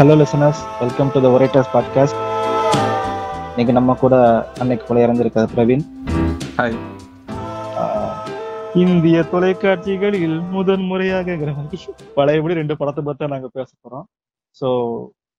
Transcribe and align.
Hello 0.00 0.14
listeners 0.20 0.60
welcome 0.80 1.10
to 1.14 1.20
the 1.20 1.28
orators 1.28 1.70
podcast 1.72 2.18
இன்னைக்கு 3.50 3.72
நம்ம 3.72 3.94
கூட 3.94 4.14
அன்னைக்கு 4.58 4.84
போல 4.84 5.02
இறந்திருக்காது 5.04 5.48
பிரவீன். 5.54 5.82
ஹாய் 6.56 6.76
ஆஹ், 7.80 8.14
இந்திய 8.74 9.22
தொலைக்காட்சிகளில் 9.32 10.36
முதன் 10.50 10.84
முறையாக 10.84 11.36
பழையபடி 12.16 12.54
ரெண்டு 12.54 12.76
படத்தை 12.76 13.04
பத்தி 13.04 13.32
நாங்க 13.34 13.50
பேச 13.52 13.70
போறோம். 13.76 14.06
ஸோ 14.56 14.68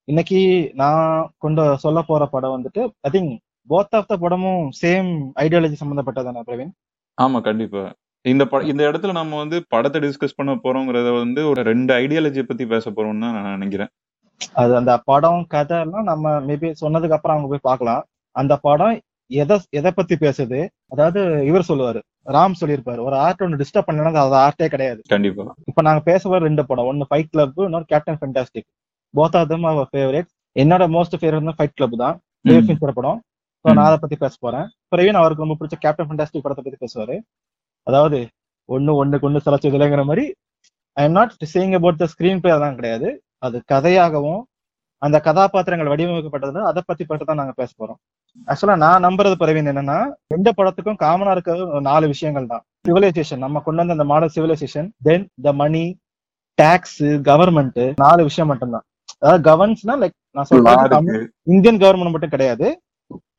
இன்னைக்கு 0.07 0.39
நான் 0.75 1.05
கொண்டு 1.37 1.65
சொல்ல 1.77 2.01
போற 2.01 2.25
படம் 2.27 2.55
வந்துட்டு 2.55 2.83
I 3.03 3.11
think 3.11 3.33
both 3.69 3.97
of 3.99 4.07
the 4.07 4.17
படமும் 4.17 4.63
சேம் 4.81 5.09
ஐடியாலஜி 5.37 5.79
சம்பந்தப்பட்டதானே 5.81 6.43
பிரவீன்? 6.47 6.71
ஆமா 7.17 7.41
கண்டிப்பா. 7.41 7.83
இந்த 8.25 8.43
ப 8.45 8.63
இந்த 8.65 8.81
இடத்துல 8.89 9.11
நம்ம 9.13 9.37
வந்து 9.37 9.57
படத்தை 9.69 10.01
டிஸ்கஸ் 10.01 10.37
பண்ண 10.37 10.51
போறோங்கிறத 10.63 11.11
வந்து 11.17 11.43
ஒரு 11.49 11.61
ரெண்டு 11.63 11.91
ஐடியாலஜி 11.95 12.43
பத்தி 12.43 12.65
பேச 12.67 12.89
போறோம்னு 12.91 13.25
தான் 13.25 13.35
நான் 13.37 13.55
நினைக்கிறேன். 13.57 13.91
அது 14.61 14.71
அந்த 14.79 14.93
படம் 15.09 15.41
கதை 15.53 15.77
எல்லாம் 15.85 16.09
நம்ம 16.11 16.33
மேபி 16.49 16.69
சொன்னதுக்கு 16.83 17.17
அப்புறம் 17.17 17.35
அவங்க 17.35 17.49
போய் 17.51 17.67
பார்க்கலாம். 17.69 18.03
அந்த 18.35 18.53
படம் 18.67 18.95
எதை 19.31 19.55
எதை 19.79 19.91
பத்தி 19.91 20.15
பேசுது? 20.15 20.59
அதாவது 20.93 21.19
இவர் 21.49 21.69
சொல்லுவாரு 21.69 21.99
ராம் 22.35 22.59
சொல்லியிருப்பாரு 22.61 23.01
ஒரு 23.07 23.15
ஆர்ட் 23.25 23.43
ஒன்று 23.43 23.59
டிஸ்டர்ப் 23.61 23.87
பண்ணலன்னா 23.89 24.23
அது 24.23 24.37
ஆர்ட்டே 24.45 24.67
கிடையாது. 24.73 24.99
கண்டிப்பா. 25.13 25.43
இப்ப 25.69 25.81
நாங்க 25.87 26.01
பேச 26.09 26.29
வர 26.29 26.41
ரெண்டு 26.47 26.63
படம். 26.69 26.89
ஒன்னு 26.91 27.07
ஃபைட் 27.09 27.31
கிளப் 27.33 27.61
இன்னொரு 27.67 27.87
Captain 27.93 28.19
Fantastic 28.21 28.67
both 29.13 29.37
of 29.39 29.49
them 29.51 29.67
our 29.71 29.89
favourite 29.93 30.29
என்னோட 30.55 30.83
மோஸ்ட் 30.97 31.17
ஃபேவரட் 31.21 31.57
ஃபைட் 31.59 31.77
கிளப் 31.79 31.97
தான். 32.03 32.17
படம். 32.99 33.19
ஸோ 33.65 33.73
நான் 33.77 33.87
அதை 33.87 33.97
பத்தி 34.03 34.15
பேச 34.15 34.33
போறேன். 34.39 34.67
பிரவீன் 34.91 35.19
அவருக்கு 35.21 35.43
ரொம்ப 35.45 35.55
பிடிச்ச 35.59 35.77
கேப்டன் 35.85 36.07
ஃபென்டாஸ்டிக் 36.09 36.45
படத்தை 36.45 36.63
பத்தி 36.63 36.79
பேசுவாரு. 36.85 37.15
அதாவது 37.87 38.19
ஒண்ணு 38.69 38.91
ஒண்ணுக்கு 39.01 39.27
ஒண்ணு 39.27 39.45
சலச்சது 39.45 39.77
இல்லைங்கிற 39.77 40.03
மாதிரி. 40.11 40.25
I 40.97 41.03
am 41.07 41.17
not 41.19 41.33
saying 41.53 41.75
about 41.79 42.01
the 42.03 42.07
screen 42.13 42.41
play 42.43 42.53
அதான் 42.55 42.77
கிடையாது. 42.79 43.09
அது 43.43 43.57
கதையாகவும் 43.73 44.41
அந்த 45.01 45.17
கதாபாத்திரங்கள் 45.27 45.91
வடிவமைக்கப்பட்டது 45.91 46.59
அதை 46.69 46.81
பத்தி 46.89 47.03
பற்றி 47.05 47.23
தான் 47.27 47.39
நாங்க 47.41 47.53
பேச 47.59 47.71
போறோம். 47.79 47.99
ஆக்சுவலா 48.51 48.75
நான் 48.83 49.03
நம்புறது 49.05 49.35
பிரவீன் 49.41 49.69
என்னன்னா 49.71 49.97
எந்த 50.35 50.49
படத்துக்கும் 50.57 50.99
காமனா 51.05 51.31
இருக்கிறது 51.35 51.63
ஒரு 51.75 51.83
நாலு 51.89 52.05
விஷயங்கள் 52.13 52.51
தான். 52.51 52.63
சிவிலைசேஷன் 52.87 53.43
நம்ம 53.45 53.61
கொண்டு 53.65 53.81
வந்த 53.81 53.97
அந்த 53.97 54.05
model 54.11 54.33
civilisation 54.35 54.87
then 55.07 55.25
the 55.47 55.53
money 55.61 55.83
tax 56.57 57.01
government 57.29 57.81
நாலு 58.03 58.21
விஷயம் 58.29 58.49
மட்டும்தான். 58.51 58.85
அதாவது 59.21 59.43
கவர்ன்ஸ்னா 59.49 59.95
லைக் 60.03 60.15
நான். 60.37 60.93
தமிழ் 60.95 61.21
இந்தியன் 61.55 61.81
கவர்மெண்ட் 61.83 62.13
மட்டும் 62.15 62.33
கிடையாது. 62.35 62.67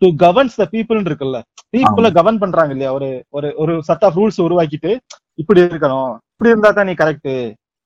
டு 0.03 0.09
கவர்ன்ஸ் 0.25 0.59
த 0.61 0.66
பீப்புள் 0.75 1.06
இருக்குல்ல. 1.11 1.39
பீப்புள 1.75 2.06
கவர்ன் 2.19 2.42
பண்றாங்க 2.42 2.72
இல்லையா? 2.75 2.92
ஒரு 2.98 3.09
ஒரு 3.37 3.48
ஒரு 3.62 3.75
சட் 3.89 4.05
ஆஃப் 4.09 4.19
ரூல்ஸ் 4.20 4.44
உருவாக்கிட்டு 4.47 4.92
இப்படி 5.42 5.61
இருக்கணும். 5.66 6.12
இப்படி 6.34 6.53
இருந்தா 6.53 6.70
தான் 6.78 6.89
நீ 6.91 6.94
கரெக்ட் 7.03 7.33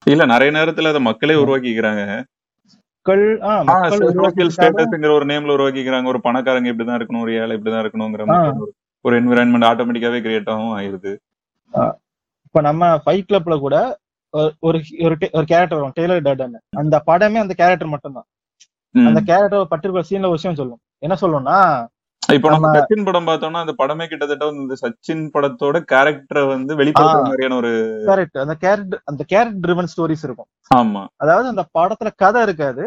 இல்ல 0.05 0.25
நிறைய 0.25 0.59
நேரத்துல 0.59 0.89
அதை 0.89 1.01
மக்களே 1.01 1.35
உருவாக்கிக்கிறாங்க. 1.35 2.23
மக்கள். 3.65 4.13
ஸ்டேட்டஸ்ங்கிற 4.57 5.15
ஒரு 5.15 5.25
நேம்ல 5.25 5.55
உருவாக்கிக்கிறாங்க. 5.55 6.07
ஒரு 6.07 6.21
பணக்காரங்க 6.25 6.73
இப்படிதான் 6.73 7.01
இருக்கணும் 7.01 7.21
ஒரு 7.21 7.35
ஏழை 7.35 7.57
இப்படிதான் 7.57 7.89
இருக்கணுங்கிற 7.89 8.27
ஒரு- 8.49 9.13
என்விரான்மெண்ட் 9.13 9.65
ஆட்டோமேட்டிக்காவே 9.65 10.21
கிரியேட் 10.21 10.51
ஆகும் 10.51 10.79
ஆயிருது. 10.79 11.17
இப்ப 12.45 12.61
நம்ம 12.61 13.01
ஃபைட் 13.07 13.25
கிளப்ல 13.33 13.59
கூட 13.59 13.99
ஒரு- 14.37 14.53
ஒரு 14.59 14.81
ஒரு 15.33 15.45
கேரக்டர் 15.45 15.79
வரும் 15.79 15.93
டெய்லர் 16.01 16.29
டர்டன் 16.29 16.59
அந்த 16.77 17.03
படமே 17.07 17.35
அந்த 17.35 17.55
கேரக்டர் 17.55 17.89
மட்டும்தான். 17.89 18.25
அந்த 19.07 19.21
கேரக்டர் 19.21 19.67
பர்டிகுலர் 19.71 20.05
சீன்ல 20.11 20.21
ஒரு 20.21 20.31
விஷயம் 20.31 20.57
சொல்லும். 20.57 20.79
என்ன 20.99 21.17
சொல்லும்னா 21.21 21.87
இப்போ 22.35 22.49
நம்ம 22.53 22.69
சச்சின் 22.77 23.05
படம் 23.07 23.27
பார்த்தோம்னா 23.29 23.61
அந்த 23.65 23.73
படமே 23.81 24.05
கிட்டத்தட்ட 24.11 24.45
வந்து 24.49 24.77
சச்சின் 24.83 25.25
படத்தோட 25.35 25.77
கேரக்டரை 25.93 26.43
வந்து 26.53 26.73
வெளிப்படுத்துற. 26.81 27.23
மாதிரியான 27.27 27.57
ஒரு 27.61 27.71
கரெக்ட் 28.09 28.41
அந்த 28.45 28.55
கேரக்டர் 28.65 29.01
அந்த 29.11 29.23
கேரக்டர் 29.33 29.63
ட்ரிவன் 29.65 29.91
ஸ்டோரிஸ் 29.93 30.25
இருக்கும். 30.27 30.49
ஆமா. 30.79 31.03
அதாவது 31.23 31.47
அந்த 31.53 31.65
படத்துல 31.79 32.11
கதை 32.23 32.43
இருக்காது. 32.47 32.85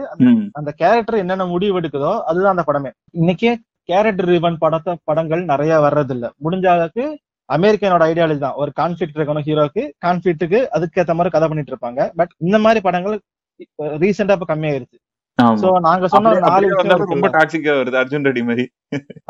அந்த 0.60 0.72
கேரக்டர் 0.82 1.22
என்னென்ன 1.24 1.48
முடிவு 1.54 1.80
எடுக்குதோ 1.82 2.14
அதுதான் 2.30 2.54
அந்த 2.56 2.66
படமே. 2.70 2.92
இன்னைக்கே 3.22 3.54
கேரக்டர் 3.92 4.30
ரிவன் 4.34 4.62
படத்தை 4.64 4.94
படங்கள் 5.10 5.44
நிறைய 5.52 5.76
வர்றது 5.86 6.14
இல்ல 6.16 6.26
முடிஞ்ச 6.46 6.68
அளவுக்கு 6.76 7.06
அமெரிக்கனோட 7.50 8.04
ஐடியாலஜி 8.12 8.42
தான். 8.46 8.58
ஒரு 8.62 8.72
கான்ஃபிளிக்ட் 8.80 9.18
இருக்கணும் 9.20 9.46
ஹீரோக்கு 9.48 9.84
கான்ஃபிளிக்ட்டுக்கு 10.06 10.60
அதுக்கேத்த 10.78 11.16
மாதிரி 11.20 11.36
கதை 11.36 11.48
பண்ணிட்டு 11.50 11.74
இருப்பாங்க. 11.74 12.02
பட் 12.20 12.34
இந்த 12.48 12.58
மாதிரி 12.66 12.82
படங்கள் 12.88 13.16
ரீசெண்டா 14.04 14.36
இப்ப 14.38 14.48
கம்மியாயிருச்சு. 14.52 14.98
நாங்க 15.86 16.08
சொன்ன 16.08 16.34
நாலு 16.46 16.68
ரொம்ப. 17.12 17.28
டாக்ஸிக்கா 17.36 17.74
வருது 17.80 18.00
அர்ஜுன் 18.02 18.26
ரெட்டி 18.28 18.44
மாதிரி. 18.44 18.64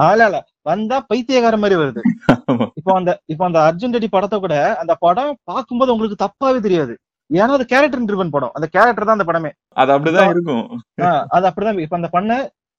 இல்ல 0.07 0.25
இல்ல. 0.25 0.39
வந்தா 0.61 0.97
பைத்தியக்கார 1.09 1.57
மாதிரி 1.57 1.75
வருது. 1.81 2.01
இப்போ 2.79 2.93
அந்த 2.93 3.11
இப்போ 3.27 3.43
அந்த 3.45 3.59
அர்ஜுன் 3.67 3.95
ரெட்டி 3.95 4.09
படத்தை 4.09 4.39
கூட 4.39 4.55
அந்த 4.81 4.93
படம் 4.99 5.33
பார்க்கும்போது 5.43 5.93
உங்களுக்கு 5.93 6.23
தப்பாவே 6.25 6.59
தெரியாது. 6.67 6.93
ஏன்னா 7.29 7.55
அது 7.57 7.65
கேரக்டர் 7.65 8.07
ட்ரிவன் 8.09 8.33
படம். 8.35 8.53
அந்த 8.55 8.67
கேரக்டர் 8.75 9.07
தான் 9.07 9.17
அந்த 9.17 9.27
படமே. 9.31 9.51
அது 9.75 9.91
அப்படிதான் 9.95 10.31
இருக்கும். 10.31 10.63
ஆஹ் 11.01 11.23
அது 11.29 11.45
அப்படிதான் 11.49 11.83
இப்ப 11.85 11.95
அந்த 11.95 12.09
பண்ண 12.09 12.31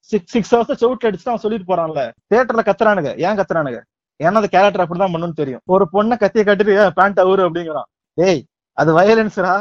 சிக்ஸ் 0.09 0.31
சிக்ஸ் 0.31 0.53
ஹவர்ஸ் 0.53 0.81
சவுட் 0.81 1.07
அடிச்சுட்டு 1.07 1.31
அவன் 1.31 1.43
சொல்லிட்டு 1.45 1.69
போறான்ல. 1.71 2.01
தியேட்டர்ல 2.29 2.63
கத்துறானுங்க. 2.67 3.11
ஏன் 3.25 3.37
கத்துறானுங்க? 3.39 3.79
ஏன்னா 4.19 4.39
அந்த 4.41 4.49
கேரக்டர் 4.55 4.83
அப்படிதான் 4.83 5.13
பண்ணுன்னு 5.13 5.39
தெரியும். 5.39 5.61
ஒரு 5.67 5.85
பொண்ணை 5.93 6.15
கத்திய 6.23 6.43
கட்டிட்டு 6.43 6.75
பேண்ட் 6.99 7.19
அவரு 7.19 7.43
அப்படிங்கிறான். 7.47 7.87
டேய் 8.17 8.41
அது 8.77 8.91
வயலன்ஸ்ரா 8.97 9.53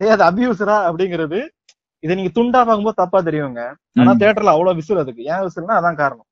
டேய் 0.00 0.14
அது 0.14 0.24
அபியூஸ்ரா 0.24 0.76
அப்படிங்கிறது 0.88 1.38
இதை 2.02 2.12
நீங்க 2.18 2.32
துண்டா 2.36 2.60
பார்க்கும்போது 2.60 3.00
தப்பா 3.00 3.18
தெரியுங்க. 3.22 3.62
ஆனா. 3.96 4.12
தியேட்டர்ல 4.20 4.54
அவ்வளவு 4.54 4.78
விசில் 4.78 5.02
அதுக்கு. 5.02 5.22
ஏன் 5.32 5.42
விசில்னா 5.44 5.76
அதான் 5.78 6.00
காரணம். 6.00 6.28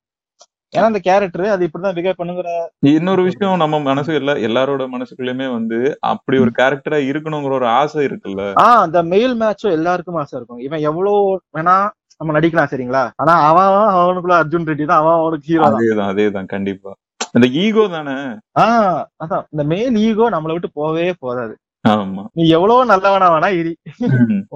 ஏன்னா 0.73 0.89
அந்த 0.89 1.01
கேரக்டர் 1.01 1.45
அது 1.53 1.67
இப்படிதான் 1.67 1.95
பிகேவ் 1.97 2.19
பண்ணுங்கிற 2.19 2.49
இன்னொரு 2.91 3.23
விஷயம் 3.23 3.63
நம்ம 3.63 3.79
மனசு 3.87 4.11
எல்லா 4.15 4.35
எல்லாரோட 4.47 4.83
மனசுக்குள்ளயுமே 4.93 5.47
வந்து 5.55 5.79
அப்படி 6.11 6.37
ஒரு 6.39 6.53
கேரக்டரா 6.59 6.99
இருக்கணுங்கிற 7.09 7.55
ஒரு 7.57 7.67
ஆசை 7.79 8.03
இருக்குல்ல. 8.09 8.43
ஆஹ் 8.65 8.83
அந்த 8.83 8.99
மெயில் 9.09 9.35
மேட்சும் 9.41 9.77
எல்லாருக்கும் 9.79 10.19
ஆசை 10.21 10.37
இருக்கும். 10.39 10.61
இவன் 10.61 10.85
எவ்வளவு 10.89 11.19
வேணா 11.57 11.77
நம்ம 12.21 12.35
நடிக்கலாம் 12.37 12.71
சரிங்களா? 12.73 13.03
ஆனா 13.17 13.35
அவன் 13.49 13.69
அவனுக்குள்ள 13.97 14.37
அர்ஜுன் 14.41 14.69
ரெட்டி 14.69 14.87
தான் 14.87 15.01
அவன் 15.03 15.19
அவனுக்கு 15.21 15.49
ஹீரோ 15.51 15.65
தான். 15.65 15.79
அதேதான் 15.79 16.11
அதேதான் 16.13 16.49
கண்டிப்பா. 16.49 16.93
இந்த 17.35 17.47
ஈகோ 17.61 17.83
தானே? 17.89 18.17
ஆஹ் 18.61 19.03
அதான். 19.25 19.45
இந்த 19.51 19.65
மேல் 19.73 19.99
ஈகோ 20.01 20.27
நம்மளை 20.31 20.55
விட்டு 20.57 20.71
போவே 20.77 21.07
போதாது 21.21 21.55
நீ 22.39 22.43
எவ்வளவு 22.57 22.81
நல்லவனா 22.91 23.27
வேணா 23.35 23.49
இரி. 23.61 23.73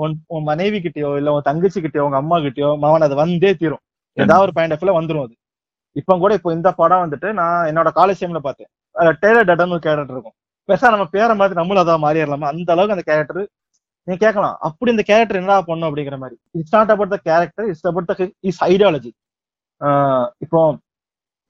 உன் 0.03 0.15
உன் 0.35 0.47
மனைவி 0.51 0.79
கிட்டயோ 0.85 1.11
இல்ல 1.21 1.33
உன் 1.37 1.47
தங்கச்சி 1.49 1.79
கிட்டயோ 1.85 2.05
உங்க 2.09 2.19
அம்மா 2.23 2.37
கிட்டயோ 2.47 2.71
அவன் 2.89 3.07
அது 3.07 3.17
வந்தே 3.23 3.53
தீரும். 3.61 3.83
ஏதாவது 4.17 4.45
ஒரு 4.47 4.55
பாயிண்ட் 4.57 4.75
ஆஃப்ல 4.77 4.95
வந்துரும் 4.99 5.25
அது. 5.27 5.35
இப்ப 6.01 6.17
கூட 6.23 6.33
இப்போ 6.39 6.51
இந்த 6.57 6.69
படம் 6.81 7.03
வந்துட்டு 7.05 7.29
நான் 7.41 7.67
என்னோட 7.71 7.89
காலேஜ் 7.99 8.23
டைம்ல 8.23 8.41
பார்த்தேன். 8.47 8.71
டேலர் 9.23 9.49
டடன் 9.51 9.75
ஒரு 9.77 9.83
கேரக்டர் 9.87 10.17
இருக்கும். 10.17 10.37
பெருசா 10.69 10.91
நம்ம 10.95 11.07
பேரை 11.17 11.35
மாதிரி 11.41 11.59
நம்மளும் 11.61 11.83
அதான் 11.85 12.05
மாறிடலாமா? 12.05 12.49
அந்த 12.55 12.71
அளவுக்கு 12.75 12.97
அந்த 12.97 13.07
கேரக்டர் 13.11 13.43
நீ 14.09 14.15
கேட்கலாம். 14.25 14.57
அப்படி 14.69 14.91
இந்த 14.95 15.05
கேரக்டர் 15.11 15.39
என்னடா 15.41 15.57
பண்ணும் 15.69 15.89
அப்படிங்கிற 15.89 16.17
மாதிரி. 16.23 16.37
It's 16.61 16.75
not 16.77 16.93
about 16.95 17.15
the 17.15 17.19
character 17.29 17.67
it's 17.73 17.87
about 17.91 18.09
the 18.11 18.15
is 18.51 18.63
ideology 18.71 19.13
இப்போ 20.45 20.61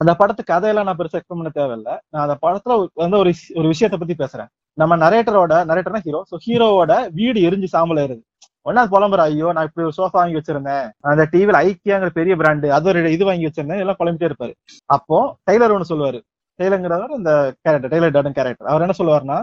அந்த 0.04 0.12
படத்து 0.20 0.42
கதையெல்லாம் 0.48 0.86
நான் 0.86 0.98
பெருசா 0.98 1.18
எக்ஸ்பிளைன் 1.18 1.40
பண்ண 1.40 1.50
தேவையில்ல. 1.58 1.90
நான் 2.12 2.24
அந்த 2.24 2.34
படத்துல 2.42 2.72
வந்து 3.02 3.16
ஒரு 3.22 3.30
ஒரு 3.60 3.66
விஷயத்தை 3.72 3.98
பத்தி 4.00 4.14
பேசுறேன். 4.22 4.48
நம்ம 4.78 4.96
நரேட்டரோட 5.02 5.54
நரேட்டர்னா 5.70 6.00
ஹீரோ 6.06 6.20
ஸோ 6.30 6.36
ஹீரோவோட 6.46 6.92
வீடு 7.18 7.38
எரிஞ்சு 7.48 7.68
சாம்பல் 7.74 8.00
ஆயிருது 8.02 8.22
ஒன்னா 8.66 8.82
புலம்புற 8.92 9.22
ஐயோ 9.30 9.48
நான் 9.56 9.66
இப்படி 9.68 9.84
ஒரு 9.88 9.96
சோஃபா 9.98 10.18
வாங்கி 10.20 10.38
வச்சிருந்தேன். 10.38 10.84
அந்த 11.10 11.24
டிவில 11.32 11.56
ஐக்கியாங்கிற 11.66 12.10
பெரிய 12.18 12.34
பிராண்டு 12.40 12.68
அது 12.76 12.88
ஒரு 12.92 13.00
இது 13.16 13.24
வாங்கி 13.28 13.48
வச்சிருந்தேன். 13.48 13.80
எல்லாம் 13.84 13.98
புலம்பிட்டே 14.00 14.28
இருப்பாரு. 14.30 14.52
அப்போ 14.96 15.18
டெய்லர் 15.48 15.74
ஒன்று 15.76 15.90
சொல்லுவாரு. 15.92 16.20
டெய்லருங்கிறவர் 16.58 17.18
இந்த 17.18 17.32
கேரக்டர் 17.64 17.92
டெய்லர் 17.94 18.14
டாடன் 18.16 18.36
கேரக்டர் 18.38 18.70
அவர் 18.72 18.84
என்ன 18.86 18.96
சொல்லுவாருன்னா 19.00 19.38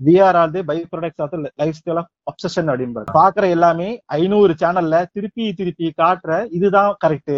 we are 0.00 0.26
are 0.28 0.38
all 0.42 0.54
the 0.56 0.62
by 0.70 0.76
products 0.92 1.22
of 1.24 1.34
lifestyle 1.78 2.00
of 2.02 2.10
obsession 2.30 2.70
அப்படின்பாரு 2.72 3.16
பாக்குற 3.18 3.44
எல்லாமே 3.56 3.88
ஐநூறு 4.18 4.52
சேனல்ல 4.62 4.98
திருப்பி 5.14 5.46
திருப்பி 5.60 5.88
காட்டுற 6.02 6.32
இதுதான் 6.58 6.92
கரெக்ட் 7.04 7.34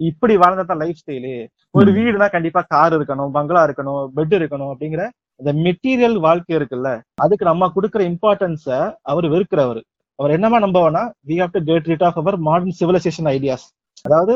இப்படி 0.00 0.34
வாழ்ந்ததான் 0.42 0.82
லைஃப் 0.84 1.00
ஸ்டைலு 1.02 1.34
ஒரு. 1.76 1.90
வீடுனா 1.98 2.26
கண்டிப்பா 2.34 2.60
கார் 2.74 2.94
இருக்கணும் 2.98 3.34
பங்களா 3.36 3.62
இருக்கணும் 3.68 4.02
பெட் 4.16 4.34
இருக்கணும் 4.38 4.70
அப்படிங்கிற 4.72 5.02
அந்த 5.40 5.50
மெட்டீரியல் 5.64 6.16
வாழ்க்கை 6.26 6.54
இருக்குல்ல 6.58 6.90
அதுக்கு 7.24 7.44
நம்ம 7.50 7.68
கொடுக்குற 7.74 8.02
இம்பார்ட்டன்ஸ 8.10 8.66
அவர் 9.10 9.26
வெறுக்கிறவர். 9.34 9.80
அவர் 10.18 10.34
என்னமா 10.36 10.58
நம்பவனா 10.64 11.00
we 11.28 11.36
have 11.40 11.54
to 11.56 11.62
get 11.70 11.88
rid 11.92 12.04
of 12.08 12.20
our 12.22 12.36
modern 12.48 12.76
civilisation 12.80 13.28
ideas 13.34 13.66
அதாவது 14.04 14.34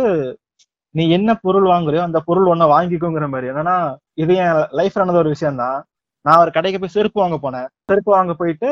நீ 0.95 1.03
என்ன 1.17 1.31
பொருள் 1.45 1.67
வாங்குறியோ 1.73 2.03
அந்த 2.07 2.19
பொருள் 2.29 2.51
ஒன்ன 2.53 2.67
வாங்கிக்கோங்கிற 2.75 3.27
மாதிரி. 3.35 3.49
என்னன்னா 3.53 3.77
இது 4.23 4.33
என் 4.45 4.61
லைஃப் 4.79 4.99
நடந்த 5.01 5.21
ஒரு 5.23 5.33
விஷயம் 5.35 5.61
தான் 5.63 5.79
நான் 6.25 6.41
ஒரு 6.43 6.51
கடைக்கு 6.57 6.79
போய் 6.81 6.97
செருப்பு 6.97 7.19
வாங்க 7.23 7.37
போனேன். 7.45 7.69
செருப்பு 7.91 8.11
வாங்க 8.17 8.33
போயிட்டு 8.41 8.71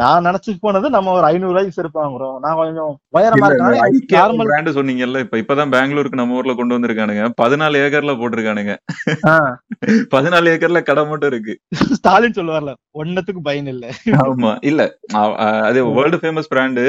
நான் 0.00 0.24
நினைச்சு 0.26 0.50
போனது 0.64 0.86
நம்ம 0.94 1.12
ஒரு 1.18 1.26
ஐநூறு 1.28 1.52
ரூபாய்க்கு 1.52 1.76
செருப்பு 1.76 1.98
வாங்குறோம் 2.00 2.36
நான் 2.44 2.58
கொஞ்சம் 2.60 2.90
உயரமா 3.16 3.48
நார்மல் 4.14 4.48
பிராண்ட் 4.50 4.70
சொன்னீங்கல்ல 4.78 5.22
இப்ப 5.24 5.38
இப்பதான் 5.42 5.72
பெங்களூருக்கு 5.74 6.20
நம்ம 6.20 6.36
ஊர்ல 6.38 6.54
கொண்டு 6.58 6.76
வந்திருக்கானுங்க. 6.76 7.24
பதினாலு 7.42 7.82
ஏக்கர்ல 7.84 8.14
போட்டிருக்கானுங்க. 8.20 8.74
பதினாலு 10.14 10.52
ஏக்கர்ல 10.54 10.82
கடை 10.90 11.04
மட்டும் 11.12 11.32
இருக்கு. 11.32 11.54
ஸ்டாலின் 11.98 12.38
சொல்லுவார்ல 12.38 12.74
ஒன்னத்துக்கு 13.02 13.42
பயன் 13.48 13.70
இல்ல. 13.74 13.86
ஆமா 14.24 14.52
இல்ல. 14.70 14.82
அது 15.68 15.78
வேர்ல்டு 15.98 16.20
ஃபேமஸ் 16.24 16.52
பிராண்டு 16.54 16.86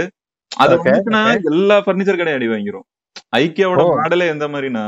அது 0.52 0.75
எல்லா 1.54 1.78
பர்னிச்சர் 1.88 2.20
கடையும் 2.20 2.40
அடி 2.40 2.50
வாங்கிரும். 2.54 2.86
ஐக்கியாவோட. 3.40 3.84
மாடலே 4.00 4.34
எந்த 4.36 4.46
மாதிரினா. 4.54 4.86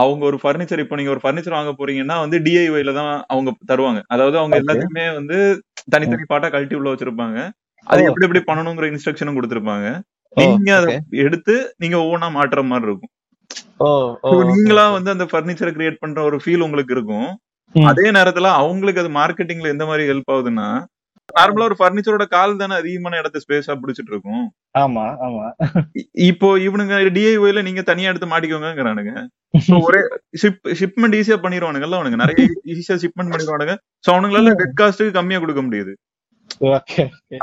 அவங்க 0.00 0.22
ஒரு 0.28 0.36
ஃபர்னிச்சர் 0.42 0.82
இப்போ 0.82 0.96
நீங்க 0.98 1.12
ஒரு 1.14 1.22
ஃபர்னிச்சர் 1.22 1.56
வாங்க 1.56 1.72
போறீங்கன்னா 1.78 2.16
வந்து 2.22 2.36
டிஐஒய்ல 2.44 2.92
தான் 2.98 3.10
அவங்க 3.32 3.50
தருவாங்க. 3.70 4.00
அதாவது 4.14 4.36
அவங்க. 4.40 4.56
எல்லாத்தையுமே 4.62 5.04
வந்து 5.18 5.38
தனித்தனி 5.90 6.24
பாட்டா 6.26 6.48
கழட்டி 6.48 6.74
உள்ள 6.74 6.92
வச்சிருப்பாங்க. 6.92 7.38
அது. 7.86 8.02
எப்படி 8.04 8.26
எப்படி 8.26 8.42
பண்ணணுங்கிற 8.50 8.86
இன்ஸ்ட்ரக்ஷனும் 8.92 9.38
கொடுத்திருப்பாங்க. 9.38 10.00
நீங்க 10.36 10.76
அதை 10.76 11.00
எடுத்து 11.10 11.74
நீங்க 11.76 11.96
ஒவ்வொன்றா 11.96 12.28
மாட்டுற 12.38 12.60
மாதிரி 12.64 12.88
இருக்கும். 12.90 13.12
நீங்களா 14.50 14.90
வந்து 14.90 15.10
அந்த 15.10 15.24
ஃபர்னிச்சரை 15.24 15.72
கிரியேட் 15.78 15.98
பண்ற 15.98 16.22
ஒரு 16.22 16.36
ஃபீல் 16.44 16.64
உங்களுக்கு 16.66 16.94
இருக்கும். 16.94 17.28
அதே 17.74 18.10
நேரத்துல 18.10 18.50
அவங்களுக்கு 18.60 19.02
அது 19.02 19.10
மார்க்கெட்டிங்ல 19.10 19.72
எந்த 19.74 19.86
மாதிரி 19.86 20.10
ஹெல்ப் 20.12 20.32
ஆகுதுன்னா 20.32 20.68
நார்மலா 21.34 21.66
ஒரு 21.68 21.76
ஃபர்னிச்சரோட 21.78 22.24
கால் 22.32 22.60
தானே 22.60 22.74
அதிகமான 22.80 23.18
இடத்த 23.20 23.42
ஸ்பேஸா 23.44 23.74
பிடிச்சிட்டு 23.80 24.12
இருக்கும் 24.14 24.44
ஆமா 24.82 25.04
ஆமா. 25.26 25.46
இப்போ 26.28 26.48
இவனுங்க 26.66 26.96
டிஐஒய்ல 27.16 27.62
நீங்க 27.62 27.82
தனியா 27.90 28.10
எடுத்து 28.12 28.32
மாட்டிக்கோங்கிறானுங்க 28.32 29.14
ஒரே 29.80 30.00
ஷிப் 30.42 30.70
ஷிப்மெண்ட் 30.80 31.16
ஈஸியா 31.18 31.38
பண்ணிடுவானுங்கல்ல 31.42 31.98
அவனுங்க. 31.98 32.20
நிறைய 32.22 32.38
ஈஸியா 32.74 32.96
ஷிப்மெண்ட் 33.02 33.32
பண்ணிடுவானுங்க 33.32 33.74
சோ 34.04 34.10
அவனுங்களால 34.14 34.54
டெட் 34.62 34.78
காஸ்ட்டுக்கு 34.80 35.18
கம்மியா 35.18 35.40
கொடுக்க 35.40 35.62
முடியுது. 35.66 35.92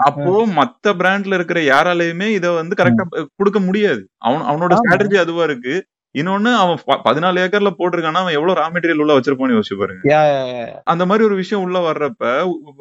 அப்போ 0.05 0.31
மத்த 0.57 0.93
பிராண்ட்ல 0.99 1.37
இருக்கிற 1.37 1.59
யாராலையுமே 1.67 2.27
இத 2.37 2.47
வந்து 2.57 2.79
கரெக்டா 2.79 3.03
கொடுக்க 3.39 3.59
முடியாது. 3.67 4.01
அவன் 4.27 4.43
அவனோட 4.49 4.73
ஸ்ட்ராட்டஜி 4.81 5.17
அதுவா 5.23 5.43
இருக்கு. 5.49 5.75
இன்னொன்னு 6.15 6.51
அவன் 6.55 6.77
பதினாலு 7.05 7.41
ஏக்கர்ல 7.41 7.71
போட்டிருக்கானா 7.75 8.21
அவன் 8.21 8.33
எவ்வளவு 8.33 8.57
ரா 8.59 8.65
மெட்டீரியல் 8.69 9.01
உள்ள 9.01 9.13
வச்சிருப்பான்னு 9.13 9.55
யோசிச்சு 9.55 9.77
பாருங்க. 9.77 10.03
அந்த 10.85 11.05
மாதிரி 11.05 11.25
ஒரு 11.25 11.35
விஷயம் 11.35 11.63
உள்ள 11.63 11.79
வர்றப்ப 11.81 12.23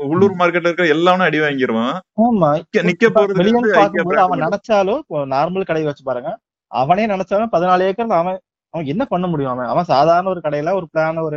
உள்ளூர் 0.06 0.38
மார்க்கெட்ல 0.38 0.68
இருக்கிற 0.68 0.88
எல்லாமே 0.88 1.24
அடி 1.24 1.40
வாங்கிடுவான் 1.40 1.96
நிக்க- 2.82 3.10
போறது 4.00 4.22
அவன் 4.22 4.44
நினைச்சாலும் 4.46 5.02
நார்மல் 5.32 5.64
கடை 5.64 5.84
வச்சு 5.84 6.02
பாருங்க. 6.02 6.32
அவனே 6.72 7.06
நினைச்சாலும் 7.06 7.52
பதினாலு 7.52 7.80
ஏக்கர் 7.82 8.18
அவன் 8.18 8.38
அவன் 8.74 8.86
என்ன 8.86 9.04
பண்ண 9.04 9.26
முடியும் 9.26 9.52
அவன்? 9.52 9.66
அவன் 9.66 9.84
சாதாரண 9.84 10.28
ஒரு 10.28 10.40
கடையில 10.44 10.72
ஒரு 10.72 10.86
பிளான் 10.92 11.22
ஒரு 11.22 11.36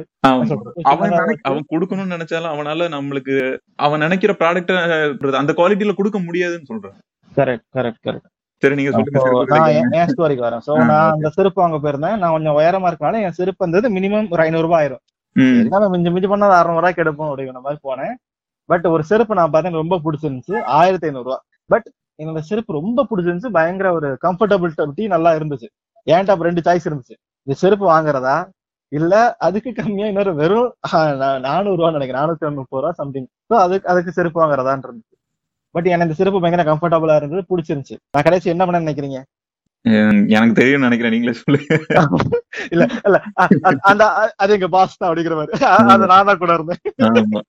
அவன் 0.90 1.14
அவன் 1.44 1.70
கொடுக்கணும்னு 1.72 2.16
நினைச்சாலும் 2.16 2.54
அவனால 2.54 2.90
நம்மளுக்கு 2.92 3.36
அவன் 3.80 4.00
நினைக்கிற 4.00 4.34
ப்ராடக்ட் 4.40 4.74
அந்த 5.36 5.54
குவாலிட்டியில 5.54 5.96
கொடுக்க 5.96 6.20
முடியாதுன்னு 6.20 6.70
சொல்றான். 6.70 6.98
கரெக்ட் 7.36 7.66
கரெக்ட் 7.76 8.02
கரெக்ட் 8.06 8.30
சரி 8.64 8.76
நீங்க 8.80 8.92
சொல்லுங்க 8.96 10.00
என் 10.00 10.10
ஸ்டோரிக்கு 10.12 10.46
வரேன். 10.48 10.64
சோ 10.68 10.74
நான். 10.92 11.12
அந்த 11.16 11.30
செருப்பு 11.38 11.60
வாங்க 11.64 11.78
போயிருந்தேன். 11.84 12.18
நான் 12.22 12.34
கொஞ்சம் 12.36 12.58
உயரமா 12.60 12.90
இருக்கனால 12.92 13.22
என் 13.28 13.38
செருப்பு 13.40 13.64
வந்தது 13.66 13.90
மினிமம் 13.98 14.28
ஒரு 14.34 14.44
ஐநூறு 14.46 14.66
ரூபாய் 14.68 14.82
ஆயிரும். 14.82 15.02
எல்லாமே 15.64 15.88
மிஞ்சி 15.94 16.12
மிஞ்சி 16.14 16.30
பண்ணா 16.32 16.48
அறுநூறு 16.60 16.82
ரூபாய்க்கு 16.82 17.04
எடுப்போம் 17.04 17.30
அப்படிங்கிற 17.32 17.62
மாதிரி 17.66 17.80
போனேன். 17.88 18.14
பட் 18.70 18.86
ஒரு 18.94 19.04
செருப்பு 19.12 19.38
நான் 19.40 19.54
பார்த்தேன் 19.54 19.80
ரொம்ப 19.82 20.00
பிடிச்சிருந்துச்சு. 20.06 20.56
ஆயிரத்தி 20.80 21.08
ஐநூறு 21.10 21.26
ரூபாய். 21.28 21.44
பட் 21.74 21.88
என்னோட 22.22 22.42
செருப்பு 22.50 22.72
ரொம்ப 22.80 23.06
பிடிச்சிருந்துச்சு. 23.10 23.52
பயங்கர 23.58 23.90
ஒரு 24.00 24.10
கம்ஃபர்டபிலிட்டி 24.26 25.06
நல்லா 25.16 25.32
இருந்துச்சு. 25.40 25.70
அப்ப 26.34 26.44
ரெண்டு 26.50 26.62
சாய்ஸ் 26.68 26.88
இருந்துச்சு? 26.90 27.16
இந்த 27.48 27.56
செருப்பு 27.64 27.86
வாங்குறதா? 27.94 28.38
இல்ல 28.92 29.16
அதுக்கு 29.48 29.72
கம்மியா 29.80 30.08
இன்னொரு 30.12 30.32
வெறும் 30.40 30.72
நானூறு 31.48 31.78
ரூபா 31.80 31.92
நினைக்கிறேன். 31.98 32.22
நானூத்தி 32.22 32.54
முப்பது 32.60 32.82
ரூபா 32.84 32.92
சம்திங் 33.02 33.28
ஸோ 33.50 33.56
அதுக்கு 33.66 33.90
அதுக்கு 33.92 34.12
செருப்பு 34.18 34.40
வாங்குறதான்னு 34.42 34.86
பட் 35.76 35.88
எனக்கு 35.94 36.08
இந்த 36.08 36.18
செருப்பு 36.20 36.42
பயங்கர 36.44 36.64
கம்ஃபர்டபுளா 36.70 37.16
இருந்தது 37.20 37.44
பிடிச்சிருந்துச்சு. 37.52 37.98
நான் 38.14 38.26
கடைசி 38.28 38.54
என்ன 38.54 38.64
பண்ண 38.66 38.82
நினைக்கிறீங்க? 38.86 39.20
எனக்கு 40.36 40.58
தெரியும் 40.60 40.86
நினைக்கிறேன் 40.86 41.14
நீங்களே 41.16 41.36
சொல்லுங்க 41.38 41.78
இல்ல 42.74 42.84
இல்ல 43.08 43.18
அந்த 43.92 44.04
அது 44.42 44.52
எங்க 44.58 44.68
பாஸ் 44.76 45.00
தான் 45.00 45.10
அப்படிங்கிற 45.10 45.36
மாதிரி. 45.40 45.54
அது 45.94 46.12
நான் 46.14 46.30
தான் 46.30 46.42
கூட 46.44 46.54
இருந்தேன். 46.58 46.82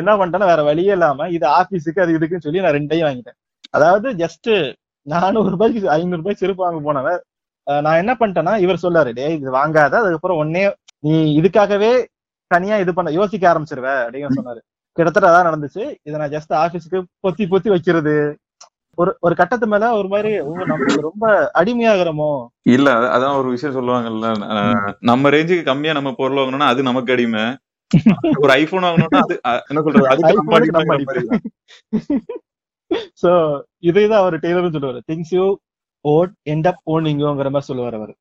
என்ன 0.00 0.12
பண்ணிட்டேன்னா 0.18 0.48
வேற 0.52 0.62
வழியே 0.68 0.92
இல்லாம 0.96 1.28
இது 1.36 1.46
ஆபீஸுக்கு 1.58 2.02
அது 2.04 2.16
இதுக்குன்னு 2.16 2.46
சொல்லி 2.46 2.64
நான் 2.64 2.76
ரெண்டையும் 2.78 3.06
வாங்கிட்டேன். 3.08 3.38
அதாவது 3.76 4.08
ஜஸ்ட் 4.22 4.50
நானூறு 5.06 5.48
ரூபாய்க்கு 5.54 5.88
ஐநூறு 5.94 6.20
ரூபாய்க்கு 6.20 6.44
செருப்பு 6.44 6.64
வாங்க 6.64 6.80
போனவன். 6.88 7.20
நான் 7.66 8.00
என்ன 8.02 8.12
பண்ணிட்டேன்னா 8.20 8.54
இவர் 8.64 8.84
சொல்லாரு 8.84 9.10
டேய் 9.18 9.36
இது 9.38 9.50
வாங்காத 9.58 9.94
அதுக்கப்புறம் 10.02 10.40
ஒன்னே 10.42 10.64
நீ 11.06 11.14
இதுக்காகவே 11.40 11.92
தனியா 12.50 12.76
இது 12.84 12.92
பண்ண 12.98 13.10
யோசிக்க 13.20 13.44
ஆரம்பிச்சிருவ 13.52 13.88
அப்படின்னு 14.04 14.38
சொன்னாரு. 14.38 14.60
கிட்டத்தட்ட 14.92 15.42
அதான் 15.42 15.54
நடந்துச்சு. 15.54 15.96
இதை 16.02 16.20
நான் 16.20 16.30
ஜஸ்ட் 16.30 16.52
ஆபீஸுக்கு 16.52 17.02
பொத்தி 17.28 17.46
பொத்தி 17.46 17.68
வைக்கிறது. 17.68 18.38
ஒரு 18.96 19.16
ஒரு 19.20 19.34
கட்டத்து 19.34 19.66
மேல 19.66 19.92
ஒரு 19.92 20.08
மாதிரி 20.08 20.44
நமக்கு 20.44 21.00
ரொம்ப 21.00 21.50
அடிமையாகிறோமோ? 21.54 22.46
இல்ல 22.62 22.96
அத- 22.96 23.18
அதான் 23.18 23.38
ஒரு 23.38 23.50
விஷயம் 23.50 23.76
சொல்லுவாங்கல்ல 23.76 24.94
நம்ம 25.00 25.30
ரேஞ்சுக்கு 25.30 25.62
கம்மியா 25.62 25.92
நம்ம 25.92 26.12
பொருள் 26.12 26.36
வாங்கணும்னா 26.36 26.58
அது 26.58 26.82
நமக்கு 26.82 27.12
அடிமை. 27.12 27.56
ஒரு 28.38 28.52
ஐபோன் 28.52 28.82
வாங்கணும்னா 28.82 29.18
அது 29.40 29.62
என்ன 29.68 29.82
சொல்றது 29.82 30.84
மாதிரி. 30.84 31.28
சோ 33.22 33.60
இதுதான் 33.78 34.18
அவர் 34.18 34.38
டெய்லரும் 34.38 34.72
சொல்லுவாரு. 34.72 35.00
Things 35.12 35.30
you 35.30 35.56
own 36.08 36.32
end 36.50 36.66
up 36.66 36.90
ஓனிங்கோங்கிற 36.90 37.36
மாதிரி 37.36 37.60
சொல்லுவார் 37.60 37.94
அவர். 37.94 38.14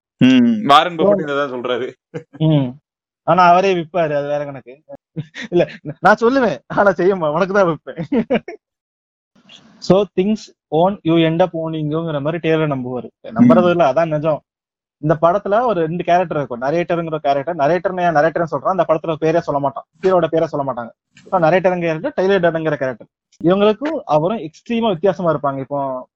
வாரன் 0.64 0.96
பஃபட் 0.96 1.30
இதான் 1.30 1.54
சொல்றாரு. 1.54 1.94
ஆனா 3.24 3.44
அவரே 3.44 3.74
விப்பாரு 3.76 4.16
அது 4.16 4.28
வேற 4.28 4.46
கணக்கு. 4.46 4.82
இல்ல 5.50 5.70
நான் 6.00 6.18
சொல்லுவேன். 6.22 6.58
ஆனா 6.68 6.92
செய்ய 6.92 7.16
மா- 7.16 7.34
உனக்கு 7.34 7.54
தான் 7.54 7.66
வைப்பேன். 7.66 8.06
So 9.90 10.04
things 10.16 10.54
own 10.68 11.00
you 11.04 11.16
end 11.16 11.42
up 11.42 11.58
ஓனிங்கோங்கிற 11.58 12.22
மாதிரி 12.22 12.50
டேலர் 12.50 12.80
நம்புவாரு. 12.80 13.10
நம்புறது 13.28 13.70
இல்ல 13.70 13.94
அதான் 13.94 14.08
நிஜம். 14.08 14.42
இந்த 14.98 15.18
படத்துல 15.22 15.66
ஒரு 15.66 15.80
ரெண்டு 15.80 16.04
கேரக்டர் 16.04 16.38
இருக்கும். 16.38 16.62
நரேட்டருங்கிற 16.62 17.16
கேரக்டர் 17.16 17.56
நரேட்டர் 17.56 18.00
நரேட்டர் 18.00 18.46
சொல்றான்? 18.52 18.70
அந்த 18.70 18.86
படத்துல 18.88 19.16
பேரே 19.22 19.38
சொல்ல 19.38 19.62
மாட்டான். 19.62 19.84
ஹீரோட 20.04 20.26
பேரே 20.32 20.44
சொல்ல 20.44 20.74
மாட்டாங்க. 20.74 20.90
நரேட்டருங்க 21.32 21.80
கேரக்டர் 21.80 22.26
டெய்லர் 22.26 22.76
கேரக்டர் 22.76 23.08
இவங்களுக்கும் 23.44 24.02
அவரும் 24.06 24.38
எக்ஸ்ட்ரீமா 24.38 24.88
வித்தியாசமா 24.88 25.34
இருப்பாங்க. 25.34 25.60
இப்போ 25.60 26.10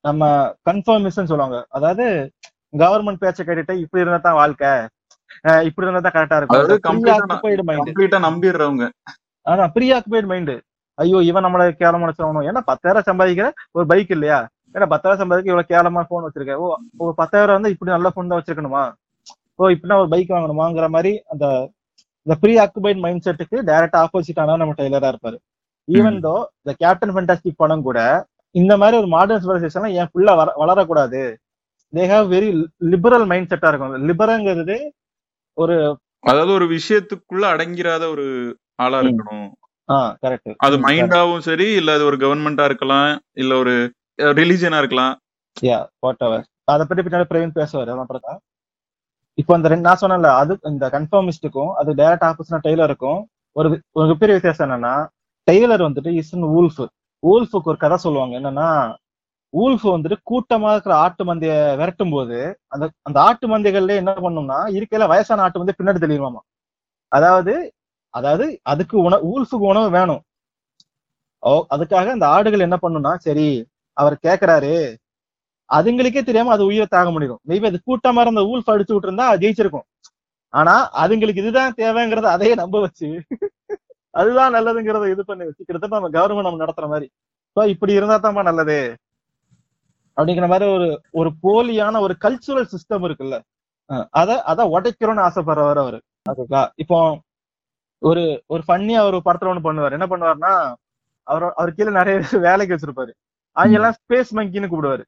நம்ம 0.00 0.52
கன்ஃபர்மேஷன் 0.70 1.08
சொல்லுவாங்க. 1.08 1.66
அதாவது 1.68 2.32
கவர்மெண்ட் 2.76 3.16
பேச்சை 3.16 3.46
கேட்டுட்டு 3.46 3.72
இப்படி 3.72 4.02
இருந்தா 4.02 4.16
தான் 4.16 4.32
வாழ்க்கை. 4.32 4.68
இப்படி 5.68 5.86
இருந்தா 5.86 6.02
தான் 6.06 6.16
கரெக்டா 6.16 6.38
இருக்கும். 6.40 6.64
ப்ரீ 6.68 6.78
கம்ப்ளீட்டா 6.88 7.16
ஆக்குபைடு 7.26 7.64
மைண்ட் 7.68 7.88
கம்ப்ளீட்டா 7.88 8.20
நம்பிடுறவங்க. 8.28 8.86
ஆனா 9.46 9.64
ப்ரீ 9.76 9.86
ஆக்குபைடு 9.98 10.28
மைண்ட் 10.32 10.54
ஐயோ 10.98 11.18
இவன் 11.28 11.44
நம்மள 11.46 11.62
கேவலமா 11.82 12.06
நினைச்சவனும் 12.06 12.48
ஏன்னா 12.48 12.62
பத்தாயிரம் 12.70 13.06
சம்பாதிக்கிற 13.10 13.46
ஒரு 13.76 13.84
பைக் 13.92 14.10
இல்லையா? 14.16 14.38
ஏன்னா 14.76 14.86
பத்தாயிரம் 14.92 15.20
சம்பாதிக்க 15.22 15.52
இவ்வளவு 15.52 15.70
கேவலமா 15.72 16.02
போன் 16.10 16.26
வச்சிருக்க. 16.26 16.54
ஓ 16.62 16.66
ஒரு 17.04 17.14
பத்தாயிரம் 17.20 17.56
வந்து 17.58 17.72
இப்படி 17.74 17.90
நல்ல 17.94 18.10
போன் 18.16 18.30
தான் 18.30 18.40
வச்சிருக்கணுமா? 18.40 18.82
ஓ 19.60 19.70
இப்படின்னா 19.74 19.98
ஒரு 20.02 20.10
பைக் 20.14 20.34
வாங்கணுமாங்கிற 20.34 20.88
மாதிரி 20.96 21.12
அந்த 21.32 21.46
இந்த 22.26 22.34
ப்ரீ 22.42 22.52
ஆக்குபைட் 22.64 23.00
மைண்ட் 23.04 23.24
செட்டுக்கு 23.26 23.56
டைரக்டா 23.68 24.00
ஆப்போசிட் 24.04 24.40
ஆனா 24.42 24.54
நம்ம 24.60 24.74
டெய்லரா 24.80 25.08
இருப்பாரு. 25.12 25.38
ஈவன் 25.88 26.18
தோ 26.26 26.34
இந்த 26.62 26.72
கேப்டன் 26.82 27.14
ஃபென்டாஸ்டிக் 27.14 27.60
படம் 27.62 27.86
கூட 27.88 28.00
இந்த 28.54 28.72
மாதிரி 28.80 28.96
ஒரு 29.02 29.08
மாடர்ன் 29.14 29.42
சிவிலைசேஷன் 29.44 29.94
என் 30.00 30.10
புள்ள 30.14 30.30
வர 30.40 30.48
வளரக்கூடாது. 30.62 31.22
They 31.92 32.02
have 32.12 32.26
very 32.34 32.50
liberal 32.92 33.26
mind 33.30 33.50
செட்டா 33.52 33.70
இருக்கும். 33.72 33.94
லிபரங்கிறது 34.10 34.76
ஒரு 35.58 35.76
அதாவது 36.24 36.52
ஒரு 36.52 36.66
விஷயத்துக்குள்ள 36.76 37.44
அடங்கிறாத 37.52 38.04
ஒரு 38.14 38.26
ஆளா. 38.84 38.98
இருக்கணும். 39.02 39.48
அது 40.66 40.76
மைண்டாவும் 40.84 41.44
சரி 41.46 41.66
இல்ல 41.78 41.90
அது 41.96 42.04
ஒரு 42.04 42.16
கவர்மெண்டா 42.16 42.64
இருக்கலாம் 42.64 43.08
இல்ல 43.42 43.52
ஒரு 43.56 43.74
ரிலிஜியனா 44.38 44.78
இருக்கலாம். 44.82 45.14
யா 45.56 45.78
வாட் 45.98 46.24
எவர் 46.26 46.44
அதை 46.64 46.82
பத்தி 46.84 47.02
பின்னாடி 47.02 47.26
பிரவீன் 47.30 47.58
பேசுவாரு 47.58 47.92
அப்புறம். 48.02 48.38
இப்போ 49.38 49.52
அந்த 49.56 49.68
ரெண்டு 49.68 49.86
நான் 49.88 50.00
சொன்னேன்ல 50.02 50.30
அது 50.40 50.52
இந்த 50.70 50.86
கன்ஃபர்மிஸ்டுக்கும் 50.94 51.70
அது 51.80 51.90
டைரக்ட் 52.00 52.26
ஆப்போசிட் 52.28 52.66
டெய்லருக்கும் 52.66 53.20
ஒரு 53.56 53.68
மிகப்பெரிய 54.00 54.34
வித்தியாசம் 54.36 54.66
என்னன்னா 54.66 54.94
டெய்லர் 55.48 55.86
வந்துட்டு 55.86 56.10
இஸ் 56.20 56.34
ஊல்ஃப் 56.56 56.82
ஊல்ஃபுக்கு 57.22 57.70
ஒரு 57.72 57.78
கதை 57.84 57.96
சொல்லுவாங்க 57.96 58.34
என்னன்னா 58.40 58.68
ஊல்ஃப் 59.52 59.86
வந்துட்டு 59.94 60.16
கூட்டமா 60.30 60.68
இருக்கிற 60.74 60.94
ஆட்டு 61.04 61.22
மந்தைய 61.28 61.54
விரட்டும் 61.80 62.12
போது 62.14 62.38
அந்த 62.74 62.84
அந்த 63.08 63.18
ஆட்டு 63.28 63.46
மந்தைகள்ல 63.52 63.96
என்ன 64.02 64.12
பண்ணும்னா 64.26 64.58
இருக்கையில 64.78 65.08
வயசான 65.12 65.42
ஆட்டு 65.46 65.62
வந்து 65.62 65.76
பின்னாடி 65.78 66.00
தெளிவாமா 66.04 66.40
அதாவது 67.12 67.54
அதாவது 68.14 68.46
அதுக்கு 68.72 68.96
உணவு 69.06 69.24
ஊல்ஃபுக்கு 69.32 69.66
உணவு 69.72 69.88
வேணும். 69.98 70.22
ஓ 71.42 71.52
அதுக்காக 71.74 72.10
அந்த 72.16 72.26
ஆடுகள் 72.36 72.66
என்ன 72.66 72.76
பண்ணும்னா 72.82 73.12
சரி 73.26 73.48
அவர் 73.96 74.16
கேக்குறாரு 74.26 74.74
அதுங்களுக்கே 75.70 76.22
தெரியாம 76.28 76.52
அது 76.54 76.64
உயிரை 76.70 76.86
தாங்க 76.88 77.10
முடியும். 77.16 77.40
மேபி 77.50 77.66
அது 77.70 77.78
கூட்டமா 77.88 78.22
இருந்த 78.24 78.42
ஊல்ஃப் 78.50 78.72
அடிச்சு 78.74 78.94
விட்டுருந்தா 78.94 79.26
அது 79.32 79.42
ஜெயிச்சிருக்கும். 79.44 79.86
ஆனா 80.54 80.74
அதுங்களுக்கு 81.02 81.42
இதுதான் 81.44 81.76
தேவைங்கிறத 81.80 82.28
அதையே 82.36 82.54
நம்ப 82.62 82.76
வச்சு 82.86 83.08
அதுதான் 84.14 84.54
நல்லதுங்கிறத 84.56 85.06
இது 85.14 85.22
பண்ணி 85.30 85.44
வச்சு 85.48 85.62
கிட்டத்தட்ட 85.66 85.98
நம்ம 85.98 86.10
கவர்மெண்ட் 86.16 86.48
நம்ம 86.48 86.62
நடத்துற 86.64 86.86
மாதிரி. 86.94 87.06
ஸோ 87.56 87.60
இப்படி 87.74 87.92
இருந்தா 87.98 88.16
தான்ப்பா 88.24 88.42
நல்லது. 88.50 88.78
அப்படிங்கிற 90.16 90.46
மாதிரி 90.52 90.66
ஒரு 90.76 90.86
ஒரு 91.20 91.30
போலியான 91.44 92.00
ஒரு 92.06 92.14
கல்ச்சுரல் 92.24 92.70
சிஸ்டம் 92.72 93.06
இருக்குல்ல. 93.08 93.38
அத 94.20 94.30
அத 94.50 94.64
உடைக்கிறோம்னு 94.74 95.26
ஆசைப்படுறவர் 95.28 95.82
அவரு. 95.82 95.98
அதுக்கா 96.30 96.62
இப்போ 96.82 96.98
ஒரு 98.02 98.22
ஒரு 98.52 98.62
ஃபன்னியா 98.66 99.00
ஒரு 99.08 99.18
படத்துல 99.26 99.50
ஒண்ணு 99.52 99.66
பண்ணுவார். 99.66 99.96
என்ன 99.96 100.06
பண்ணுவாருன்னா 100.12 100.52
அவர் 101.26 101.44
அவர் 101.58 101.76
கீழே 101.76 101.92
நிறைய 101.98 102.16
வேலைக்கு 102.46 102.74
வச்சிருப்பாரு. 102.74 103.12
அவங்க 103.56 103.76
எல்லாம் 103.78 103.96
ஸ்பேஸ் 103.98 104.30
மங்கின்னு 104.38 104.70
கூப்பிடுவாரு. 104.70 105.04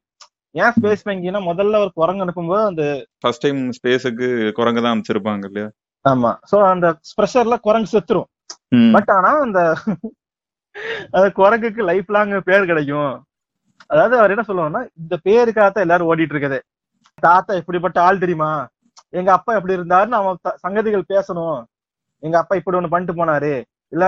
ஏன் 0.55 0.73
ஸ்பேஸ் 0.75 1.03
மங்கினா 1.07 1.39
முதல்ல 1.47 1.79
ஒரு 1.85 1.91
குரங்கு 1.99 2.23
அனுப்பும்போது 2.25 2.63
அந்த 2.71 2.83
ஃபர்ஸ்ட் 3.23 3.43
டைம் 3.45 3.61
ஸ்பேஸுக்கு 3.77 4.27
குரங்க 4.59 4.79
தான் 4.81 4.93
அமைச்சிருப்பாங்க 4.95 5.49
இல்லையா? 5.49 5.69
ஆமா. 6.05 6.31
சோ 6.51 6.57
அந்த 6.73 6.87
ப்ரெஷர்ல 7.19 7.55
குரங்கு 7.67 7.93
செத்துரும். 7.93 8.29
பட் 8.95 9.11
ஆனா 9.17 9.31
அந்த 9.45 9.59
அந்த 11.15 11.27
குரங்குக்கு 11.39 11.81
லைஃப் 11.89 12.09
லாங் 12.15 12.33
பேர் 12.49 12.69
கிடைக்கும். 12.71 13.13
அதாவது 13.91 14.15
அவர் 14.21 14.33
என்ன 14.35 14.45
சொல்லுவாருன்னா 14.47 14.81
இந்த 15.01 15.15
பேருக்காக 15.25 15.67
தான் 15.69 15.85
எல்லாரும் 15.85 16.09
ஓடிட்டு 16.11 16.35
இருக்குது 16.35 16.59
தாத்தா 17.25 17.53
இப்படிப்பட்ட 17.61 17.97
ஆள் 18.07 18.21
தெரியுமா? 18.23 18.51
எங்க 19.19 19.29
அப்பா 19.37 19.51
எப்படி 19.57 19.75
இருந்தாருன்னு 19.77 20.17
அவன் 20.21 20.37
சங்கதிகள் 20.63 21.09
பேசணும். 21.13 21.59
எங்க 22.23 22.35
அப்பா 22.41 22.55
இப்படி 22.59 22.77
ஒண்ணு 22.79 22.91
பண்ணிட்டு 22.93 23.19
போனாரு. 23.19 23.53
இல்ல 23.93 24.05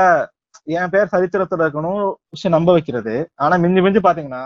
என் 0.78 0.92
பேர் 0.94 1.14
சரித்திரத்துல 1.14 1.66
இருக்கணும் 1.66 2.02
விஷயம் 2.34 2.56
நம்ப 2.58 2.72
வைக்கிறது. 2.78 3.14
ஆனா 3.44 3.56
மிஞ்சி 3.64 3.82
மிஞ்சி 3.86 4.02
பாத்தீங்கன்னா 4.08 4.44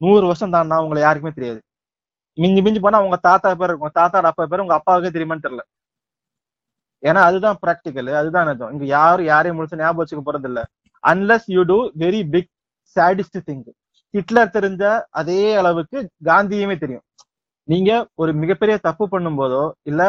நூறு 0.00 0.24
வருஷம் 0.30 0.54
தாண்டா 0.56 0.76
உங்களை 0.84 1.00
யாருக்குமே 1.04 1.32
தெரியாது. 1.38 1.60
மிஞ்சி 2.38 2.60
மிஞ்சி 2.66 2.80
போனா 2.84 3.00
உங்க 3.06 3.18
தாத்தா 3.28 3.48
பேர் 3.60 3.72
இருக்கும் 3.72 3.96
தாத்தாட 4.00 4.30
அப்பா 4.32 4.44
பேர் 4.52 4.64
உங்க 4.64 4.76
அப்பாவுக்கே 4.78 5.12
தெரியுமான்னு 5.16 5.44
தெரியல. 5.46 5.64
ஏன்னா 7.02 7.20
அதுதான் 7.28 7.58
ப்ராக்டிக்கல் 7.62 8.10
அதுதான் 8.20 8.48
நிஜம் 8.50 8.72
இங்க 8.74 8.84
யாரும் 8.96 9.28
யாரையும் 9.32 9.56
முழுசா 9.58 9.80
ஞாபகம் 9.80 10.02
வச்சுக்க 10.02 10.22
போறது 10.28 10.48
இல்ல 10.50 10.60
unless 11.04 11.48
you 11.56 11.62
do 11.70 11.78
very 12.04 12.20
big 12.34 12.50
sadist 12.96 13.38
think 13.48 13.70
Hitler 14.14 14.54
தெரிஞ்ச 14.56 14.82
அதே 15.20 15.42
அளவுக்கு 15.60 15.98
காந்தியுமே 16.28 16.76
தெரியும். 16.82 17.04
நீங்க 17.68 17.90
ஒரு 18.22 18.30
மிகப்பெரிய 18.42 18.76
தப்பு 18.86 19.04
பண்ணும் 19.12 19.38
போதோ 19.40 19.62
இல்ல 19.90 20.02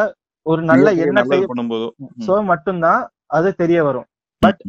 ஒரு 0.46 0.60
நல்ல 0.70 0.88
எண்ணத்தை 1.04 1.38
பண்ணும்போதோ 1.50 1.88
சோ 2.26 2.34
மட்டும்தான் 2.50 3.00
அது 3.36 3.48
தெரிய 3.62 3.78
வரும். 3.86 4.08
பட் 4.42 4.60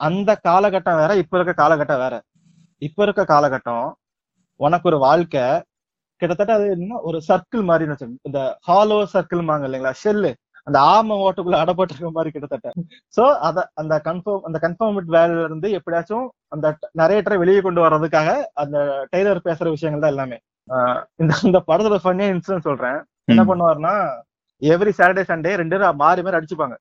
அந்த 0.00 0.30
காலகட்டம் 0.48 1.00
வேற 1.00 1.14
இப்ப 1.22 1.36
இருக்க 1.38 1.54
காலகட்டம் 1.62 2.02
வேற. 2.04 2.14
இப்ப 2.82 3.02
இருக்க 3.06 3.22
காலகட்டம் 3.32 3.88
உனக்கு 4.60 4.86
ஒரு 4.90 4.98
வாழ்க்கை 5.06 5.44
கிட்டத்தட்ட 6.22 6.52
அது 6.58 6.66
என்ன 6.76 7.00
ஒரு 7.08 7.18
சர்க்கிள் 7.28 7.62
மாதிரி. 7.70 7.84
இந்த 8.28 8.40
ஹாலோ 8.68 8.98
சர்க்கிள் 9.14 9.42
மாங்க 9.48 9.66
இல்லைங்களா 9.68 9.94
ஷெல்லு 10.02 10.32
அந்த 10.66 10.78
ஆம 10.90 11.16
ஓட்டுக்குள்ள 11.24 11.58
அடப்பட்டிருக்க 11.62 12.10
மாதிரி 12.12 12.30
கிட்டத்தட்ட 12.32 12.70
சோ 13.16 13.24
அத 13.46 13.64
அந்த 13.80 13.94
கன்ஃபார்ம் 14.06 14.44
அந்த 14.48 14.58
கன்ஃபார்மட் 14.64 15.10
வேலையில 15.16 15.46
இருந்து 15.46 15.68
எப்படியாச்சும் 15.78 16.26
அந்த 16.54 16.66
நரேட்டரை 17.00 17.38
வெளியே 17.42 17.60
கொண்டு 17.62 17.80
வர்றதுக்காக 17.84 18.30
அந்த 18.62 18.76
டெய்லர் 19.12 19.46
பேசுற 19.46 19.68
விஷயங்கள் 19.74 20.04
தான் 20.04 20.14
எல்லாமே 20.14 20.38
இந்த 21.20 21.32
இந்த 21.48 21.60
படத்துல 21.68 21.98
ஃபன்னியா 22.02 22.28
இன்சிடன்ட் 22.32 22.68
சொல்றேன் 22.68 22.98
என்ன. 23.30 23.42
பண்ணுவாருன்னா 23.48 23.94
எவ்ரி 24.62 24.92
சாட்டர்டே 24.96 25.24
சண்டே 25.28 25.52
ரெண்டு 25.60 25.74
பேரும் 25.74 26.00
மாறி 26.00 26.20
மாறி 26.22 26.38
அடிச்சுப்பாங்க. 26.38 26.76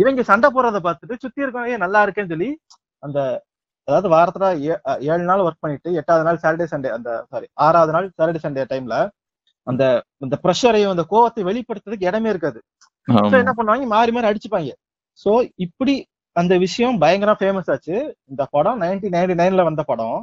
இவங்க 0.00 0.22
சண்டை 0.28 0.48
போடுறத 0.50 0.78
பார்த்துட்டு 0.84 1.14
சுத்தி 1.22 1.42
இருக்கவங்க 1.42 1.72
"ஏய், 1.72 1.82
நல்லா 1.84 2.00
இருக்கேன்னு 2.04 2.32
சொல்லி 2.34 2.48
அந்த 3.02 3.18
அதாவது 3.88 4.08
வாரத்துல 4.14 4.46
ஏழு 5.08 5.22
நாள் 5.28 5.44
ஒர்க் 5.44 5.62
பண்ணிட்டு 5.64 5.90
எட்டாவது 6.00 6.26
நாள் 6.26 6.40
சாட்டர்டே 6.42 6.66
சண்டே 6.72 6.90
அந்த 6.96 7.10
சாரி 7.30 7.46
ஆறாவது 7.64 7.92
நாள் 7.96 8.08
சாட்டர்டே 8.10 8.42
சண்டே 8.44 8.64
டைம்ல 8.72 8.96
அந்த 9.66 9.84
இந்த 10.24 10.36
ப்ரெஷரையும் 10.44 10.92
அந்த 10.94 11.04
கோவத்தை 11.12 11.42
வெளிப்படுத்துறதுக்கு 11.48 12.08
இடமே 12.10 12.28
இருக்காது. 12.32 12.58
என்ன 13.40 13.52
பண்ணுவாங்க? 13.58 13.86
மாறி 13.94 14.12
மாறி 14.16 14.28
அடிச்சுப்பாங்க. 14.30 14.72
சோ 15.24 15.30
இப்படி 15.66 15.94
அந்த 16.36 16.54
விஷயம் 16.64 16.98
பயங்கர 17.02 17.32
ஃபேமஸ் 17.40 17.70
ஆச்சு. 17.74 17.96
இந்த 18.30 18.42
படம் 18.54 18.80
நைன்டீன் 18.82 19.14
நைன்டி 19.16 19.36
நைன்ல 19.40 19.62
வந்த 19.68 19.82
படம். 19.90 20.18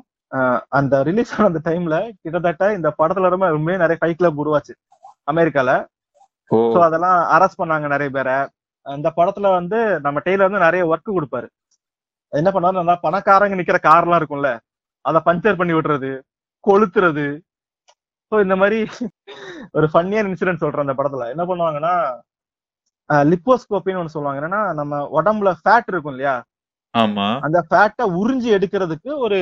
அந்த 0.80 0.96
ரிலீஸ் 1.08 1.34
ஆன 1.36 1.48
அந்த 1.52 1.60
டைம்ல 1.68 1.98
கிட்டத்தட்ட 2.24 2.66
இந்த 2.78 2.90
படத்துல 3.00 3.30
ரொம்ப 3.34 3.78
நிறைய 3.84 3.98
ஃபைட் 4.02 4.20
கிளப் 4.22 4.42
உருவாச்சு. 4.44 4.74
அமெரிக்கால. 5.32 5.72
சோ 6.52 6.80
அதெல்லாம் 6.88 7.18
அரெஸ்ட் 7.36 7.62
பண்ணாங்க 7.62 7.88
நிறைய 7.94 8.10
பேரை. 8.18 8.38
அந்த 8.86 9.08
படத்துல 9.18 9.48
வந்து 9.60 9.80
நம்ம 10.06 10.22
டெய்லர் 10.26 10.48
வந்து 10.50 10.66
நிறைய 10.66 10.84
ஒர்க் 10.92 11.18
கொடுப்பாரு. 11.18 11.48
என்ன 12.34 12.72
நல்லா 12.80 12.96
பணக்காரங்க 13.06 13.58
நிக்கிற 13.60 13.78
கார்லாம் 13.90 14.20
இருக்கும்ல 14.22 14.50
அத 15.06 15.20
பஞ்சர் 15.28 15.60
பண்ணி 15.60 15.74
விடுறது 15.76 16.12
கொளுத்துறது 16.64 17.26
இந்த 18.32 18.56
மாதிரி 18.56 18.80
ஒரு 19.72 19.86
ஃபன்னியான 19.94 20.30
இன்சிடென்ட் 20.32 20.64
சொல்றேன் 20.64 20.86
அந்த 20.88 20.96
படத்துல. 21.00 21.28
என்ன 21.34 21.44
பண்ணுவாங்கன்னா 21.50 21.94
லிப்போஸ்கோப்பின்னு 23.32 24.02
ஒண்ணு 24.02 24.16
சொல்லுவாங்க. 24.16 24.40
என்னன்னா 24.42 24.62
நம்ம 24.74 25.22
உடம்புல 25.22 25.54
ஃபேட் 25.62 25.90
இருக்கும் 25.92 26.14
இல்லையா? 26.14 26.36
ஆமா. 26.94 27.28
அந்த 27.46 27.60
ஃபேட்டை 27.70 28.06
உறிஞ்சி 28.22 28.50
எடுக்கிறதுக்கு 28.58 29.12
ஒரு 29.26 29.40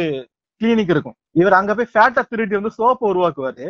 கிளினிக் 0.61 0.93
இருக்கும். 0.95 1.17
இவர் 1.31 1.57
அங்க 1.59 1.75
போய் 1.75 1.93
ஃபேட்டை 1.93 2.23
திருடி 2.29 2.55
வந்து 2.55 2.71
சோப்பு 2.71 3.05
உருவாக்குவாரு. 3.13 3.67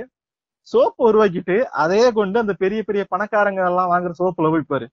சோப்பு 0.68 1.02
உருவாக்கிட்டு 1.08 1.56
அதையே 1.82 2.12
கொண்டு 2.12 2.40
அந்த 2.40 2.54
பெரிய 2.54 2.84
பெரிய 2.84 3.06
பணக்காரங்க 3.14 3.64
எல்லாம் 3.70 3.92
வாங்குற 3.94 4.14
சோப்புல 4.22 4.52
போய்ப்பாரு 4.54 4.88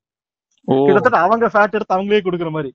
கிட்டத்தட்ட 0.69 1.19
அவங்க 1.19 1.47
ஃபேட் 1.52 1.76
எடுத்து 1.76 1.97
அவங்களே 1.97 2.23
கொடுக்குற 2.25 2.50
மாதிரி. 2.50 2.71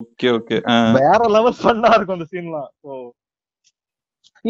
ஓகே 0.00 0.28
ஓகே. 0.38 0.56
வேற 0.98 1.20
லெவல் 1.36 1.60
ஃபன்னா 1.60 1.90
இருக்கும் 1.96 2.18
அந்த 2.18 2.28
சீன்லாம் 2.32 2.68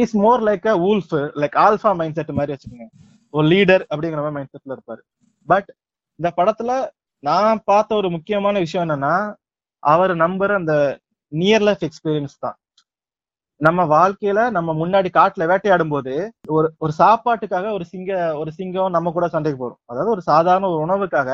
is 0.03 0.15
more 0.17 0.43
like 0.49 0.67
a 0.67 0.77
wolf 0.85 1.15
like 1.43 1.57
alpha 1.65 1.91
mind 1.97 2.19
set 2.19 2.37
மாதிரி 2.39 2.55
வச்சுக்கோங்க. 2.55 2.87
ஒரு 3.35 3.47
லீடர் 3.49 3.85
அப்படிங்கிற 3.93 4.21
மாதிரி 4.21 4.37
மைண்ட் 4.37 4.53
செட்ல 4.55 4.77
இருப்பாரு. 4.77 5.03
பட் 5.49 5.69
இந்த 6.19 6.29
படத்துல 6.37 6.71
நான் 7.23 7.61
பார்த்த 7.65 8.01
ஒரு 8.01 8.09
முக்கியமான 8.11 8.59
விஷயம் 8.59 8.85
என்னன்னா 8.87 9.15
அவர் 9.83 10.13
நம்புற 10.17 10.53
அந்த 10.55 10.75
நியர் 11.33 11.65
லைஃப் 11.69 11.85
எக்ஸ்பீரியன்ஸ் 11.89 12.37
தான். 12.39 12.57
நம்ம 13.61 13.81
வாழ்க்கையில 13.93 14.41
நம்ம 14.51 14.71
முன்னாடி 14.73 15.09
காட்டுல 15.19 15.45
வேட்டையாடும் 15.47 15.93
போது 15.95 16.15
ஒரு 16.49 16.69
ஒரு 16.79 16.93
சாப்பாட்டுக்காக 16.99 17.71
ஒரு 17.73 17.85
சிங்க 17.85 18.11
ஒரு 18.39 18.51
சிங்கம் 18.51 18.91
நம்ம 18.91 19.13
கூட 19.13 19.27
சண்டைக்கு 19.29 19.61
போறோம் 19.63 19.81
அதாவது 19.87 20.11
ஒரு 20.11 20.23
சாதாரண 20.23 20.69
ஒரு 20.69 20.81
உணவுக்காக 20.87 21.31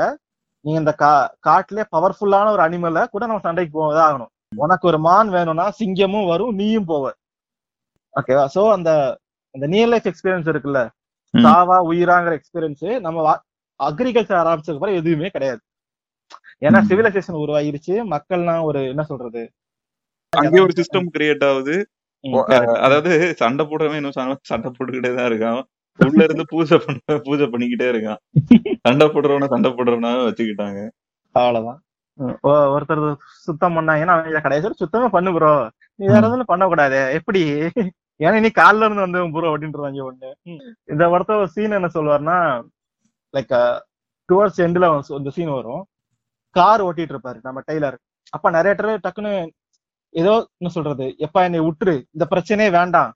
நீங்க 0.64 0.78
இந்த 0.78 0.92
கா 0.94 1.10
காட்டுல 1.48 1.84
பவர்ஃபுல்லான 1.96 2.52
ஒரு 2.56 2.62
அனிமலை 2.66 3.02
கூட 3.06 3.22
நம்ம 3.26 3.44
சண்டைக்கு 3.46 3.72
போவதா 3.78 4.04
ஆகணும். 4.08 4.30
உனக்கு 4.56 4.84
ஒரு 4.88 4.98
மான் 4.98 5.28
வேணும்னா 5.28 5.66
சிங்கமும் 5.78 6.26
வரும் 6.26 6.54
நீயும் 6.54 6.88
போவ. 6.88 7.04
ஓகேவா 8.20 8.46
சோ 8.54 8.70
அந்த 8.70 9.18
அந்த 9.50 9.66
நியர் 9.66 9.88
லைஃப் 9.88 10.06
எக்ஸ்பீரியன்ஸ் 10.06 10.50
இருக்குல்ல. 10.52 10.88
சாவா 11.42 11.78
உயிராங்கிற 11.90 12.38
எக்ஸ்பீரியன்ஸ் 12.38 13.00
நம்ம 13.00 13.36
அக்ரிகல்ச்சர் 13.84 14.42
ஆரம்பிச்சதுக்கு 14.42 14.74
அப்புறம் 14.74 14.94
எதுவுமே 14.94 15.28
கிடையாது. 15.28 15.60
ஏன்னா. 16.60 16.80
சிவிலைசேஷன் 16.88 17.32
உருவாயிருச்சு 17.32 18.02
மக்கள்லாம் 18.10 18.62
ஒரு 18.62 18.88
என்ன 18.88 19.02
சொல்றது? 19.02 19.50
அங்கே 20.30 20.60
ஒரு 20.60 20.72
சிஸ்டம் 20.76 21.06
கிரியேட் 21.18 21.52
ஆகுது. 21.52 21.88
அதாவது 22.74 23.34
சண்டை 23.34 23.66
போடுறவன் 23.66 23.94
இன்னும் 23.94 24.12
சண்டை- 24.14 24.36
போட்டுக்கிட்டே 24.48 25.14
தான் 25.14 25.30
இருக்கான். 25.30 25.62
உள்ள 25.96 26.24
இருந்து 26.24 26.44
பூஜை 26.46 26.80
பண்ண 26.86 27.20
பூஜை 27.22 27.46
பண்ணிக்கிட்டே 27.46 27.90
இருக்கான். 27.90 28.16
சண்டை 28.82 29.06
போடுறவன 29.06 29.48
சண்டை 29.48 29.70
போடுறவனாவே 29.70 30.28
வச்சுக்கிட்டாங்க. 30.28 30.88
அவ்வளவுதான். 31.32 31.82
ஒருத்தர் 32.42 33.14
சுத்தம் 33.40 33.76
பண்ணாங்கன்னா 33.76 34.40
கடைசியில் 34.42 34.72
சுத்தமே 34.72 35.08
பண்ணு 35.08 35.32
ப்ரோ 35.32 35.70
நீ 35.94 36.06
வேற. 36.06 36.18
எதுவும் 36.18 36.42
பண்ணக்கூடாது. 36.46 37.12
எப்படி? 37.12 37.70
ஏன்னா 38.20 38.40
நீ 38.44 38.50
கால்ல 38.58 38.86
இருந்து 38.86 39.04
வந்தவன் 39.04 39.32
ப்ரோ 39.34 39.50
அப்படின்றாங்க 39.52 40.02
ஒண்ணு. 40.08 40.30
இந்த 40.92 41.04
படத்த 41.12 41.38
ஒரு 41.42 41.48
சீன் 41.54 41.78
என்ன 41.78 41.90
சொல்லுவாருன்னா 41.94 42.36
லைக் 43.34 43.54
டுவர்ட்ஸ் 44.28 44.60
எண்ட்ல 44.64 44.88
இந்த 45.20 45.30
சீன் 45.36 45.56
வரும். 45.58 45.82
கார் 46.56 46.84
ஓட்டிட்டு 46.86 47.14
இருப்பாரு 47.14 47.38
நம்ம 47.46 47.62
டெய்லர். 47.70 47.96
அப்ப 48.36 48.50
நிறைய 48.56 48.72
டக்குன்னு 49.06 49.32
ஏதோ 50.14 50.34
என்ன 50.58 50.70
சொல்றது 50.76 51.06
எப்பா 51.26 51.40
என்னை 51.48 51.60
விட்டுரு 51.66 51.94
இந்த 52.14 52.24
பிரச்சனையே 52.32 52.70
வேண்டாம். 52.78 53.12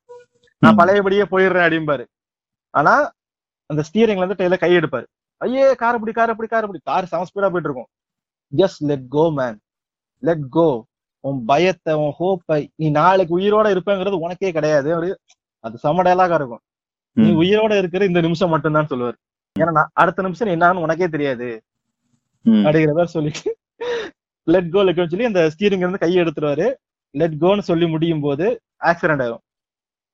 நான். 0.62 0.78
பழையபடியே 0.80 1.24
போயிடுறேன் 1.32 1.66
அப்படிம்பாரு. 1.66 2.04
ஆனா 2.74 2.94
அந்த 3.70 3.82
ஸ்டீரிங்ல 3.88 4.22
இருந்து 4.22 4.40
டெய்லர் 4.40 4.62
கை 4.64 4.72
எடுப்பாரு. 4.78 5.06
ஐயே 5.40 5.66
கார் 5.82 5.96
இப்படி 5.98 6.12
கார் 6.18 6.32
இப்படி 6.34 6.48
கார் 6.52 6.66
இப்படி 6.66 6.80
கார் 6.90 7.10
செம 7.12 7.26
ஸ்பீடா 7.28 7.48
போயிட்டு 7.52 7.68
இருக்கும். 7.70 7.90
Just 8.52 8.82
let 8.90 9.06
go 9.16 9.24
man 9.40 9.58
let 10.22 10.44
go 10.56 10.68
உன் 11.28 11.38
பயத்தை 11.50 11.92
உன் 12.02 12.14
ஹோப்பை 12.20 12.60
நீ 12.80 12.86
நாளைக்கு 12.98 13.34
உயிரோட 13.38 13.66
இருப்பேங்கிறது 13.74 14.22
உனக்கே 14.26 14.50
கிடையாது. 14.56 14.90
அது 15.64 15.76
செம 15.84 16.02
டயலாகா 16.06 16.36
இருக்கும். 16.40 16.62
நீ. 17.16 17.28
உயிரோட 17.42 17.72
இருக்கிற 17.78 18.04
இந்த 18.10 18.20
நிமிஷம் 18.26 18.52
மட்டும்தான் 18.54 18.90
சொல்லுவாரு. 18.90 19.16
ஏன்னா 19.56 19.82
அடுத்த 20.02 20.24
நிமிஷம் 20.26 20.52
என்னன்னு 20.54 20.84
உனக்கே 20.86 21.08
தெரியாது. 21.14 21.48
அப்படிங்கிற 22.44 22.92
மாதிரி 22.96 23.14
சொல்லிட்டு 23.16 23.50
லெட் 24.46 24.72
கோ 24.74 24.80
லெட் 24.86 25.00
சொல்லி 25.12 25.30
அந்த 25.30 25.42
ஸ்டீரிங் 25.54 25.84
இருந்து 25.84 26.02
கையை 26.04 26.18
எடுத்துருவாரு. 26.22 26.66
லெட் 27.14 27.36
கோன்னு 27.42 27.64
சொல்லி 27.70 27.86
முடியும் 27.94 28.24
போது 28.26 28.46
ஆக்சிடென்ட் 28.90 29.22
ஆயிரும். 29.24 29.42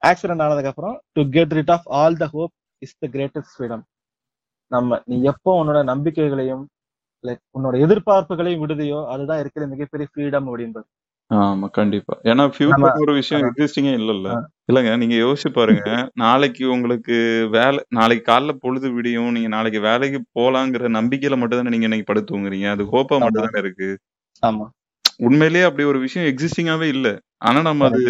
ஆக்சிடென்ட் 0.02 0.44
ஆனதுக்கு 0.44 0.70
அப்புறம் 0.72 0.94
to 1.16 1.22
get 1.36 1.52
rid 1.58 1.72
of 1.74 1.88
all 2.00 2.20
the 2.22 2.26
hope 2.34 2.52
is 2.82 2.96
the 3.02 3.08
greatest 3.14 3.54
freedom 3.56 3.82
நம்ம 4.70 5.00
நீ 5.10 5.16
எப்போ 5.32 5.50
உன்னோட 5.60 5.78
நம்பிக்கைகளையும் 5.90 6.64
லைக் 7.24 7.42
உன்னோட 7.56 7.74
எதிர்பார்ப்புகளையும் 7.84 8.62
விடுதையோ 8.62 9.00
அதுதான் 9.12 9.40
இருக்கிற 9.42 9.66
மிகப்பெரிய 9.72 10.06
ஃப்ரீடம் 10.12 10.46
அப்படின்றது. 10.50 10.86
ஆமா 11.40 11.66
கண்டிப்பா. 11.76 12.14
ஏன்னா 12.30 12.44
நம்ம 12.72 12.88
ஒரு 13.02 13.12
விஷயம் 13.18 13.44
எக்ஸிஸ்டிங்கே 13.48 13.92
இல்லல்ல. 13.98 14.28
ஆ, 14.32 14.38
இல்லங்க 14.68 14.90
நீங்க 15.02 15.16
யோசிச்சு 15.20 15.50
பாருங்க. 15.58 15.84
நாளைக்கு 16.22 16.64
உங்களுக்கு 16.74 17.16
வேலை 17.54 17.80
நாளைக்கு 17.98 18.24
காலைல 18.30 18.52
பொழுது 18.64 18.88
விடியும் 18.96 19.30
நீங்க 19.36 19.50
நாளைக்கு 19.54 19.80
வேலைக்கு 19.86 20.18
போலாங்கிற 20.38 20.90
நம்பிக்கையில 20.96 21.38
மட்டும் 21.40 21.60
தானே 21.60 21.72
நீங்க 21.74 21.88
இன்னைக்கு 21.88 22.08
படுத்து 22.10 22.30
தூங்குறீங்க. 22.32 22.68
அது 22.74 22.84
ஹோப்பா 22.92 23.16
ஆமா. 23.16 23.24
மட்டும் 23.26 23.46
தானே 23.46 23.62
இருக்கு. 23.64 23.88
ஆமா. 24.42 24.66
உண்மையிலேயே 25.20 25.66
அப்படி 25.68 25.84
ஒரு 25.90 26.00
விஷயம் 26.06 26.28
எக்ஸிஸ்டிங்காவே 26.32 26.88
இல்ல. 26.94 27.08
ஆனா 27.48 27.60
நம்ம 27.68 27.88
அது. 27.90 28.02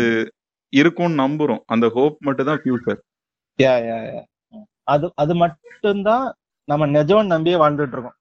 இருக்கும்னு 0.72 1.22
நம்புறோம். 1.22 1.62
அந்த 1.72 1.86
ஹோப் 1.96 2.18
மட்டும் 2.28 2.50
தான் 2.50 2.62
ஃபியூச்சர் 2.62 3.00
Yeah, 3.58 3.78
yeah, 3.86 4.02
yeah. 4.08 4.24
அது 4.88 5.06
அது 5.22 5.34
மட்டும்தான் 5.40 6.24
நம்ம 6.68 6.86
நிஜம்னு 6.94 7.32
நம்பியே 7.32 7.56
வாழ்ந்துட்டு 7.62 7.96
இருக்கோம். 7.96 8.16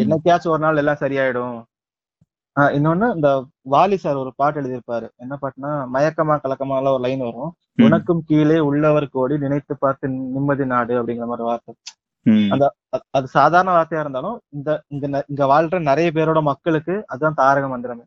என்னைக்காச்சும் 0.00 0.52
ஒரு 0.54 0.62
நாள் 0.64 0.80
எல்லாம் 0.82 1.00
சரியாயிடும். 1.02 1.56
இன்னொன்னு 2.56 3.06
இந்த 3.14 3.28
வாலி 3.74 3.96
சார் 4.02 4.20
ஒரு 4.22 4.30
பாட்டு 4.36 4.58
எழுதியிருப்பாரு. 4.60 5.06
என்ன 5.22 5.34
பாட்டுனா 5.42 5.70
மயக்கமா 5.94 6.34
கலக்கமா 6.44 6.76
எல்லாம் 6.80 6.94
ஒரு 6.96 7.04
லைன் 7.06 7.24
வரும். 7.28 7.52
உனக்கும் 7.86 8.22
கீழே 8.28 8.58
உள்ளவர் 8.68 9.06
கோடி 9.16 9.36
நினைத்து 9.38 9.74
பார்த்து 9.78 10.08
நிம்மதி 10.34 10.66
நாடு 10.74 10.94
அப்படிங்கிற 11.00 11.26
மாதிரி 11.30 11.46
வார்த்தை. 11.50 11.74
அந்த 12.54 12.64
அது 13.16 13.26
சாதாரண 13.38 13.70
வார்த்தையா 13.76 14.02
இருந்தாலும் 14.04 14.36
இந்த 14.56 14.70
இங்க 14.94 15.24
இங்க 15.32 15.44
வாழ்ற 15.52 15.80
நிறைய 15.90 16.10
பேரோட 16.18 16.40
மக்களுக்கு 16.50 16.94
அதுதான் 17.12 17.38
தாரக 17.42 17.66
மந்திரமே. 17.74 18.04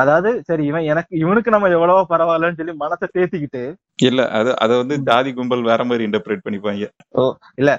அதாவது 0.00 0.30
சரி 0.48 0.62
இவன் 0.68 0.88
எனக்கு 0.90 1.12
இவனுக்கு 1.20 1.50
நம்ம 1.54 1.70
எவ்வளவோ 1.76 2.02
பரவாயில்லன்னு 2.10 2.58
சொல்லி 2.58 2.74
மனசை 2.80 3.06
தேத்திக்கிட்டு 3.08 3.62
இல்ல 4.02 4.20
அது 4.36 4.50
அத 4.62 4.70
வந்து. 4.80 4.94
ஜாதி 5.08 5.30
கும்பல் 5.32 5.66
வேற 5.68 5.80
மாதிரி 5.86 6.06
இன்டர்பிரேட் 6.06 6.44
பண்ணிப்பாங்க 6.44 6.86
ஓ 7.14 7.24
இல்ல 7.58 7.70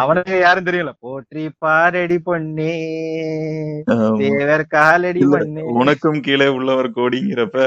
அவனுக்கு 0.00 0.34
யாரும் 0.38 0.66
தெரியல 0.68 0.92
போற்றி 1.04 1.44
பாரடி 1.62 2.18
ஆமா. 3.94 4.16
தேவர் 4.22 4.64
காலடி 4.74 5.22
பொன்னே 5.32 5.64
உனக்கும் 5.76 6.20
கீழே 6.26 6.48
உள்ளவர் 6.56 6.90
கோடிங்கிறப்ப 6.96 7.58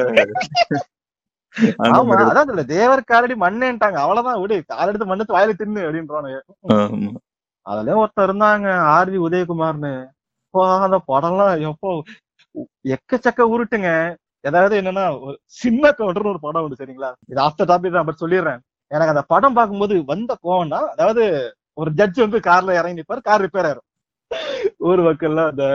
ஆமா 1.91 2.15
அதான் 2.23 2.51
இல்ல 2.53 2.63
தேவர் 2.71 3.07
காலடி 3.07 3.35
மண்ணேன்ட்டாங்க 3.43 3.99
அவ்வளவுதான் 4.03 4.41
விடு 4.41 4.57
கால் 4.71 4.89
எடுத்து 4.89 5.09
மண்ணு 5.09 5.35
வாயில 5.35 5.55
தின்னு 5.55 5.85
அப்படின்றானுங்க 5.87 6.39
ஆமா. 6.75 7.11
அதுலயும் 7.65 8.01
ஒருத்தர் 8.01 8.27
இருந்தாங்க 8.27 8.67
ஆர்வி 8.93 9.17
உதயகுமார்னு 9.25 9.93
அந்த 10.83 10.97
படம்லாம் 11.09 11.63
எப்போ 11.67 11.89
எக்கச்சக்க 12.95 13.41
உருட்டுங்க. 13.53 13.89
ஏதாவது 14.49 14.73
என்னன்னா 14.81 15.05
சின்ன 15.61 15.91
கவுண்டர்னு 15.97 16.33
ஒரு 16.33 16.41
படம் 16.45 16.63
உண்டு 16.65 16.79
சரிங்களா? 16.81 17.09
இது 17.31 17.39
ஆஃப்டர் 17.47 17.69
டாபிக் 17.71 17.97
தான் 17.97 18.07
பட் 18.09 18.21
சொல்லிடுறேன். 18.23 18.59
எனக்கு 18.91 19.13
அந்த 19.13 19.23
படம் 19.33 19.57
பார்க்கும்போது 19.57 19.95
வந்த 20.11 20.31
கோவம்னா 20.45 20.79
அதாவது 20.93 21.23
ஒரு 21.81 21.89
ஜட்ஜ் 21.99 22.19
வந்து 22.25 22.39
கார்ல 22.47 22.77
இறங்கி 22.79 22.99
நிற்பாரு 22.99 23.21
கார் 23.29 23.43
ரிப்பேர் 23.45 23.67
ஆயிரும். 23.69 23.87
ஊர் 24.87 25.01
மக்கள்ல 25.07 25.43
அந்த 25.51 25.65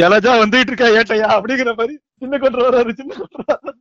ஜலஜா 0.00 0.32
வந்துட்டு 0.42 0.70
இருக்கா 0.72 0.88
ஏட்டையா? 0.98 1.28
அப்படிங்கிற 1.36 1.72
மாதிரி 1.80 1.94
சின்ன 2.22 2.34
கவுண்டர் 2.42 2.66
வர்றாரு 2.66 2.92
சின்ன 3.00 3.12
கவுண்டர் 3.20 3.78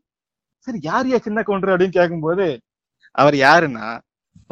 சரி 0.67 0.79
யார் 0.89 1.09
யா 1.11 1.19
சின்ன 1.27 1.39
கவுண்டர் 1.47 1.71
அப்படின்னு 1.73 1.97
கேட்கும்போது 1.99 2.47
அவர் 3.21 3.35
யாருன்னா 3.45 3.87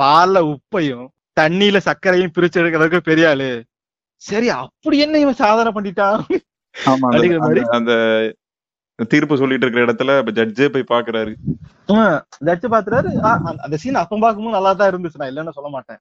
பால்ல 0.01 0.37
உப்பையும் 0.53 1.07
தண்ணியில 1.39 1.77
சர்க்கரையும் 1.87 2.33
பிரிச்சு 2.35 2.59
எடுக்கிறதுக்கு 2.61 2.99
பெரிய 3.09 3.27
ஆளு. 3.31 3.49
சரி 4.23 4.47
அப்படி 4.63 4.97
என்ன 5.05 5.19
இவன் 5.23 5.41
சாதனை 5.43 5.71
பண்ணிட்டான்? 5.75 6.23
அந்த- 7.69 8.33
தீர்ப்பு 9.07 9.37
சொல்லிட்டு 9.37 9.67
இருக்கிற 9.67 9.85
இடத்துல 9.85 10.21
ஜட்ஜே 10.27 10.67
போய் 10.69 10.99
பாக்குறாரு. 10.99 11.33
ஜட்ஜ் 12.39 12.65
பாத்துறாரு 12.65 13.19
அந்த- 13.57 13.77
சீன் 13.77 13.95
அப்ப 13.95 14.17
பார்க்கும்போது 14.19 14.55
நல்லா 14.55 14.73
தான் 14.73 14.93
இருந்துச்சு. 14.93 15.17
நான் 15.17 15.29
இல்லைன்னு 15.29 15.49
சொல்ல 15.49 15.69
மாட்டேன். 15.69 15.97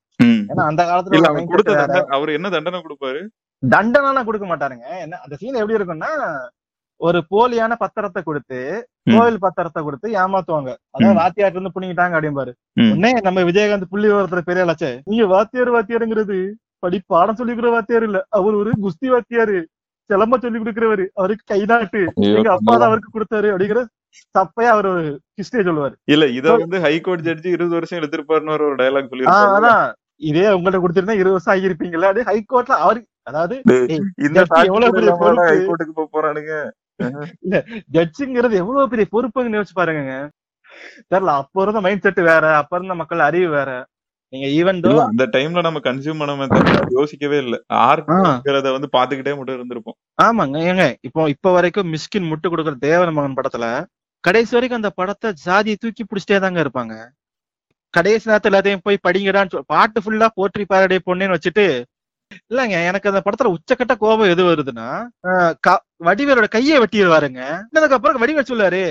ஏன்னா 0.48 0.66
அந்த 0.66 0.82
காலத்துல 0.84 1.16
அவன் 1.28 1.46
கொடுத்த 1.46 2.06
அவர் 2.08 2.28
என்ன 2.28 2.50
தண்டனை 2.50 2.80
கொடுப்பாரு? 2.80 3.26
தண்டனை 3.68 4.24
கொடுக்க 4.24 4.56
மாட்டாருங்க. 4.56 4.98
என்ன 5.00 5.18
அந்த 5.18 5.36
சீன் 5.36 5.54
எப்படி 5.54 5.82
இருக்கும்னா 5.82 6.38
ஒரு 6.96 7.24
போலியான 7.30 7.76
பத்திரத்தை 7.80 8.22
கொடுத்து. 8.22 8.88
கோவில் 9.16 9.38
பத்திரத்தை 9.42 9.82
கொடுத்து 9.82 10.10
ஏமாத்துவாங்க. 10.10 10.74
அதாவது 10.90 11.14
ம். 11.14 11.16
வாத்தியார்ட்ட 11.18 11.60
இருந்து 11.60 11.80
புடிங்கிட்டாங்க 11.80 12.14
அப்படிம்பாரு. 12.14 12.52
உடனே 12.90 13.12
நம்ம 13.12 13.40
விஜயகாந்த் 13.40 13.82
புள்ளி 13.90 14.08
விவரத்துல 14.08 14.40
பெரிய 14.40 14.64
ஆளாச்சே 14.64 15.00
நீங்க 15.04 15.26
வாத்தியார் 15.26 15.70
வாத்தியாருங்கிறது 15.70 16.50
படி 16.78 17.00
பாடம் 17.06 17.34
சொல்லி 17.34 17.52
கொடுக்குற 17.52 17.70
வாத்தியார் 17.70 18.02
இல்ல. 18.02 18.26
அவர் 18.28 18.54
ஒரு 18.54 18.72
குஸ்தி 18.82 19.06
வாத்தியாரு. 19.06 19.64
சிலம்ப 20.10 20.38
சொல்லி 20.38 20.58
கொடுக்கிறவரு. 20.58 21.04
அவருக்கு 21.14 21.44
கைநாட்டு 21.52 22.00
ஐயோ, 22.16 22.32
எங்க 22.32 22.50
அப்பா 22.56 22.72
தான் 22.74 22.88
அவருக்கு 22.90 23.10
கொடுத்தாரு 23.10 23.48
அப்படிங்கிற 23.52 23.80
தப்பையா 24.34 24.70
அவர் 24.74 24.88
ஒரு 24.90 25.02
சொல்லுவாரு. 25.66 25.94
இல்ல 26.08 26.24
இத 26.38 26.46
வந்து 26.56 26.78
ஹைகோர்ட் 26.84 27.26
ஜட்ஜி 27.26 27.50
இருபது 27.56 27.76
வருஷம் 27.78 27.98
எடுத்திருப்பாருன்னு 28.00 28.54
ஒரு 28.56 28.78
டயலாக் 28.80 29.10
சொல்லியிருப்பாரு. 29.10 29.54
அதான். 29.58 29.84
இதே 30.22 30.46
உங்கள்ட்ட 30.54 30.78
கொடுத்திருந்தா 30.82 31.18
இருபது 31.18 31.36
வருஷம் 31.36 31.54
ஆகியிருப்பீங்கல்ல 31.54 32.08
அப்படியே 32.08 32.28
ஹைகோர்ட்ல 32.30 32.76
அவரு 32.84 33.00
அதாவது 33.26 33.54
இந்த 34.26 34.38
ஜட்ஜி 34.40 34.68
எவ்வளவு 34.70 34.94
பெரிய 34.96 35.12
பொறுப்பு. 35.16 35.48
ஹைகோர்ட்டுக்கு 35.50 35.96
போக 35.98 36.08
போறானுங்க. 36.14 36.52
ஜட்ஜுங்கிறது 37.96 38.54
எவ்வளவு 38.62 38.90
பெரிய 38.92 39.06
பொறுப்புன்னு 39.12 39.58
யோசிச்சு 39.58 39.76
பாருங்க 39.76 40.14
தெரியல 41.12 41.34
அப்ப 41.40 41.62
இருந்த 41.64 41.80
மைண்ட் 41.84 42.04
செட் 42.04 42.20
வேற 42.28 42.44
அப்ப 42.60 42.78
இருந்த 42.78 42.94
மக்கள் 43.00 43.28
அறிவு 43.28 43.48
வேற. 43.54 43.70
நீங்க 44.32 44.46
ஈவன் 44.58 44.80
அந்த 45.04 45.24
டைம்ல 45.34 45.60
நம்ம 45.66 45.80
கன்சியூம் 45.86 46.20
பண்ண 46.22 46.58
யோசிக்கவே 46.96 47.36
இல்ல. 47.44 47.56
ஆர்ட்ங்கிறத 47.88 48.72
வந்து 48.76 48.88
பாத்துக்கிட்டே 48.96 49.34
மட்டும் 49.38 49.56
இருந்திருப்போம். 49.58 49.96
ஆமாங்க 50.26 50.58
ஏங்க 50.70 50.84
இப்போ 51.08 51.28
இப்ப 51.34 51.52
வரைக்கும் 51.56 51.90
மிஸ்கின் 51.94 52.28
முட்டு 52.30 52.50
கொடுக்குற 52.52 52.76
தேவன் 52.88 53.16
மகன் 53.18 53.38
படத்துல 53.38 53.66
கடைசி 54.24 54.52
வரைக்கும் 54.56 54.80
அந்த 54.80 54.90
படத்தை 55.00 55.28
ஜாதியை 55.44 55.76
தூக்கி 55.82 56.04
பிடிச்சிட்டே 56.04 56.38
தாங்க 56.44 56.60
இருப்பாங்க. 56.64 56.94
கடைசி 57.94 58.28
நேரத்துல 58.30 58.50
எல்லாத்தையும் 58.50 58.84
போய் 58.86 59.04
படிங்கடான்னு 59.06 59.68
பாட்டு 59.72 59.98
ஃபுல்லா 60.04 60.28
போற்றி 60.38 60.64
பாரடே 60.72 60.98
பொண்ணேன்னு 61.06 61.36
வச்சுட்டு 61.36 61.66
இல்லங்க 62.50 62.76
எனக்கு 62.88 63.10
அந்த 63.10 63.20
படத்துல 63.26 63.52
உச்சக்கட்ட 63.54 63.94
கோபம் 64.02 64.32
எது 64.32 64.42
வருதுன்னா 64.48 64.88
வடிவேலோட 66.08 66.48
கையை 66.56 66.78
வெட்டிடுவாருங்க. 66.82 67.40
அப்புறம் 67.96 68.22
வடிவேல் 68.22 68.50
சொல்லாரு 68.50 68.82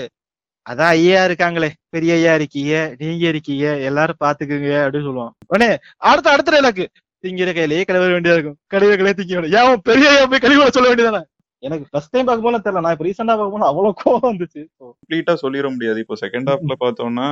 அதான் 0.68 0.92
ஐயா 0.96 1.20
இருக்காங்களே 1.28 1.70
பெரிய 1.96 2.14
ஐயா 2.14 2.34
இருக்கீங்க 2.40 2.74
நீங்க 3.02 3.26
இருக்கீங்க 3.32 3.66
எல்லாரும் 3.90 4.22
பாத்துக்குங்க 4.24 4.72
அப்படின்னு 4.84 5.08
சொல்லுவான். 5.10 5.34
உடனே 5.48 5.70
அடுத்த 6.10 6.32
அடுத்த 6.32 6.54
டைலாக்கு 6.56 6.86
திங்கிற 7.24 7.52
கையிலேயே 7.54 7.84
கழுவ 7.90 8.06
வேண்டியதா 8.14 8.38
இருக்கும். 8.38 8.58
கழிவுகளே 8.74 9.14
திங்க 9.20 9.36
வேண்டிய 9.38 9.64
ஏன் 9.64 9.84
பெரிய 9.90 10.08
ஐயா 10.14 10.26
போய் 10.32 10.44
கழிவுல 10.46 10.76
சொல்ல 10.76 10.90
வேண்டியதானே? 10.90 11.22
எனக்கு 11.64 11.86
ஃபர்ஸ்ட் 11.92 12.12
டைம் 12.14 12.28
பார்க்கும்போது 12.28 12.66
தெரியல. 12.66 12.84
நான் 12.86 12.96
இப்ப 12.96 13.06
ரீசெண்டா 13.08 13.36
பார்க்கும்போது 13.38 13.70
அவ்வளவு 13.70 13.98
கோவம் 14.02 14.28
வந்துச்சு. 14.28 14.62
கம்ப்ளீட்டா 14.82 15.34
சொல்லிட 15.44 15.70
முடியாது. 15.76 16.02
இப்போ 16.04 16.16
செகண்ட் 16.24 16.50
ஹாஃப்ல 16.52 16.76
பார்த்தோம்னா. 16.84 17.30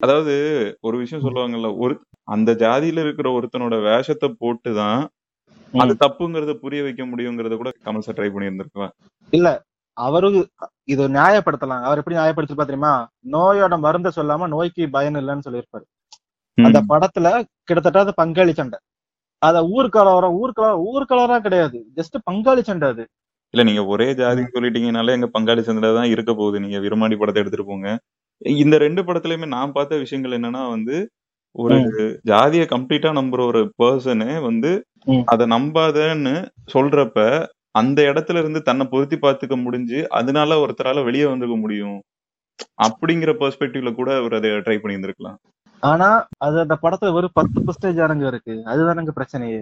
அதாவது 0.00 0.34
ஒரு 0.80 0.96
விஷயம் 0.98 1.24
சொல்லுவாங்கல்ல 1.26 1.70
ஒரு 1.84 1.94
அந்த 2.28 2.50
ஜாதியில 2.62 3.04
இருக்கிற 3.06 3.28
ஒருத்தனோட 3.30 3.76
வேஷத்தை 3.82 4.30
போட்டுதான் 4.42 5.02
அது 5.74 5.94
தப்புங்கிறத 6.02 6.52
புரிய 6.54 6.80
வைக்க 6.82 7.02
முடியுங்கிறத 7.04 7.56
கூட 7.56 7.70
கமல் 7.86 8.06
சார் 8.06 8.16
ட்ரை 8.18 8.30
பண்ணி 8.32 8.48
இருந்திருக்கலாம் 8.48 8.94
அவரு 9.96 10.28
இது 10.84 11.02
நியாயப்படுத்தலாம் 11.16 11.84
அவர் 11.86 12.00
எப்படி 12.00 12.16
நியாயப்படுத்திருப்பா 12.18 12.66
தெரியுமா? 12.68 12.92
நோயோட 13.32 13.74
மருந்த 13.86 14.10
சொல்லாம 14.16 14.48
நோய்க்கு 14.54 14.84
பயன் 14.96 15.18
இல்லைன்னு 15.20 15.46
சொல்லியிருப்பாரு. 15.48 15.84
அந்த 16.58 16.78
படத்துல 16.90 17.28
கிட்டத்தட்ட 17.68 18.00
அது 18.04 18.12
பங்காளி 18.22 18.52
சண்டை. 18.60 18.78
அத 19.42 19.62
ஊர்கலவரம் 19.76 20.34
ஊர்கலவரம் 20.40 20.82
ஊர்கலவரா 20.90 21.38
கிடையாது. 21.38 21.78
ஜஸ்ட் 21.98 22.16
பங்காளி 22.30 22.62
சண்டை 22.62 22.88
அது. 22.88 23.04
இல்ல 23.54 23.62
நீங்க 23.68 23.82
ஒரே 23.84 24.08
ஜாதி 24.20 24.42
சொல்லிட்டீங்கனாலே 24.54 25.14
எங்க 25.16 25.28
பங்காளி 25.36 25.62
சந்திர 25.68 25.88
தான் 25.98 26.12
இருக்க 26.14 26.32
போகுது. 26.34 26.62
நீங்க 26.64 26.78
விரும்மாண்டி 26.78 27.16
படத்தை 27.20 27.40
எடுத்துட்டு 27.42 27.70
போங்க. 27.70 27.88
இந்த 28.62 28.76
ரெண்டு 28.84 29.02
படத்துலயுமே 29.02 29.48
நான் 29.56 29.74
பார்த்த 29.76 29.98
விஷயங்கள் 30.04 30.36
என்னன்னா 30.38 30.62
வந்து 30.76 30.96
ஒரு 31.56 31.76
ஜாதியை 32.30 32.66
கம்ப்ளீட்டா 32.66 33.10
நம்புற 33.18 33.40
ஒரு 33.50 33.60
பர்சனு 33.82 34.28
வந்து. 34.48 34.70
அதை 35.32 35.44
நம்பாதன்னு 35.46 36.34
சொல்றப்ப 36.74 37.18
அந்த 37.74 38.00
இடத்துல 38.02 38.40
இருந்து 38.42 38.60
தன்னை 38.62 38.84
பொருத்தி 38.86 39.16
பார்த்துக்க 39.16 39.56
முடிஞ்சு 39.62 39.98
அதனால 40.10 40.58
ஒருத்தரால 40.62 41.04
வெளியே 41.04 41.26
வந்துக்க 41.26 41.56
முடியும். 41.60 41.98
அப்படிங்கிற 42.84 43.30
பெர்ஸ்பெக்டிவ்ல 43.40 43.90
கூட 43.94 44.10
அவர் 44.16 44.34
அதை 44.38 44.50
ட்ரை 44.66 44.76
பண்ணி 44.78 44.96
இருந்திருக்கலாம் 44.96 45.38
ஆனா 45.82 46.08
அது 46.38 46.56
அந்த 46.60 46.74
படத்துல 46.82 47.12
ஒரு 47.12 47.28
பத்து 47.32 47.58
பர்சன்டேஜ் 47.60 48.02
அரங்கு 48.06 48.26
இருக்கு. 48.26 48.54
அதுதானங்க 48.72 49.12
பிரச்சனையே. 49.16 49.60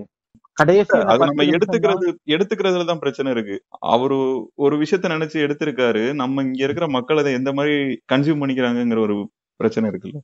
கடைசி 0.56 0.96
அது 1.10 1.28
நம்ம 1.30 1.44
எடுத்துக்கிறது 1.52 2.06
எடுத்துக்கிறதுல 2.34 2.88
தான் 2.90 3.02
பிரச்சனை 3.04 3.28
இருக்கு. 3.32 3.56
அவரு 3.92 4.18
ஒரு 4.64 4.74
விஷயத்த 4.82 5.12
நினைச்சு 5.14 5.38
எடுத்திருக்காரு. 5.46 6.02
நம்ம 6.20 6.42
இங்க 6.42 6.62
இருக்கிற 6.66 6.88
மக்கள் 6.96 7.20
அதை 7.22 7.32
எந்த 7.32 7.52
மாதிரி 7.52 7.76
கன்சியூம் 8.12 8.42
பண்ணிக்கிறாங்கங்கிற 8.42 9.00
ஒரு 9.06 9.16
பிரச்சனை 9.60 9.88
இருக்குல்ல. 9.90 10.20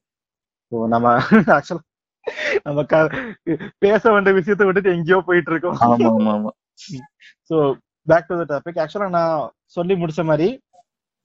நம்ம 0.94 1.08
ஆக்சுவலா 1.56 1.82
நம்ம 2.66 2.80
பேச 3.84 4.02
வேண்டிய 4.12 4.32
விஷயத்தை 4.38 4.64
விட்டுட்டு 4.66 4.94
எங்கேயோ 4.96 5.18
போயிட்டு 5.26 5.50
இருக்கோம். 5.52 5.76
ஆமா 5.86 6.08
ஆமா 6.12 6.32
ஆமா. 6.36 6.50
So 7.50 7.56
back 8.06 8.28
to 8.30 8.36
the 8.40 8.46
topic 8.52 8.80
ஆக்சுவலா 8.82 9.08
நான் 9.18 9.36
சொல்லி 9.76 9.94
முடிச்ச 10.02 10.22
மாதிரி 10.30 10.48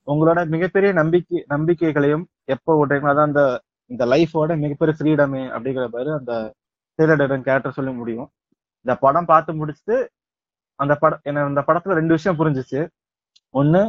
உங்களோட 0.07 0.39
மிகப்பெரிய 0.53 0.91
நம்பிக்கை 0.99 1.39
நம்பிக்கைகளையும் 1.53 2.23
எப்போ 2.55 2.71
விடுறீங்களோ 2.79 3.11
அதான் 3.13 3.29
அந்த 3.29 3.41
இந்த 3.91 4.03
லைஃபோட 4.13 4.51
மிகப்பெரிய 4.63 4.95
ஃப்ரீடமே 4.97 5.43
அப்படிங்கிற 5.55 5.85
மாதிரி 5.95 6.11
அந்த 6.19 6.33
டெய்லர் 6.99 7.19
கேரக்டர் 7.47 7.77
சொல்லி 7.77 7.93
முடியும். 7.99 8.27
இந்த 8.85 8.93
படம் 9.05 9.29
பார்த்து 9.31 9.51
முடிச்சுட்டு 9.59 9.97
அந்த 10.79 10.93
படம் 11.01 11.21
என்ன 11.29 11.45
இந்த 11.51 11.61
படத்துல 11.67 11.97
ரெண்டு 11.99 12.15
விஷயம் 12.17 12.39
புரிஞ்சிச்சு. 12.39 12.79
ஒன்னு 13.53 13.81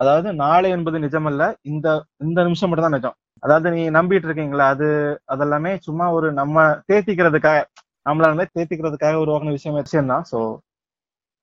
அதாவது 0.00 0.28
நாளை 0.42 0.68
என்பது 0.76 0.98
நிஜமல்ல 1.06 1.42
இந்த 1.70 1.86
இந்த 2.26 2.38
நிமிஷம் 2.46 2.68
மட்டும் 2.70 2.86
தான் 2.88 2.96
நிஜம். 2.98 3.16
அதாவது 3.42 3.68
நீ 3.76 3.82
நம்பிட்டு 3.98 4.26
இருக்கீங்களா 4.28 4.66
அது 4.74 4.88
அதெல்லாமே 5.34 5.72
சும்மா 5.86 6.06
ஒரு 6.18 6.28
நம்ம 6.40 6.56
தேத்திக்கிறதுக்காக 6.90 7.60
நம்மளால 8.06 8.46
தேத்திக்கிறதுக்காக 8.56 9.16
உருவாக்குன 9.24 9.54
விஷயம் 9.58 9.78
விஷயம் 9.80 10.12
தான் 10.12 10.24
ஸோ 10.32 10.38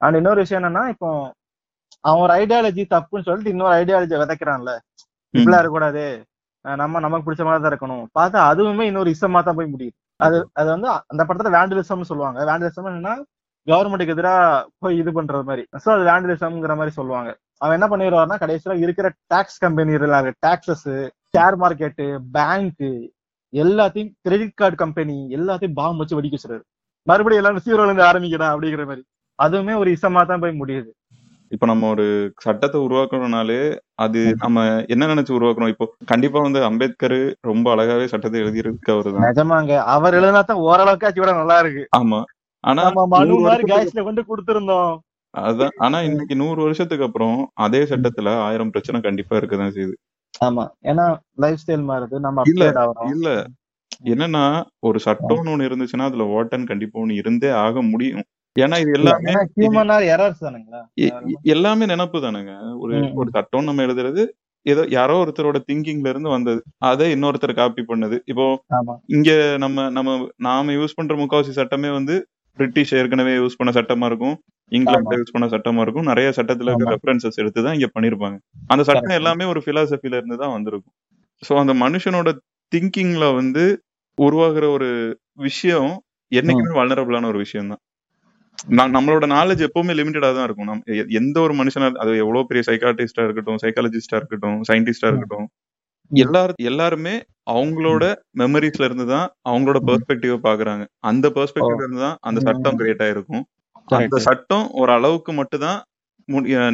அண்ட் 0.06 0.18
இன்னொரு 0.20 0.40
விஷயம் 0.44 0.62
என்னன்னா 0.62 0.84
இப்போ 0.94 1.10
அவன் 2.08 2.22
ஒரு 2.26 2.34
ஐடியாலஜி 2.42 2.84
தப்புன்னு 2.94 3.28
சொல்லிட்டு 3.28 3.54
இன்னொரு 3.56 3.74
ஐடியாலஜி 3.82 4.16
விதைக்கிறான்ல. 4.22 4.72
இப்படிலாம் 5.34 5.62
இருக்கக்கூடாது. 5.62 6.06
நம்ம 6.66 7.00
நமக்கு 7.06 7.26
பிடிச்ச 7.28 7.44
மாதிரி 7.46 7.64
தான் 7.64 7.74
இருக்கணும். 7.74 8.04
பார்த்தா 8.18 8.40
அதுவுமே 8.52 8.84
இன்னொரு 8.90 9.10
இசமா 9.16 9.40
தான் 9.48 9.58
போய் 9.60 9.74
முடியுது. 9.76 9.96
அது 10.26 10.38
அது 10.60 10.70
வந்து 10.76 10.90
அந்த 11.12 11.22
படத்துல 11.28 11.54
வேண்டலிசம்னு 11.58 12.10
சொல்லுவாங்க. 12.12 12.40
வேண்டலிசம் 12.52 12.90
என்னன்னா 12.92 13.16
கவர்மெண்ட்டுக்கு 13.68 14.16
எதிரா 14.16 14.36
போய் 14.84 15.00
இது 15.02 15.12
பண்றது 15.18 15.46
மாதிரி. 15.50 15.64
ஸோ 15.84 15.90
அது 15.96 16.04
வேண்டலிசம்ங்கிற 16.12 16.74
மாதிரி 16.80 16.94
சொல்லுவாங்க. 17.00 17.30
அவன் 17.64 17.76
என்ன 17.78 17.88
பண்ணிடுவாருன்னா 17.92 18.38
கடைசியில 18.44 18.76
இருக்கிற 18.86 19.08
tax 19.34 19.62
company 19.66 19.94
taxes 20.48 20.88
share 21.34 21.58
market 21.64 22.08
bank 22.38 22.86
எல்லாத்தையும் 23.54 24.12
கிரெடிட் 24.26 24.60
கார்டு 24.60 24.78
கம்பெனி 24.84 25.16
எல்லாத்தையும் 25.38 25.78
பாம்பு 25.80 26.02
வச்சு 26.02 26.18
வெடிக்க 26.18 26.36
வச்சிருக்காரு 26.38 26.66
மறுபடியும் 27.08 27.42
எல்லாரும் 27.42 27.64
சீரோல 27.66 27.90
இருந்து 27.90 28.10
ஆரம்பிக்கடா 28.10 28.48
அப்படிங்கிற 28.54 28.84
மாதிரி. 28.90 29.04
அதுவுமே 29.40 29.74
ஒரு 29.76 29.90
இசமா 29.96 30.22
தான் 30.24 30.44
போய் 30.44 30.60
முடியுது. 30.60 30.90
இப்ப 31.52 31.66
நம்ம 31.66 31.90
ஒரு 31.90 32.06
சட்டத்தை 32.40 32.78
உருவாக்கணும்னாலே 32.82 33.58
அது 33.96 34.22
நம்ம 34.36 34.60
என்ன 34.88 35.08
நினைச்சு 35.08 35.34
உருவாக்கணும்? 35.38 35.74
இப்போ 35.74 35.86
கண்டிப்பா 36.06 36.40
வந்து 36.40 36.60
அம்பேத்கர் 36.64 37.18
ரொம்ப 37.42 37.68
அழகாவே 37.76 38.06
சட்டத்தை 38.06 38.40
எழுதியிருக்கு 38.42 38.94
அவருதான் 38.94 39.26
நிஜமாங்க. 39.28 39.74
அவர் 39.96 40.18
எழுதினா 40.20 40.42
தான் 40.44 40.64
ஓரளவுக்காச்சும் 40.68 41.24
கூட 41.26 41.34
நல்லா 41.38 41.58
இருக்கு. 41.60 41.84
ஆமா. 42.00 42.20
ஆனா 42.64 42.82
நம்ம 42.88 43.06
மனு 43.14 43.30
நூறு 43.30 43.42
மாதிரி 43.42 43.64
வருஷத்துக்கு 43.64 43.74
காய்ச்சில 43.74 44.04
கொண்டு 44.04 44.24
கொடுத்திருந்தோம். 44.24 44.94
அதான். 45.34 45.74
ஆனா 45.80 45.98
இன்னைக்கு 46.02 46.36
நூறு 46.36 46.60
வருஷத்துக்கு 46.64 47.08
அப்புறம் 47.08 47.38
அதே 47.60 47.82
சட்டத்துல 47.84 48.34
ஆயிரம் 48.44 48.72
பிரச்சனை 48.72 49.02
கண்டிப்பா 49.02 49.36
இருக்கதான் 49.38 49.76
செய்யுது. 49.78 49.96
ஆமா. 50.42 50.64
ஏன்னா 50.84 51.06
லைஃப் 51.38 51.62
ஸ்டைல் 51.64 51.86
மாறுது. 51.90 52.16
நம்ம 52.20 52.44
இல்ல, 52.52 52.66
இல்ல. 53.14 53.30
என்னன்னா 54.12 54.44
ஒரு 54.82 55.00
சட்டம்னு 55.06 55.52
ஒண்ணு 55.54 55.68
இருந்துச்சுன்னா 55.70 56.08
அதுல 56.10 56.26
வாட்டன் 56.30 56.70
கண்டிப்பா 56.72 56.98
ஒண்ணு 57.00 57.20
இருந்தே 57.22 57.50
ஆக 57.64 57.82
முடியும். 57.92 58.24
ஏன்னா 58.56 58.78
இது 58.84 58.92
எல்லாமே 58.98 59.34
எல்லாமே 61.54 61.86
நினப்பு 61.92 62.18
தானுங்க. 62.26 62.52
ஒரு. 62.84 62.96
ஒரு 63.22 63.30
சட்டம் 63.38 63.68
நம்ம 63.70 63.86
எழுதுறது 63.88 64.24
ஏதோ 64.66 64.82
யாரோ 64.90 65.16
ஒருத்தரோட 65.22 65.58
திங்கிங்ல 65.70 66.12
இருந்து 66.14 66.30
வந்தது. 66.30 66.60
அதை 66.90 67.06
இன்னொருத்தர் 67.16 67.60
காப்பி 67.62 67.84
பண்ணது. 67.90 68.18
இப்போ 68.32 68.46
இங்க 69.16 69.32
நம்ம 69.64 69.88
நம்ம 69.90 70.12
நாம 70.48 70.74
யூஸ் 70.74 70.98
பண்ற 71.00 71.16
முக்காவாசி 71.22 71.54
சட்டமே 71.58 71.90
வந்து 71.90 72.16
பிரிட்டிஷ் 72.58 72.94
ஏற்கனவே 73.00 73.34
யூஸ் 73.36 73.58
பண்ண 73.60 73.72
சட்டமா 73.72 74.08
இருக்கும். 74.12 74.36
இங்கிலாந்துல 74.72 75.18
யூஸ் 75.22 75.34
பண்ண 75.36 75.48
சட்டமா 75.54 75.82
இருக்கும். 75.86 76.08
நிறைய 76.12 76.28
சட்டத்துல. 76.38 76.76
ரெஃபரன்சஸ் 76.94 77.40
எடுத்து 77.44 77.60
தான் 77.66 77.76
இங்க 77.78 77.90
பண்ணிருப்பாங்க. 77.96 78.38
அந்த 78.68 78.84
சட்டம். 78.90 79.18
எல்லாமே 79.20 79.48
ஒரு 79.54 79.62
பிலாசபில 79.68 80.20
இருந்து 80.22 80.38
தான் 80.44 80.54
வந்திருக்கும். 80.58 80.96
சோ 81.44 81.54
அந்த 81.64 81.74
மனுஷனோட 81.84 82.30
திங்கிங்ல 82.72 83.26
வந்து 83.36 83.64
உருவாகுற 84.18 84.66
ஒரு 84.78 84.90
விஷயம் 85.42 85.92
என்னைக்குமே 86.32 86.74
வல்னரபிளான 86.80 87.28
ஒரு 87.28 87.40
விஷயம் 87.44 87.72
தான் 87.72 87.82
நம்மளோட 88.94 89.26
நாலேஜ் 89.34 89.62
எப்பவுமே 89.68 89.94
லிமிட்டடா 90.00 90.30
தான் 90.36 90.48
இருக்கும். 90.48 90.82
எந்த 91.20 91.38
ஒரு 91.46 91.54
மனுஷனா 91.60 91.88
அது 92.04 92.12
எவ்வளவு 92.24 92.48
பெரிய 92.50 92.64
சைக்காட்டிஸ்டா 92.70 93.24
இருக்கட்டும் 93.28 93.60
சைக்காலஜிஸ்டா 93.64 94.18
இருக்கட்டும் 94.20 94.60
சயின்டிஸ்டா 94.70 95.10
இருக்கட்டும் 95.12 95.48
எல்லாரும் 96.12 96.60
எல்லாருமே 96.72 97.14
அவங்களோட 97.54 98.04
மெமரிஸ்ல 98.42 98.88
இருந்து 98.90 99.06
தான் 99.14 99.28
அவங்களோட 99.50 99.80
பெர்ஸ்பெக்டிவ 99.88 100.36
பாக்குறாங்க. 100.48 100.84
அந்த 101.10 101.26
பெர்ஸ்பெக்டிவ்ல 101.38 101.86
இருந்து 101.86 102.04
தான் 102.06 102.18
அந்த 102.28 102.40
சட்டம் 102.48 102.78
கிரியேட் 102.82 103.04
ஆயிருக்கும். 103.06 103.44
அந்த. 104.00 104.18
சட்டம் 104.28 104.66
ஒரு 104.82 104.92
அளவுக்கு 104.98 105.32
மட்டும் 105.40 105.64
தான் 105.66 105.80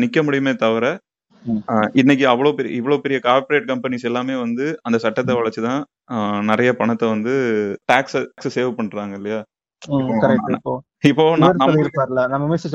நிக்க 0.03 0.19
முடியுமே 0.25 0.53
தவிர 0.65 0.85
இன்னைக்கு 1.99 2.25
அவ்வளவு 2.31 2.55
பெரிய 2.57 2.71
இவ்வளவு 2.79 3.03
பெரிய 3.03 3.17
கார்ப்பரேட் 3.27 3.69
கம்பெனிஸ் 3.69 4.07
எல்லாமே 4.09 4.35
வந்து 4.43 4.65
அந்த 4.87 4.97
சட்டத்தை 5.03 5.33
வளைச்சுதான் 5.39 5.81
நிறைய 6.49 6.69
பணத்தை 6.81 7.07
வந்து 7.13 7.33
டாக்ஸ் 7.91 8.17
சேவ் 8.55 8.71
பண்றாங்க 8.79 9.13
இல்லையா? 9.19 9.39
கரெக்ட் 10.23 10.51
இப்போ 10.55 10.73
இப்போ 11.09 11.25
இவர் 11.73 12.15
நம்ம 12.33 12.45
மிஸ் 12.53 12.65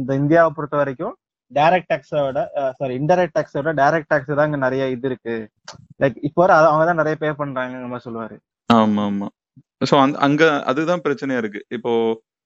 இந்த 0.00 0.10
இந்தியாவை 0.22 0.50
பொறுத்த 0.56 0.76
வரைக்கும் 0.82 1.14
டைரக்ட் 1.52 1.90
டாக்ஸை 1.92 2.20
விட 2.26 2.40
சாரி 2.78 2.94
இன்டைரக்ட் 3.00 3.34
டாக்ஸை 3.36 3.58
விட 3.60 3.72
டைரக்ட் 3.80 4.10
டாக்ஸ் 4.12 4.36
தான் 4.38 4.48
இங்க 4.48 4.60
நிறைய 4.66 4.84
இது 4.94 5.06
இருக்கு. 5.10 5.34
லைக் 6.02 6.16
இப்போ 6.28 6.42
அவங்க 6.68 6.84
தான் 6.90 7.00
நிறைய 7.02 7.16
பே 7.22 7.30
பண்றாங்க 7.40 7.74
நம்ம 7.84 8.00
சொல்லுவாரு. 8.06 8.36
ஆமா 8.70 9.02
ஆமா 9.10 9.28
சோ 9.90 9.94
அந்த 10.04 10.16
அங்க 10.26 10.42
அதுதான் 10.70 11.04
பிரச்சனையா 11.06 11.40
இருக்கு. 11.42 11.60
இப்போ 11.76 11.92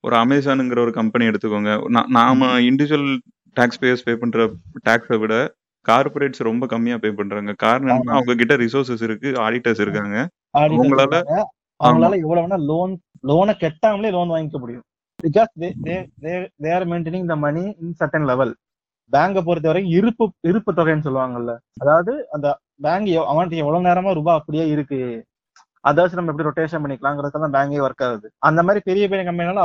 ஒரு 0.04 0.14
அமேசானுங்கிற 0.22 0.80
ஒரு 0.87 0.92
கம்பெனி 1.00 1.24
எடுத்துக்கோங்க. 1.30 1.72
நாம 2.18 2.50
இண்டிவிஜுவல் 2.70 3.08
டாக்ஸ் 3.56 3.80
பேயர்ஸ் 3.82 4.06
பே 4.08 4.14
பண்ற 4.22 4.46
டாக்ஸை 4.88 5.18
விட 5.22 5.34
கார்பரேட்ஸ் 5.87 6.48
ரொம்ப 6.48 6.64
கம்மியா 6.72 6.96
பே 7.02 7.11
பண்றாங்க. 7.20 7.52
காரணம் 7.64 8.02
அவங்க 8.14 8.34
கிட்ட 8.40 8.54
ரிசோர்சஸ் 8.64 9.04
இருக்கு 9.08 9.28
ஆடிட்டர்ஸ் 9.44 9.82
இருக்காங்க. 9.84 10.16
அவங்களால-. 10.58 11.22
அவங்களால 11.80 12.16
எவ்வளவு 12.24 12.56
லோன் 12.70 12.92
லோனை 13.24 13.54
கெட்டாமலே 13.62 14.11
லோன் 14.16 14.33
வாங்கிக்க 14.35 14.59
முடியும். 14.62 14.85
Because 15.20 15.52
they 16.64 16.70
are 16.76 16.87
maintaining 16.92 17.28
the 17.33 17.37
money 17.46 17.64
in 17.83 17.96
certain 18.00 18.28
level 18.31 18.52
பேங்கை 19.12 19.40
பொறுத்த 19.46 19.68
வரைக்கும் 19.70 19.94
இருப்பு 19.98 20.24
இருப்பு 20.50 20.70
தொகைன்னு 20.78 21.07
சொல்லுவாங்கல்ல. 21.07 21.52
அதாவது 21.83 22.12
அந்த 22.37 22.46
பேங்க் 22.85 23.09
அவன்கிட்ட 23.31 23.62
எவ்வளவு 23.64 23.87
நேரமா 23.88 24.11
ரூபாய் 24.18 24.38
அப்படியே 24.40 24.64
இருக்கு. 24.74 25.00
அதை 25.88 25.98
வச்சு 26.02 26.18
நம்ம 26.18 26.33
எப்படி 26.33 26.48
ரொட்டேஷன் 26.48 26.83
பண்ணிக்கலாங்கிறதுக்கு 26.85 27.42
தான் 27.44 27.57
பேங்கே 27.57 27.83
ஒர்க் 27.87 28.04
ஆகுது. 28.07 28.26
அந்த 28.48 28.61
மாதிரி 28.66 28.81
பெரிய 28.88 29.04
பெரிய 29.11 29.24
கம்பெனினால 29.28 29.64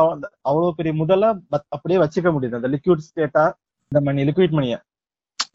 அவ்வளவு 0.49 0.77
பெரிய 0.79 0.93
முதல்ல 1.01 1.29
அப்படியே 1.75 1.99
வச்சுக்க 2.03 2.31
முடியுது. 2.35 2.59
அந்த 2.59 2.71
லிக்விட் 2.75 3.05
ஸ்டேட்டா 3.07 3.45
இந்த 3.91 4.01
மணி 4.07 4.27
லிக்விட் 4.29 4.57
மணியை 4.59 4.79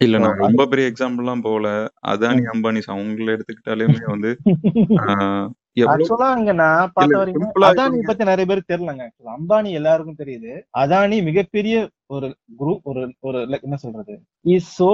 இல்ல 0.04 0.16
நான் 0.24 0.42
ரொம்ப 0.44 0.64
பெரிய 0.72 0.90
எக்ஸாம்பிள் 0.90 1.24
எல்லாம் 1.24 1.44
போல 1.46 1.66
அதானி 2.11 2.42
அம்பானிஸ் 2.52 2.90
அவங்கள 2.94 3.30
எடுத்துக்கிட்டாலுமே 3.37 4.02
வந்து 4.12 4.30
ஆக்சுவலா 5.92 6.28
அங்க 6.36 6.52
நான் 6.60 6.92
பார்த்த 6.94 7.06
இல்ல, 7.06 7.18
வரைக்கும் 7.20 7.44
simple 7.44 7.64
ஆ 7.64 7.70
அதானி 7.70 7.98
பத்தி 8.08 8.30
நிறைய 8.30 8.46
பேர் 8.50 8.68
தெரியலங்க 8.72 9.04
அம்பானி 9.36 9.70
எல்லாருக்கும் 9.78 10.20
தெரியுது. 10.22 10.52
அதானி 10.82 11.18
மிகப்பெரிய 11.28 11.76
ஒரு 12.14 12.28
குரூப் 12.60 12.86
ஒரு 12.90 13.02
ஒரு 13.28 13.40
என்ன 13.66 13.78
சொல்றது? 13.84 14.14
இஸ் 14.54 14.70
சோ 14.78 14.88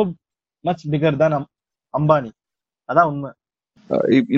மச் 0.64 0.84
பிகர் 0.94 1.20
தான் 1.22 1.36
அம்பானி. 1.94 2.30
அதான் 2.88 3.08
உண்மை. 3.12 3.30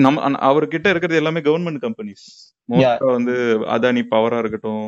நம்ம 0.05 0.29
அவர்கிட்ட 0.47 0.87
இருக்கிறது 0.93 1.19
எல்லாமே 1.21 1.41
கவர்மெண்ட் 1.47 1.83
கம்பெனிஸ் 1.85 2.25
மோஸ்டா 2.69 3.09
வந்து 3.17 3.35
அதானி 3.75 4.01
பவரா 4.13 4.39
இருக்கட்டும் 4.41 4.85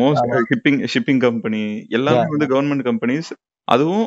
மோஸ்ட் 0.00 0.32
ஷிப்பிங் 0.50 0.80
ஷிப்பிங் 0.92 1.22
கம்பெனி 1.26 1.62
எல்லாமே. 1.98 2.24
வந்து 2.32 2.48
கவர்மெண்ட் 2.52 2.86
கம்பெனிஸ் 2.88 3.30
அதுவும் 3.68 4.06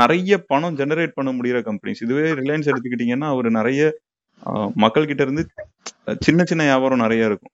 நிறைய 0.00 0.32
பணம் 0.50 0.76
ஜெனரேட் 0.80 1.16
பண்ண 1.18 1.30
முடியற 1.36 1.58
கம்பெனிஸ் 1.68 2.02
இதுவே 2.06 2.26
ரிலையன்ஸ் 2.40 2.70
எடுத்துக்கிட்டீங்கன்னா 2.70 3.28
அவர் 3.34 3.48
நிறைய 3.58 3.82
அஹ், 4.42 4.70
மக்கள் 4.84 5.08
கிட்ட 5.10 5.22
இருந்து 5.26 5.42
சின்ன 6.26 6.40
சின்ன 6.50 6.62
வியாபாரம் 6.68 7.04
நிறைய 7.04 7.30
இருக்கும். 7.30 7.52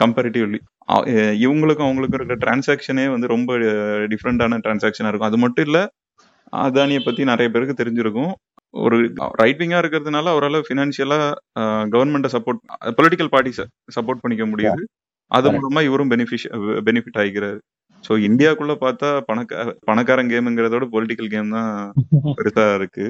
கம்பேரிட்டிவ்லி 0.00 0.58
இவங்களுக்கும் 1.44 1.86
அவங்களுக்கும் 1.86 2.18
இருக்கிற 2.18 2.38
டிரான்சாக்ஷனே 2.44 3.04
வந்து 3.12 3.26
ரொம்ப 3.34 3.50
டிஃப்ரெண்டான 4.12 4.58
டிரான்சாக்ஷனா 4.64 5.10
இருக்கும். 5.10 5.30
அது 5.30 5.38
மட்டும் 5.44 5.66
இல்ல 5.68 5.78
அதானியை 6.62 7.02
பத்தி 7.02 7.22
நிறைய 7.30 7.48
பேருக்கு 7.52 7.80
தெரிஞ்சிருக்கும். 7.80 8.32
ஒரு 8.74 8.96
ரைட் 9.40 9.60
விங்கா 9.60 9.78
இருக்கிறதுனால 9.82 10.26
அவரால் 10.34 10.66
ஃபினான்ஷியலா 10.66 11.18
கவர்மெண்ட்டை 11.94 12.30
சப்போர்ட் 12.34 12.60
பொலிட்டிக்கல் 12.98 13.30
பார்ட்டிஸை 13.32 13.64
சப்போர்ட் 13.96 14.22
பண்ணிக்க 14.24 14.44
முடியுது. 14.50 14.82
அது 15.30 15.44
Correct. 15.44 15.56
மூலமா 15.58 15.80
இவரும் 15.88 16.10
பெனிஃபிஷ் 16.12 16.46
பெனிஃபிட் 16.86 17.18
ஆகிக்கிறாரு 17.20 17.58
ஸோ 18.04 18.12
இந்தியாக்குள்ள 18.26 18.74
பார்த்தா 18.80 19.08
பணக்க 19.28 19.52
பணக்காரன் 19.88 20.30
கேம்ங்கிறதோட 20.32 20.84
பொலிட்டிக்கல் 20.94 21.30
கேம் 21.34 21.50
தான் 21.56 21.72
பெருசா 22.38 22.64
இருக்கு. 22.78 23.06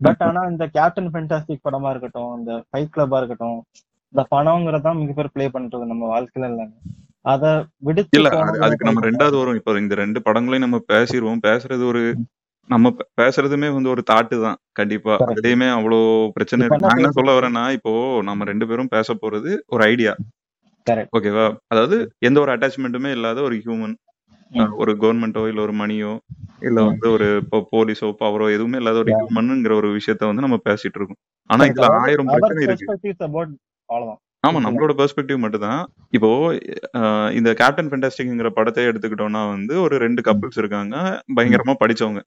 பட் 0.00 0.22
ஆனா 0.26 0.40
இந்த 0.52 0.64
கேப்டன் 0.76 1.10
ஃபென்டாஸ்டிக் 1.12 1.66
படமா 1.66 1.90
இருக்கட்டும் 1.92 2.32
இந்த 2.38 2.52
ஃபைட் 2.66 2.92
கிளப்பா 2.94 3.18
இருக்கட்டும் 3.20 3.58
இந்த 4.14 4.22
பணம்ங்கிறதான் 4.32 5.00
மிக 5.00 5.12
பேர் 5.12 5.34
ப்ளே 5.34 5.46
பண்றது 5.54 5.90
நம்ம 5.92 6.04
வாழ்க்கையில 6.12 6.50
இல்லைங்க 6.50 6.76
அத 7.24 7.44
விடுத்து 7.86 8.18
இல்ல 8.18 8.30
அதுக்கு 8.64 8.88
நம்ம 8.88 9.02
ரெண்டாவது 9.08 9.36
வரும் 9.40 9.58
இப்போ 9.60 9.78
இந்த 9.82 9.94
ரெண்டு 10.02 10.20
படங்களையும் 10.26 10.66
நம்ம 10.66 10.80
பேசிடுவோம் 10.92 11.44
பேசுறது 11.46 11.84
ஒரு 11.92 12.02
நம்ம 12.70 12.90
பேசுறதுமே 13.20 13.68
வந்து 13.74 13.90
ஒரு 13.94 14.02
தாட்டு 14.10 14.36
தான் 14.44 14.58
கண்டிப்பா. 14.78 15.14
அதுலயுமே 15.24 15.66
அவ்வளோ 15.74 15.98
பிரச்சனை 16.36 16.62
இருக்கு 16.62 16.84
நான் 16.84 17.00
என்ன 17.00 17.10
சொல்ல? 17.16 17.32
வரேன்னா 17.38 17.64
இப்போ 17.76 17.92
நம்ம 18.28 18.44
ரெண்டு 18.50 18.68
பேரும் 18.70 18.90
பேச 18.94 19.14
போறது 19.14 19.50
ஒரு 19.74 19.82
ஐடியா. 19.84 20.12
ஓகேவா 21.16 21.44
அதாவது 21.72 21.96
எந்த 22.28 22.38
ஒரு 22.44 22.52
அட்டாச்மெண்ட்டுமே 22.54 23.10
இல்லாத 23.16 23.42
ஒரு 23.48 23.56
ஹியூமன். 23.60 23.94
ஒரு 24.78 24.92
கவர்மெண்ட்டோ 25.00 25.42
இல்ல 25.50 25.60
ஒரு 25.60 25.74
மணியோ 25.74 26.12
இல்ல. 26.62 26.78
வந்து 26.88 27.06
ஒரு 27.10 27.26
போலீஸோ 27.72 28.08
பவரோ 28.20 28.46
எதுவுமே 28.54 28.78
இல்லாத 28.80 28.98
ஒரு. 28.98 29.12
ஹியூமன்ங்கிற 29.16 29.74
ஒரு 29.74 29.88
விஷயத்த 29.96 30.28
வந்து 30.30 30.44
நம்ம 30.46 30.58
பேசிட்டு 30.66 30.98
இருக்கோம். 31.00 31.20
ஆனா. 31.50 31.62
இதுல 31.72 31.86
ஆயிரம் 32.02 32.28
பிரச்சனை 32.34 32.64
இருக்கு. 32.66 32.86
ஆமா 34.44 34.58
நம்மளோட 34.64 34.92
பெர்ஸ்பெக்டிவ் 34.96 35.38
மட்டும் 35.42 35.62
தான் 35.62 35.82
இப்போ 36.12 36.28
இந்த 37.32 37.50
கேப்டன் 37.60 37.88
ஃபென்டாஸ்டிக்ங்கிற 37.90 38.48
படத்தை 38.56 38.82
எடுத்துக்கிட்டோம்னா 38.84 39.42
வந்து 39.50 39.74
ஒரு 39.82 39.94
ரெண்டு 39.98 40.22
கப்பிள்ஸ் 40.22 40.58
இருக்காங்க. 40.62 40.96
பயங்கரமா 41.36 41.74
படிச்சவங்க. 41.82 42.22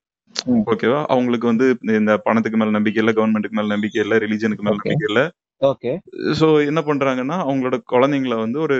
ஓகேவா 0.67 0.99
அவங்களுக்கு 1.07 1.47
வந்து 1.47 1.65
இந்த 1.97 2.13
பணத்துக்கு 2.23 2.57
மேல 2.57 2.75
நம்பிக்கை 2.75 3.01
இல்ல 3.03 3.11
கவர்மெண்ட்டுக்கு 3.11 3.59
மேல 3.59 3.73
நம்பிக்கை 3.75 4.01
இல்ல 4.03 4.17
ரிலிஜனுக்கு 4.25 4.65
மேல. 4.65 4.77
நம்பிக்கை 4.77 5.07
இல்ல. 5.11 5.21
ஓகே 5.61 5.91
சோ 6.39 6.47
என்ன 6.67 6.79
பண்றாங்கன்னா 6.87 7.37
அவங்களோட 7.45 7.77
குழந்தைங்கள 7.93 8.35
வந்து 8.41 8.59
ஒரு 8.59 8.77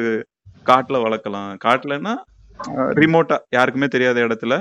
காட்டுல 0.66 0.98
வளர்க்கலாம். 1.04 1.52
காட்டுலன்னா 1.66 2.14
ரிமோட்டா 3.02 3.38
யாருக்குமே 3.50 3.88
தெரியாத 3.88 4.20
இடத்துல. 4.28 4.56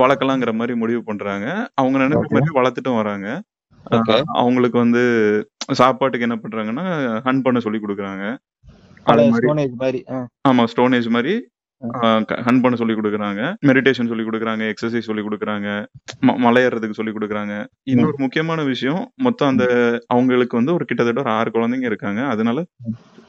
வளர்க்கலாங்கிற 0.00 0.52
மாதிரி 0.54 0.74
முடிவு 0.78 1.02
பண்றாங்க. 1.04 1.46
அவங்க 1.80 1.98
நினைச்ச. 2.04 2.32
மாதிரி 2.36 2.56
வளர்த்துட்டும் 2.58 3.00
வராங்க. 3.02 3.28
அவங்களுக்கு 4.40 4.78
வந்து 4.78 5.02
சாப்பாட்டுக்கு 5.80 6.26
என்ன 6.26 6.36
பண்றாங்கன்னா 6.42 6.84
ஹன் 7.26 7.44
பண்ண 7.46 7.58
சொல்லி 7.66 7.80
கொடுக்குறாங்க. 7.82 8.24
ஆமா 10.48 10.64
ஸ்டோனேஜ் 10.72 11.08
மாதிரி. 11.16 11.34
ஹன் 12.46 12.60
பண்ண 12.62 12.76
சொல்லி 12.80 12.94
கொடுக்குறாங்க. 12.94 13.40
மெடிடேஷன் 13.68 14.10
சொல்லி 14.10 14.24
கொடுக்குறாங்க 14.26 14.62
எக்ஸசைஸ் 14.72 15.08
சொல்லி 15.08 15.22
கொடுக்குறாங்க 15.22 15.68
மலையேறதுக்கு 16.46 16.98
சொல்லி 17.00 17.12
கொடுக்குறாங்க. 17.12 17.54
இன்னொரு 17.92 18.16
முக்கியமான 18.24 18.62
விஷயம் 18.72 19.02
மொத்தம் 19.26 19.52
அந்த 19.52 19.64
அவங்களுக்கு 20.06 20.58
வந்து 20.60 20.74
ஒரு 20.78 20.86
கிட்டத்தட்ட 20.88 21.24
ஒரு 21.24 21.34
ஆறு 21.38 21.50
குழந்தைங்க 21.56 21.90
இருக்காங்க. 21.92 22.22
அதனால 22.34 22.64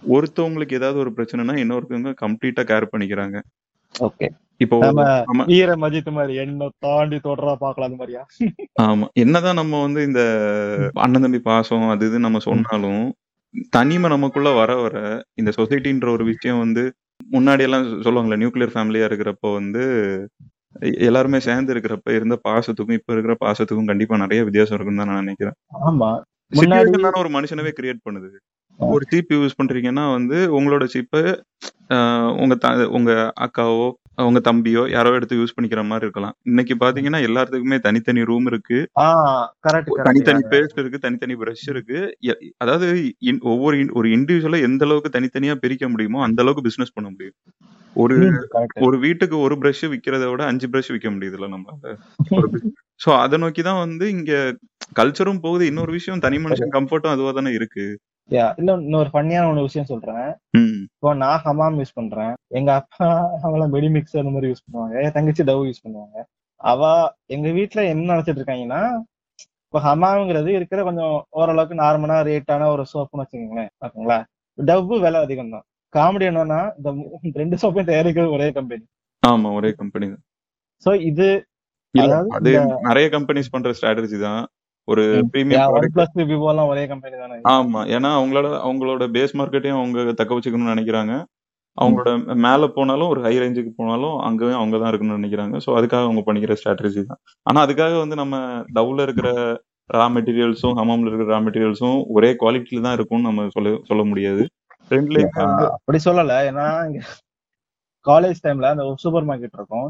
ஒருத்தவங்களுக்கு 0.04 0.78
ஏதாவது 0.80 1.00
ஒரு 1.00 1.12
பிரச்சனைனா 1.18 1.56
இன்னொருத்தவங்க 1.62 2.14
கம்ப்ளீட்டா 2.22 2.64
கேர் 2.70 2.92
பண்ணிக்கிறாங்க. 2.94 3.38
ஓகே. 3.96 4.28
இப்போ 4.62 4.78
நம்ம 4.82 5.44
வீர 5.50 5.76
மஜித் 5.76 6.10
மாதிரி 6.12 6.34
என்ன 6.36 6.70
தாண்டி 6.80 7.18
தொடரா 7.20 7.54
பாக்கலாம் 7.56 7.88
அந்த 7.90 8.00
மாதிரியா? 8.02 8.24
ஆமா. 8.86 9.06
என்னதான் 9.16 9.60
நம்ம 9.62 9.82
வந்து 9.82 10.02
இந்த 10.04 10.22
அண்ணன் 10.96 11.26
தம்பி 11.26 11.42
பாசம் 11.42 11.86
அது 11.90 12.06
இது 12.06 12.20
நம்ம 12.20 12.40
சொன்னாலும் 12.40 13.04
தனிமை 13.74 14.10
நமக்குள்ள 14.10 14.50
வர 14.52 14.72
வர 14.76 14.98
இந்த 15.36 15.52
சொசைட்டின்ற 15.52 16.08
ஒரு 16.10 16.24
விஷயம் 16.24 16.60
வந்து 16.60 16.84
முன்னாடி 17.32 17.64
எல்லாம் 17.64 17.88
சொல்லுவாங்கல்ல 18.06 18.42
நியூக்ளியர் 18.42 18.76
ஃபேமிலியா 18.76 19.08
இருக்கிறப்போ 19.10 19.50
வந்து 19.54 19.84
எல்லாருமே 21.06 21.40
சேர்ந்து 21.40 21.74
இருக்கிறப்ப 21.74 22.10
இருந்த 22.12 22.36
பாசத்துக்கும் 22.44 23.00
இப்ப 23.00 23.14
இருக்கிற 23.14 23.36
பாசத்துக்கும் 23.40 23.90
கண்டிப்பா 23.92 24.18
நிறைய 24.18 24.44
வித்தியாசம் 24.44 24.78
இருக்குன்னு 24.78 25.02
தான் 25.04 25.12
நான் 25.14 25.24
நினைக்கிறேன். 25.24 25.58
ஆமா. 25.88 26.10
ஒரு 27.22 27.30
மனுஷனவே 27.30 27.72
கிரியேட் 27.80 28.06
பண்ணுது. 28.06 28.30
ஒரு 28.80 29.06
சீப் 29.12 29.32
யூஸ் 29.36 29.58
பண்றீங்கன்னா 29.62 30.12
வந்து 30.12 30.38
உங்களோட 30.60 30.86
சீப்பை 30.96 31.22
உங்க 32.44 32.56
த- 32.63 32.89
உங்க 32.98 33.12
அக்காவோ 33.39 33.88
உங்க 34.28 34.39
தம்பியோ 34.48 34.84
யாரோ 34.92 35.12
எடுத்து 35.13 35.36
யூஸ் 35.38 35.56
பண்ணிக்கிற 35.58 35.82
மாதிரி 35.89 36.06
இருக்கலாம். 36.08 36.36
இன்னைக்கு 36.44 36.76
பாத்தீங்கன்னா 36.84 37.20
எல்லாத்துக்குமே 37.28 37.80
தனித்தனி 37.88 38.24
ரூம் 38.32 38.48
இருக்கு. 38.52 38.80
தனித்தனி 40.08 40.42
பேஸ்ட் 40.54 40.80
இருக்கு 40.84 41.00
தனித்தனி 41.00 41.36
பிரஷ் 41.44 41.68
இருக்கு. 41.74 42.00
அதாவது 42.58 42.88
ஒவ்வொரு 43.54 43.78
ஒரு 44.00 44.10
இண்டிவிஜுவலா 44.18 44.62
எந்த 44.70 44.86
அளவுக்கு 44.88 45.12
தனித்தனியா 45.18 45.56
பிரிக்க 45.65 45.89
முடியுமோ 45.89 46.22
அந்த 46.28 46.42
அளவுக்கு 46.44 46.68
பிசினஸ் 46.70 46.96
பண்ண 46.98 47.10
முடியும். 47.12 47.38
ஒரு 47.96 48.18
ஒரு 48.88 48.98
வீட்டுக்கு 49.06 49.38
ஒரு 49.39 49.56
பிரஷ் 49.63 49.86
விக்கிறத 49.94 50.26
விட 50.32 50.44
அஞ்சு 50.52 50.68
பிரஷ் 50.74 50.92
விற்க 50.96 51.10
முடியுதுல்ல 51.12 51.50
நம்மளால 51.56 51.96
சோ 53.02 53.20
அதை 53.26 53.38
நோக்கி 53.44 53.63
தான் 53.63 53.82
வந்து 53.86 54.06
இங்க 54.15 54.34
கல்ச்சரும் 55.00 55.44
போகுது. 55.46 55.65
இன்னொரு 55.72 55.92
விஷயம் 55.98 56.24
தனி 56.26 56.38
மனுஷன் 56.38 56.74
கம்ஃபர்ட்டும் 56.78 57.13
அதுவா 57.15 57.32
தானே 57.34 57.52
இருக்கு. 57.60 57.86
யா 58.38 58.48
இல்ல 58.60 58.72
இன்னொரு 58.86 59.10
ஃபன்னியான 59.12 59.50
ஒரு 59.54 59.62
விஷயம் 59.68 59.89
சொல்றேன். 59.92 60.28
இப்போ 60.96 61.12
நான் 61.22 61.42
ஹமாம் 61.46 61.78
யூஸ் 61.82 61.96
பண்றேன். 62.00 62.34
எங்க 62.60 62.70
அப்பா 62.80 63.08
அவங்களாம் 63.44 63.74
மெடி 63.76 63.89
மிக்ஸ் 63.96 64.20
அந்த 64.22 64.34
மாதிரி 64.36 64.50
யூஸ் 64.52 64.65
பண்ணுவாங்க. 64.65 64.96
என் 65.04 65.15
தங்கச்சி 65.18 65.46
டவ் 65.50 65.63
யூஸ் 65.70 65.84
பண்ணுவாங்க. 65.86 66.18
அவ 66.72 66.92
எங்க 67.36 67.48
வீட்ல 67.58 67.80
என்ன 67.94 68.10
நினைச்சிட்டு 68.13 68.42
இருக்காங்கன்னா 68.42 68.82
இப்போ 69.68 69.80
ஹமாம்ங்கிறது 69.88 70.52
இருக்கிற 70.60 70.84
கொஞ்சம் 70.89 71.15
ஓரளவுக்கு 71.39 71.76
நார்மலா 71.84 72.18
ரேட்டான 72.30 72.70
ஒரு 72.76 72.84
சோப்புன்னு 72.92 73.24
வச்சுக்கோங்களேன். 73.24 73.72
ஓகேங்களா 73.86 74.20
டவ் 74.58 74.94
விலை 75.06 75.20
அதிகம் 75.26 75.54
தான் 75.56 75.65
காமெடி 75.94 76.26
என்னன்னா 76.32 76.62
இந்த 77.26 77.36
ரெண்டு 77.44 77.60
சோப்பையும் 77.62 77.92
தயாரிக்கிறது 77.92 78.36
ஒரே 78.38 78.48
கம்பெனி 78.58 78.84
ஆமா 79.24 79.50
ஒரே 79.60 79.70
கம்பெனி 79.82 80.06
தான். 80.13 80.24
சோ 80.86 80.89
இது 81.10 81.28
நிறைய 82.88 83.06
கம்பெனிஸ் 83.15 83.54
பண்ற 83.54 83.70
ஸ்ட்ராட்டஜி 83.78 84.18
தான். 84.28 84.44
ஒரு 84.89 85.04
பிரீமியம் 85.34 85.73
ஒரே 86.71 86.84
கம்பெனி 86.91 87.15
தானே? 87.23 87.38
ஆமா. 87.54 87.82
ஏன்னா 87.95 88.10
அவங்களோட 88.19 88.47
அவங்களோட 88.65 89.06
பேஸ் 89.15 89.36
மார்க்கெட்டையும் 89.39 89.80
அவங்க 89.80 90.13
தக்க 90.13 90.32
வச்சுக்கணும்னு 90.36 90.73
நினைக்கிறாங்க. 90.75 91.13
அவங்களோட 91.78 92.12
மேல 92.45 92.67
போனாலும் 92.67 93.12
ஒரு 93.13 93.19
ஹை 93.25 93.34
ரேஞ்சுக்கு 93.43 93.71
போனாலும் 93.75 94.15
அங்கேயும் 94.19 94.60
அவங்க 94.60 94.78
தான் 94.78 94.91
இருக்கணும்னு 94.91 95.19
நினைக்கிறாங்க. 95.19 95.58
ஸோ 95.58 95.69
அதுக்காக 95.78 96.08
அவங்க 96.08 96.23
பண்ணிக்கிற 96.25 96.56
ஸ்ட்ராட்டஜி 96.60 97.04
தான். 97.04 97.19
ஆனா 97.45 97.60
அதுக்காக 97.65 97.97
வந்து 97.99 98.15
நம்ம 98.15 98.38
டவ்ல 98.73 99.06
இருக்கிற 99.08 99.30
ரா 99.89 100.08
மெட்டீரியல்ஸும் 100.15 100.75
ஹமாம்ல 100.80 101.10
இருக்கிற 101.10 101.30
ரா 101.34 101.39
மெட்டீரியல்ஸும் 101.45 101.99
ஒரே 102.08 102.32
குவாலிட்டியில 102.41 102.84
தான் 102.88 102.97
இருக்கும்னு 102.97 103.30
நம்ம 103.30 103.47
சொல்ல 103.56 103.75
சொல்ல 103.88 104.04
முடியாது. 104.04 104.43
ரெண்டுலயுமே 104.91 105.45
அப்படி 105.69 105.99
சொல்லல. 106.08 106.36
ஏன்னா 106.49 106.67
காலேஜ் 108.06 108.43
டைம்ல 108.43 108.69
அந்த 108.73 108.84
சூப்பர் 109.04 109.28
மார்க்கெட் 109.30 109.58
இருக்கும். 109.60 109.88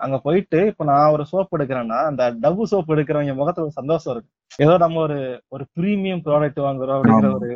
அங்க 0.00 0.16
போயிட்டு 0.24 0.58
இப்ப 0.70 0.84
நான் 0.88 1.12
ஒரு 1.14 1.24
சோப் 1.30 1.54
எடுக்கிறேன்னா 1.56 1.98
அந்த 2.08 2.22
டபு 2.42 2.64
சோப் 2.72 2.92
எடுக்கிறவங்க 2.94 3.34
முகத்துல 3.38 3.66
ஒரு 3.66 3.78
சந்தோஷம் 3.78 4.12
இருக்கு. 4.14 4.30
ஏதோ 4.58 4.74
நம்ம 4.84 5.00
ஒரு 5.06 5.18
ஒரு 5.52 5.64
பிரீமியம் 5.76 6.22
ப்ராடக்ட் 6.26 6.60
வாங்குறோம் 6.66 6.98
அப்படிங்கிற. 6.98 7.30
ஒரு 7.38 7.50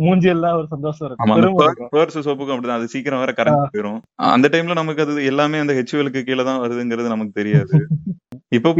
மூஞ்சி 0.00 0.28
எல்லாம் 0.32 0.56
ஒரு 0.58 0.66
சந்தோஷம் 0.72 1.06
இருக்கும் 1.08 1.90
பேர்ஸ் 1.94 2.18
சோப்புக்கும் 2.18 2.54
அப்படிதான். 2.54 2.80
அது 2.80 2.92
சீக்கிரம் 2.94 3.22
வேற 3.22 3.32
கரண்ட் 3.38 3.64
போயிடும் 3.68 4.00
அந்த 4.30 4.46
டைம்ல 4.54 4.76
நமக்கு 4.80 5.04
அது 5.06 5.24
எல்லாமே 5.32 5.62
அந்த 5.64 5.74
ஹெச்வெலுக்கு 5.78 6.22
கீழே 6.28 6.44
தான் 6.50 6.62
வருதுங்கிறது 6.64 7.14
நமக்கு 7.14 7.38
தெரியாது. 7.40 7.72
இப்ப 8.56 8.70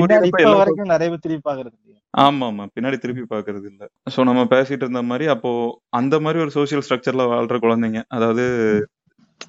வரைக்கும் 0.55 0.93
நிறைய 0.93 1.09
பேர் 1.11 1.25
திரும்பி 1.25 1.45
பாக்குறது 1.47 1.77
ஆமா 2.15 2.47
ஆமா 2.49 2.65
பின்னாடி 2.75 2.97
திருப்பி 3.03 3.23
பாக்குறது 3.27 3.67
இல்ல. 3.71 3.83
சோ 4.07 4.25
நம்ம 4.29 4.43
பேசிட்டு 4.53 4.85
இருந்த 4.85 5.01
மாதிரி 5.07 5.25
அப்போ 5.35 5.51
அந்த 5.99 6.15
மாதிரி 6.25 6.39
ஒரு 6.45 6.53
சோசியல் 6.57 6.85
ஸ்ட்ரக்சர்ல 6.87 7.25
வாழ்ற 7.33 7.57
குழந்தைங்க 7.65 8.01
அதாவது 8.17 8.45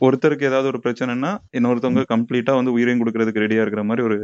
ஒருத்தருக்கு 0.01 0.47
ஏதாவது 0.49 0.67
ஒரு 0.71 0.79
பிரச்சனைனா 0.83 1.31
இன்னொருத்தவங்க 1.57 2.03
கம்ப்ளீட்டா 2.13 2.53
வந்து 2.57 2.75
உயிரையும் 2.77 3.01
கொடுக்கறதுக்கு 3.01 3.43
ரெடியா 3.43 3.63
இருக்கிற 3.63 3.83
மாதிரி 3.89 4.03
ஒரு 4.07 4.17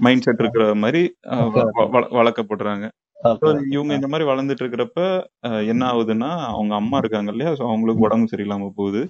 மைண்ட் 0.00 0.24
செட் 0.26 0.42
இருக்கிற 0.44 0.64
மாதிரி 0.82 1.02
வளர்க்கப்படுறாங்க. 2.18 2.84
இவங்க 3.74 3.92
இந்த 3.98 4.08
மாதிரி 4.12 4.24
வளர்ந்துட்டு 4.30 4.62
இருக்கிறப்ப 4.64 5.00
என்ன 5.72 5.82
ஆகுதுன்னா 5.92 6.30
அவங்க 6.52 6.72
அம்மா 6.80 6.96
இருக்காங்க 7.02 7.30
இல்லையா? 7.34 7.50
சோ 7.58 7.62
அவங்களுக்கு 7.68 8.06
உடம்பு 8.06 8.30
சரியில்லாம 8.32 8.70
போகுது. 8.80 9.02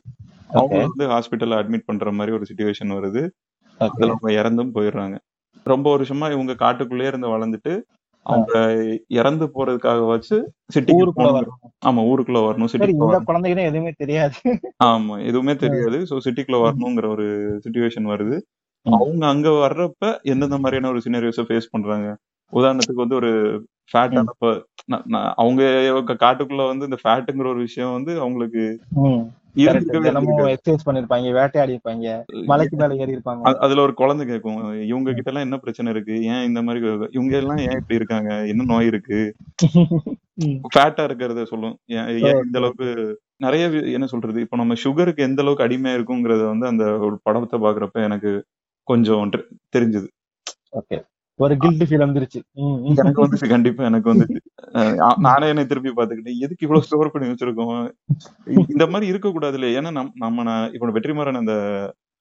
அவங்க. 0.51 0.81
வந்து 0.87 1.05
ஹாஸ்பிட்டல்ல 1.15 1.61
அட்மிட் 1.61 1.89
பண்ற 1.91 2.13
மாதிரி 2.19 2.37
ஒரு 2.39 2.49
சுச்சுவேஷன் 2.51 2.97
வருது. 2.99 3.23
அதுல 3.81 4.11
அவங்க 4.15 4.33
இறந்தும் 4.41 4.75
போயிடுறாங்க. 4.77 5.17
ரொம்ப 5.67 5.87
வருஷமா 5.95 6.27
இவங்க 6.35 6.53
காட்டுக்குள்ளே 6.65 7.09
இருந்து 7.11 7.29
வளர்ந்துட்டு 7.35 7.73
அவங்க 8.27 8.53
இறந்து 9.13 9.47
போறதுக்காக 9.55 10.07
வச்சு 10.07 10.37
சிட்டிக்கு 10.75 11.03
ஊருக்குள்ள 11.03 11.31
ஆமா 11.83 12.01
ஊருக்குள்ள 12.11 12.41
வரணும் 12.47 12.71
சிட்டிக்குள்ள 12.73 13.19
இந்த 13.51 13.63
எதுவுமே 13.71 13.93
தெரியாது. 13.99 14.37
ஆமா 14.87 15.15
எதுவுமே 15.25 15.55
தெரியாது. 15.57 15.99
சோ 16.07 16.17
சிட்டிக்குள்ள 16.27 16.61
வரணுங்கிற 16.63 17.09
ஒரு 17.09 17.27
சுச்சுவேஷன் 17.65 18.11
வருது. 18.13 18.37
அவங்க 18.87 19.25
அங்க 19.27 19.49
வர்றப்ப 19.65 20.05
எந்தெந்த 20.33 20.59
மாதிரியான 20.59 20.89
ஒரு 20.89 21.03
சினரியோஸ 21.05 21.45
ஃபேஸ் 21.49 21.73
பண்றாங்க? 21.73 22.09
உதாரணத்துக்கு 22.53 23.05
வந்து 23.05 23.21
ஒரு 23.21 23.31
ஃபேட்டான 23.91 24.33
அவங்க 25.35 25.63
காட்டுக்குள்ள 26.23 26.65
வந்து 26.67 26.85
இந்த 26.85 26.99
ஃபேட்டுங்கிற 27.03 27.49
ஒரு 27.49 27.61
விஷயம் 27.61 27.93
வந்து 27.93 28.13
அவங்களுக்கு 28.21 28.65
பண்ணிருப்பாங்க 30.87 32.13
மலைக்கு 32.51 32.77
மேல 32.81 32.97
ஏறி 33.03 33.17
இருப்பாங்க 33.17 33.53
அதுல 33.65 33.83
ஒரு 33.87 33.95
குழந்தை 33.95 34.27
கேட்கும். 34.27 34.61
இவங்க 34.91 35.13
கிட்ட 35.13 35.31
எல்லாம் 35.31 35.47
என்ன 35.47 35.57
பிரச்சனை 35.65 35.93
இருக்கு? 35.95 36.15
ஏன் 36.33 36.47
இந்த 36.49 36.63
மாதிரி 36.63 36.81
இவங்க 37.17 37.35
எல்லாம் 37.41 37.63
ஏன் 37.67 37.79
இப்படி 37.81 38.01
இருக்காங்க? 38.01 38.31
என்ன 38.53 38.67
நோய் 38.73 38.91
இருக்கு. 38.93 39.21
ஃபேட்டா 40.75 41.05
இருக்கிறத 41.09 41.45
சொல்லும். 41.53 41.77
ஏன் 41.99 42.09
இந்த 42.47 42.59
அளவுக்கு 42.63 42.89
நிறைய 43.47 43.69
என்ன 43.69 44.07
சொல்றது? 44.07 44.41
இப்போ 44.41 44.57
நம்ம 44.57 44.75
சுகருக்கு 44.85 45.27
எந்த 45.29 45.43
அளவுக்கு 45.43 45.67
அடிமையா 45.67 45.97
இருக்குங்கிறத 45.99 46.43
வந்து 46.47 46.67
அந்த 46.67 46.85
ஒரு 47.07 47.19
படத்தை 47.23 47.61
பாக்குறப்ப 47.61 48.09
எனக்கு 48.09 48.33
கொஞ்சம் 48.89 49.33
தெரிஞ்சுது. 49.77 50.09
ஓகே 50.81 50.99
ஒரு 51.35 51.57
கில்ட் 51.57 51.83
ஃபீல் 51.83 52.27
வந்துருச்சு. 52.57 52.95
எனக்கு 52.95 53.27
வந்துச்சு 53.27 53.49
கண்டிப்பா 53.49 53.85
எனக்கு 53.85 54.15
வந்துச்சு. 54.15 54.37
நானே 55.19 55.49
என்னை 55.49 55.67
திருப்பி 55.67 55.89
பாத்துக்கிட்டேன் 55.89 56.39
எதுக்கு 56.39 56.67
இவ்வளவு 56.69 56.87
ஸ்டோர் 56.87 57.11
பண்ணி 57.11 57.29
வச்சிருக்கோம்? 57.29 57.91
இந்த 58.45 58.87
மாதிரி 58.87 59.07
இருக்க 59.07 59.31
கூடாது 59.31 59.59
இல்லையா 59.59 59.81
ஏன்னா 59.81 59.83
நம்- 59.83 60.11
நம்ம 60.15 60.43
நான் 60.43 60.73
இப்போ 60.73 60.87
வெற்றிமாறன் 60.87 61.37
அந்த 61.37 61.53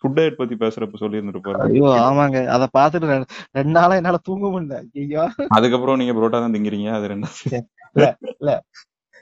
ஃபுட் 0.02 0.12
டயட் 0.12 0.36
பத்தி 0.36 0.56
பேசுறப்ப 0.56 0.96
சொல்லி 0.96 1.18
இருந்திருப்பாரு 1.18 1.58
ஐயோ 1.58 1.84
ஆமாங்க. 1.84 2.46
அத 2.46 2.68
பாத்துட்டு 2.78 3.02
ரெண்டு- 3.02 3.26
ரெண்டு 3.52 3.72
நாளா 3.72 3.96
என்னால 3.96 4.18
தூங்க 4.24 4.62
முடியல. 4.62 4.84
ஐயோ. 4.96 5.32
அதுக்கப்புறம் 5.48 5.98
நீங்க 5.98 6.14
புரோட்டா 6.14 6.32
தான் 6.32 6.52
திங்கிறீங்க. 6.52 6.92
அது 6.92 7.08
ரெண்டாவது. 7.08 7.62
இல்ல 7.94 8.18
இல்ல. 8.40 8.64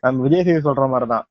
நம்ம 0.02 0.22
விஜய் 0.22 0.40
சேது 0.40 0.68
சொல்ற 0.68 0.88
மாதிரிதான். 0.88 1.26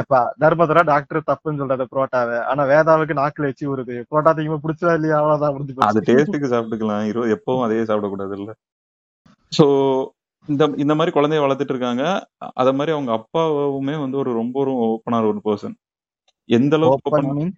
எப்பா 0.00 0.20
தர்மதுரா 0.42 0.82
டாக்டர் 0.90 1.28
தப்புன்னு 1.28 1.60
சொல்றது 1.62 1.84
புரோட்டாவை. 1.92 2.36
ஆனா 2.50 2.62
வேதாவுக்கு 2.70 3.14
நாக்குல 3.20 3.48
வச்சு 3.50 3.64
வருது 3.72 3.96
புரோட்டா 4.10 4.32
திங்க 4.36 4.58
பிடிச்சா 4.64 4.92
இல்லையா? 4.98 5.16
அவ்வளவுதான் 5.20 5.54
முடிஞ்சு 5.54 5.88
அது 5.88 6.04
டேஸ்ட்டுக்கு 6.08 6.52
சாப்பிட்டுக்கலாம். 6.52 7.04
இருபது 7.10 7.34
எப்பவும் 7.36 7.64
அதே 7.66 7.80
சாப்பிடக்கூடாது 7.90 8.36
இல்ல 8.38 8.52
சோ 9.52 9.66
இந்த 10.48 10.64
இந்த 10.76 10.94
மாதிரி 10.94 11.12
குழந்தைய 11.14 11.42
வளர்த்துட்டு 11.44 11.74
இருக்காங்க. 11.74 12.02
அத 12.60 12.68
மாதிரி 12.72 12.92
அவங்க 12.96 13.10
அப்பாவுமே 13.18 13.96
வந்து 14.04 14.16
ஒரு 14.22 14.32
ரொம்ப 14.32 14.56
ஒரு 14.64 14.72
ஓப்பனான 14.86 15.26
ஒரு 15.26 15.40
பர்சன் 15.46 15.74
எந்த 16.48 16.74
அளவுக்கு 16.78 17.10
ஓப்பன் 17.10 17.52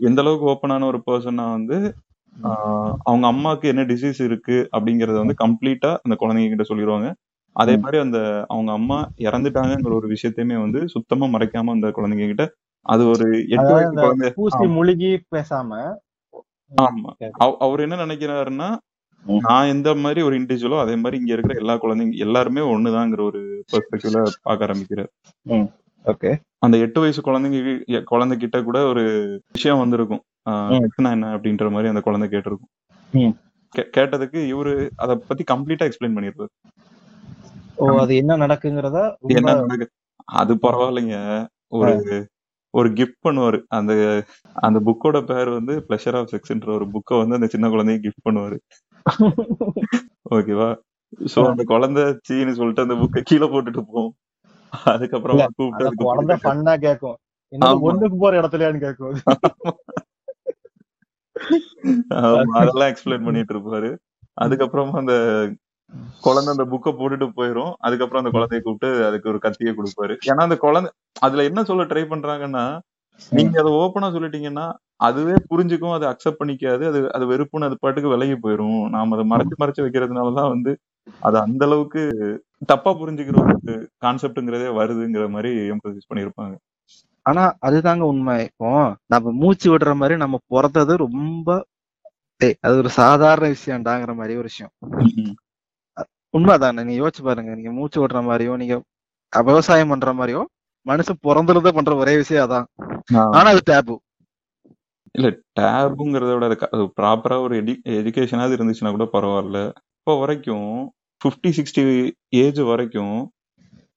எந்த 0.00 0.20
அளவுக்கு 0.22 0.48
ஓப்பனான 0.52 0.86
ஒரு 0.86 0.98
பர்சன்னா 1.06 1.44
வந்து 1.56 1.76
அவங்க 3.06 3.26
அம்மாக்கு 3.30 3.66
என்ன 3.72 3.82
டிசீஸ் 3.90 4.20
இருக்கு 4.22 4.56
அப்படிங்கறத 4.72 5.18
வந்து 5.22 5.36
கம்ப்ளீட்டா 5.44 5.90
அந்த 6.04 6.14
குழந்தைங்க 6.14 6.50
கிட்ட 6.52 6.66
சொல்லிடுவாங்க 6.68 7.08
அதே. 7.56 7.74
மாதிரி 7.76 7.98
அந்த 7.98 8.18
அவங்க 8.48 8.70
அம்மா 8.72 8.98
இறந்துட்டாங்கங்கிற 9.20 9.92
ஒரு 9.92 10.08
விஷயத்தையுமே 10.08 10.56
வந்து 10.60 10.88
சுத்தமா 10.88 11.26
மறைக்காம 11.28 11.74
அந்த 11.74 11.88
குழந்தைங்க 11.88 12.26
கிட்ட 12.26 12.44
அது 12.86 13.02
ஒரு 13.08 13.26
எட்டு 13.48 13.72
வயசு 13.72 13.92
குழந்தை. 13.96 14.28
பூசி 14.34 14.66
முழுகி 14.74 15.10
பேசாம. 15.34 15.70
ஆமா. 16.72 17.10
அவர் 17.58 17.80
என்ன 17.80 17.96
நினைக்கிறாருன்னா. 18.04 18.68
நான் 19.44 19.66
எந்த 19.66 19.94
மாதிரி 19.94 20.20
ஒரு 20.22 20.34
இண்டிவிஜுவலோ 20.38 20.78
அதே 20.80 20.96
மாதிரி 20.96 21.20
இங்க 21.20 21.32
இருக்கிற 21.32 21.54
எல்லா 21.58 21.74
குழந்தைங்க 21.76 22.16
எல்லாருமே 22.18 22.62
ஒண்ணுதாங்கிற 22.72 23.22
ஒரு 23.22 23.40
பெர்ஸ்பெக்டிவ்ல 23.70 24.18
பார்க்க 24.42 24.66
ஆரம்பிக்கிறார். 24.66 25.10
ஓகே. 26.04 26.30
அந்த 26.58 26.76
எட்டு 26.78 27.00
வயசு 27.00 27.20
குழந்தைங்க 27.22 27.60
குழந்தை 28.04 28.36
கிட்ட 28.38 28.62
கூட 28.62 28.78
ஒரு 28.84 29.04
விஷயம் 29.52 29.78
வந்திருக்கும். 29.78 30.22
என்ன? 31.10 31.30
அப்படின்ற 31.36 31.70
மாதிரி 31.70 31.88
அந்த 31.88 32.00
குழந்தை 32.00 32.28
கேட்டிருக்கும். 32.28 32.72
கேட்டதுக்கு 33.94 34.40
இவரு 34.52 34.74
அத 34.96 35.16
பத்தி 35.28 35.44
கம்ப்ளீட்டா 35.52 35.86
எக்ஸ்பிளைன் 35.88 36.16
பண்ணிருப்பாரு. 36.16 36.52
ஓ 37.82 37.86
அது 38.02 38.12
என்ன 38.22 38.32
நடக்குங்கிறத 38.44 38.98
என்ன 39.36 39.54
நடக்கு 39.62 39.86
அது 40.40 40.52
பரவாயில்லைங்க. 40.64 41.18
ஒரு 41.76 41.94
ஒரு 42.74 42.88
கிஃப்ட் 42.98 43.24
பண்ணுவாரு. 43.26 43.58
அந்த 43.76 43.92
அந்த 44.66 44.78
புக்கோட 44.86 45.18
பேர் 45.28 45.50
வந்து 45.56 45.74
பிளஷர் 45.88 46.16
ஆஃப் 46.18 46.30
செக்ஸ்ன்ற 46.32 46.70
ஒரு 46.78 46.86
புக்கை 46.94 47.18
வந்து 47.20 47.38
அந்த 47.38 47.48
சின்ன 47.54 47.68
குழந்தைக்கு 47.74 48.04
கிஃப்ட் 48.06 48.26
பண்ணுவாரு. 48.28 48.56
ஓகேவா 50.36 50.70
சோ 51.32 51.40
அந்த 51.50 51.64
குழந்தை 51.72 52.04
சீன்னு 52.28 52.58
சொல்லிட்டு 52.58 52.84
அந்த 52.86 52.96
புக்கை 53.02 53.22
கீழே 53.30 53.46
போட்டுட்டு 53.52 53.82
போகும் 53.90 54.14
அதுக்கப்புறமா 54.92 55.46
கூப்பிட்டு 55.58 56.08
குழந்தை 56.08 56.36
ஃபன்னா 56.44 56.74
கேக்கும். 56.86 57.18
ஒண்ணுக்கு 57.88 58.16
போற 58.22 58.32
இடத்துலயான்னு 58.40 58.84
கேக்கும். 58.86 59.16
அதெல்லாம் 62.56 62.90
எக்ஸ்பிளைன் 62.90 63.26
பண்ணிட்டு 63.26 63.54
இருப்பாரு. 63.56 63.90
அதுக்கப்புறமா 64.44 64.96
அந்த 65.02 65.14
குழந்தை 66.24 66.50
அந்த 66.54 66.64
புக்கை 66.72 66.90
போட்டுட்டு 66.92 67.26
போயிரும். 67.38 67.72
அதுக்கப்புறம் 67.78 68.22
அந்த 68.22 68.32
குழந்தைய 68.36 68.60
கூப்பிட்டு 68.62 68.88
அதுக்கு 69.08 69.30
ஒரு 69.32 69.38
கத்தியை 69.38 69.72
கொடுப்பாரு. 69.74 70.14
ஏன்னா 70.28 70.42
அந்த 70.48 70.56
குழந்தை 70.64 70.90
அதுல 71.20 71.44
என்ன 71.50 71.60
சொல்ல 71.70 71.86
ட்ரை 71.92 72.04
பண்றாங்கன்னா 72.12 72.64
நீங்க 73.32 73.54
அதை 73.62 73.70
ஓப்பனா 73.82 74.08
சொல்லிட்டீங்கன்னா 74.16 74.66
அதுவே 75.00 75.36
புரிஞ்சுக்கும் 75.50 75.94
அதை 75.96 76.06
அக்செப்ட் 76.08 76.40
பண்ணிக்காது 76.40 76.84
அது 76.90 76.98
அது 77.16 77.24
வெறுப்புன்னு 77.32 77.68
அது 77.68 77.76
பாட்டுக்கு 77.80 78.12
விலகி 78.14 78.36
போயிரும். 78.44 78.82
நாம 78.94 79.16
அதை 79.16 79.24
மறைச்சு 79.32 79.56
மறைச்சு 79.62 79.84
வைக்கிறதுனாலதான் 79.84 80.52
வந்து 80.54 80.72
அது 81.22 81.36
அந்த 81.42 81.62
அளவுக்கு 81.68 82.02
தப்பா 82.68 82.90
புரிஞ்சுக்கிற 83.00 83.38
ஒரு 83.44 83.74
கான்செப்ட்ங்கிறதே 84.04 84.68
வருதுங்கிற 84.78 85.26
மாதிரி 85.34 85.50
எம்பசிஸ் 85.74 86.10
பண்ணிருப்பாங்க 86.10 86.54
ஆனா 87.26 87.44
அதுதாங்க 87.68 88.04
உண்மை. 88.12 88.36
இப்போ 88.50 88.68
நம்ம 89.14 89.32
மூச்சு 89.40 89.68
விடுற 89.72 89.92
மாதிரி 89.94 90.16
நம்ம 90.24 90.36
பிறந்தது 90.54 90.94
ரொம்ப 91.06 91.48
அது 92.64 92.74
ஒரு 92.76 92.90
சாதாரண 92.98 93.46
விஷயம்டாங்கிற 93.54 94.12
மாதிரி 94.14 94.34
ஒரு 94.36 94.48
விஷயம். 94.50 94.72
உண்மைதானே? 96.36 96.82
நீங்க 96.82 97.00
யோசிச்சு 97.02 97.22
பாருங்க. 97.22 97.52
நீங்க 97.54 97.72
மூச்சு 97.78 97.98
விடுற 98.02 98.20
மாதிரியோ 98.28 98.54
நீங்க 98.56 98.76
விவசாயம் 99.32 99.92
பண்ற 99.92 100.10
மாதிரியோ 100.12 100.42
மனுஷன் 100.86 101.22
பிறந்தது 101.26 101.72
பண்ற 101.76 101.94
ஒரே 101.96 102.12
விஷயம் 102.16 102.44
அதான். 102.46 102.66
ஆனா 103.36 103.48
அது 103.54 103.62
டேபு. 103.70 103.94
இல்ல 105.14 105.28
டேபுங்கிறத 105.58 106.32
விட 106.34 106.46
அது 106.76 106.84
ப்ராப்பரா 106.98 107.36
ஒரு 107.40 107.54
எடி 107.60 107.74
எஜுகேஷனாவது 108.00 108.56
இருந்துச்சுன்னா 108.56 108.92
கூட 108.96 109.06
பரவாயில்ல. 109.12 109.60
இப்போ 109.98 110.14
வரைக்கும் 110.20 110.68
ஃபிஃப்டி 111.20 111.50
சிக்ஸ்டி 111.58 111.82
ஏஜ் 112.42 112.60
வரைக்கும் 112.70 113.16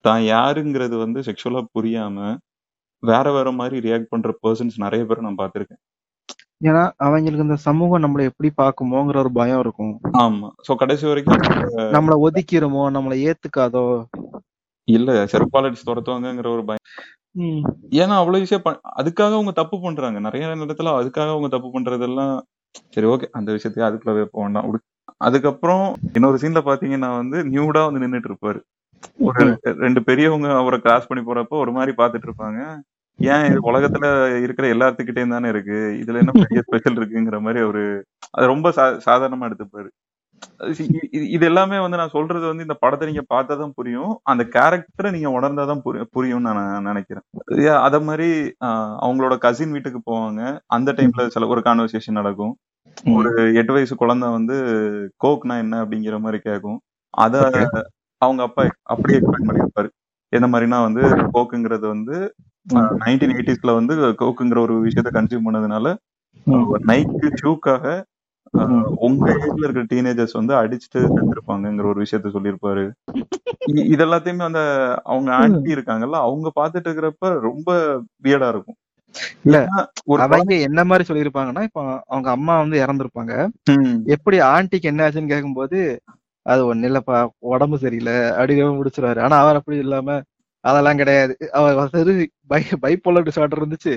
தான் 0.05 0.21
யாருங்கிறது 0.35 0.95
வந்து 0.97 1.19
செக்ஷுவலா 1.19 1.61
புரியாம 1.77 2.27
வேற 3.03 3.25
வேற 3.31 3.49
மாதிரி 3.51 3.77
ரியாக்ட் 3.87 4.11
பண்ற 4.13 4.29
பர்சன்ஸ் 4.43 4.77
நிறைய 4.77 5.03
பேர் 5.05 5.25
நான் 5.25 5.41
பார்த்திருக்கேன். 5.41 5.81
ஏன்னா 6.61 6.81
அவங்களுக்கு 6.97 7.45
இந்த 7.45 7.57
சமூகம் 7.65 8.03
நம்மள 8.03 8.21
எப்படி 8.21 8.49
பாக்குமோங்கிற 8.57 9.17
ஒரு 9.17 9.31
பயம் 9.31 9.59
இருக்கும். 9.59 9.93
ஆமா. 10.19 10.47
சோ 10.67 10.75
கடைசி 10.75 11.05
வரைக்கும் 11.07 11.43
நம்மள 11.95 12.15
ஒதுக்கிருமோ 12.25 12.83
நம்மள 12.95 13.15
ஏத்துக்காதோ? 13.27 13.83
இல்ல 14.87 15.11
செருப்பாலடிச்சு 15.31 15.87
துரத்துவாங்கங்கிற 15.89 16.47
ஒரு 16.47 16.63
பயம். 16.65 16.85
ஏன்னா 17.99 18.15
அவ்வளவு 18.21 18.43
விஷயம் 18.45 18.65
அதுக்காக 18.99 19.33
அவங்க 19.33 19.51
தப்பு 19.51 19.77
பண்றாங்க. 19.79 20.19
நிறைய 20.19 20.47
இடத்துல 20.59 20.93
அதுக்காக 20.99 21.29
அவங்க 21.29 21.47
தப்பு 21.47 21.69
பண்றதெல்லாம் 21.75 22.33
சரி 22.95 23.07
ஓகே 23.07 23.27
அந்த 23.31 23.49
விஷயத்தையும் 23.51 23.89
அதுக்குள்ளவே 23.89 24.25
போக 24.31 24.43
வேண்டாம். 24.43 24.83
அதுக்கப்புறம் 25.17 25.85
இன்னொரு 26.13 26.37
சீன்ல 26.41 26.61
பாத்தீங்கன்னா 26.65 27.09
வந்து 27.15 27.37
நியூடா 27.53 27.81
வந்து 27.87 28.03
நின்னுட்டு 28.03 28.29
இருப்பாரு. 28.31 28.59
ஒரு 29.19 29.43
ரெண்டு 29.83 30.01
பெரியவங்க 30.03 30.47
அவரை 30.53 30.77
கிராஸ் 30.79 31.07
பண்ணி 31.07 31.23
போறப்போ 31.23 31.55
ஒரு 31.63 31.71
மாதிரி 31.71 31.93
பாத்துட்டு 31.97 32.27
இருப்பாங்க. 32.29 32.59
ஏன் 33.19 33.59
உலகத்துல 33.59 34.07
இருக்கிற 34.43 34.67
எல்லாத்துக்கிட்டேயும் 34.73 35.29
தானே 35.29 35.49
இருக்கு? 35.49 35.77
இதுல 36.01 36.17
என்ன 36.17 36.31
பெரிய 36.47 36.61
ஸ்பெஷல் 36.61 36.97
இருக்குங்கிற 36.97 37.41
மாதிரி 37.41 37.63
அவரு 37.63 37.83
அது 38.31 38.47
ரொம்ப 38.47 38.71
சா 38.71 38.85
சாதாரணமா 39.07 39.47
எடுத்துப்பாரு. 39.49 39.89
இது 41.29 41.45
எல்லாமே 41.45 41.79
வந்து 41.79 41.97
நான் 41.97 42.09
சொல்றது 42.09 42.47
வந்து 42.47 42.61
இந்த 42.61 42.75
படத்தை 42.79 43.07
நீங்க 43.07 43.25
பார்த்தாதான் 43.33 43.71
புரியும். 43.75 44.19
அந்த 44.23 44.43
கேரக்டரை 44.55 45.11
நீங்க 45.11 45.29
உணர்ந்தாதான் 45.29 45.81
புரி- 45.85 46.05
புரியும்னு 46.15 46.47
நான் 46.49 46.83
நினைக்கிறேன். 46.83 47.25
அத 47.81 47.99
மாதிரி 47.99 48.29
ஆஹ், 48.65 48.95
அவங்களோட 49.05 49.37
கசின் 49.37 49.71
வீட்டுக்கு 49.71 50.01
போவாங்க. 50.11 50.41
அந்த 50.67 50.93
டைம்ல 50.93 51.27
சில 51.27 51.47
ஒரு 51.47 51.61
கான்வர்சேஷன் 51.65 52.11
நடக்கும். 52.11 52.55
ஒரு 53.15 53.55
எட்டு 53.55 53.73
வயசு 53.73 53.95
குழந்தை 53.95 54.29
வந்து 54.29 54.55
கோக்னா 55.23 55.57
என்ன? 55.57 55.85
அப்படிங்கிற 55.85 56.19
மாதிரி 56.19 56.41
கேட்கும் 56.41 56.79
அத. 57.13 57.35
அவங்க 58.21 58.43
அப்பா 58.43 58.63
அப்படியே 58.83 59.19
எக்ஸ்பிளைன் 59.19 59.47
பண்ணியிருப்பாரு. 59.47 59.89
எந்த 60.33 60.47
மாதிரினா 60.47 60.81
வந்து 60.87 61.01
கோக்குங்கிறது 61.33 61.87
வந்து 61.87 62.17
நைன்டீன் 63.01 63.33
எயிட்டிஸ்ல 63.35 63.71
வந்து 63.77 63.93
கோக்குங்கிற 64.21 64.59
ஒரு 64.65 64.75
விஷயத்த 64.85 65.11
கன்சியூம் 65.15 65.47
பண்ணதுனால. 65.47 65.87
நைக்கு 66.89 67.27
ஷூக்காக. 67.41 67.85
உங்க 69.07 69.25
ஏஜ்ல 69.37 69.65
இருக்கிற 69.65 69.83
டீனேஜர்ஸ் 69.91 70.39
வந்து 70.39 70.53
அடிச்சுட்டு 70.59 71.01
செத்துருப்பாங்கங்கிற 71.09 71.87
ஒரு 71.91 72.01
விஷயத்த 72.03 72.29
சொல்லியிருப்பாரு. 72.35 72.83
இது 73.91 74.03
எல்லாத்தையுமே 74.05 74.45
அந்த 74.47 74.61
அவங்க 75.09 75.29
ஆன்டி 75.39 75.71
இருக்காங்கல்ல 75.75 76.19
அவங்க 76.25 76.49
பாத்துட்டு 76.57 76.87
இருக்கிறப்ப 76.89 77.29
ரொம்ப 77.47 77.69
வியடா 78.25 78.49
இருக்கும். 78.53 78.77
இல்ல, 79.45 79.57
அவங்க 80.27 80.53
என்ன 80.67 80.81
மாதிரி 80.89 81.05
சொல்லியிருப்பாங்கன்னா 81.09 81.63
இப்ப 81.69 81.81
அவங்க 82.09 82.29
அம்மா 82.37 82.55
வந்து 82.61 82.77
இறந்திருப்பாங்க. 82.83 83.33
எப்படி 84.15 84.37
ஆண்டிக்கு 84.51 84.91
என்ன 84.91 85.05
ஆச்சுன்னு 85.05 85.33
கேட்கும்போது 85.33 85.79
அது 86.45 86.61
ஒண்ணு 86.69 86.89
இல்லப்பா 86.89 87.17
உடம்பு 87.51 87.77
சரியில்லை 87.83 88.17
அப்படின்னு 88.37 88.79
முடிச்சிருவாரு. 88.79 89.21
ஆனா 89.25 89.37
அவர் 89.43 89.59
அப்படி 89.59 89.77
இல்லாம 89.85 90.17
அதெல்லாம் 90.63 90.99
கிடையாது. 91.01 91.33
அவர் 91.59 91.91
சரி 91.93 92.13
பை 92.49 92.61
பைப்போலர் 92.83 93.27
டிசார்டர் 93.27 93.61
இருந்துச்சு. 93.61 93.93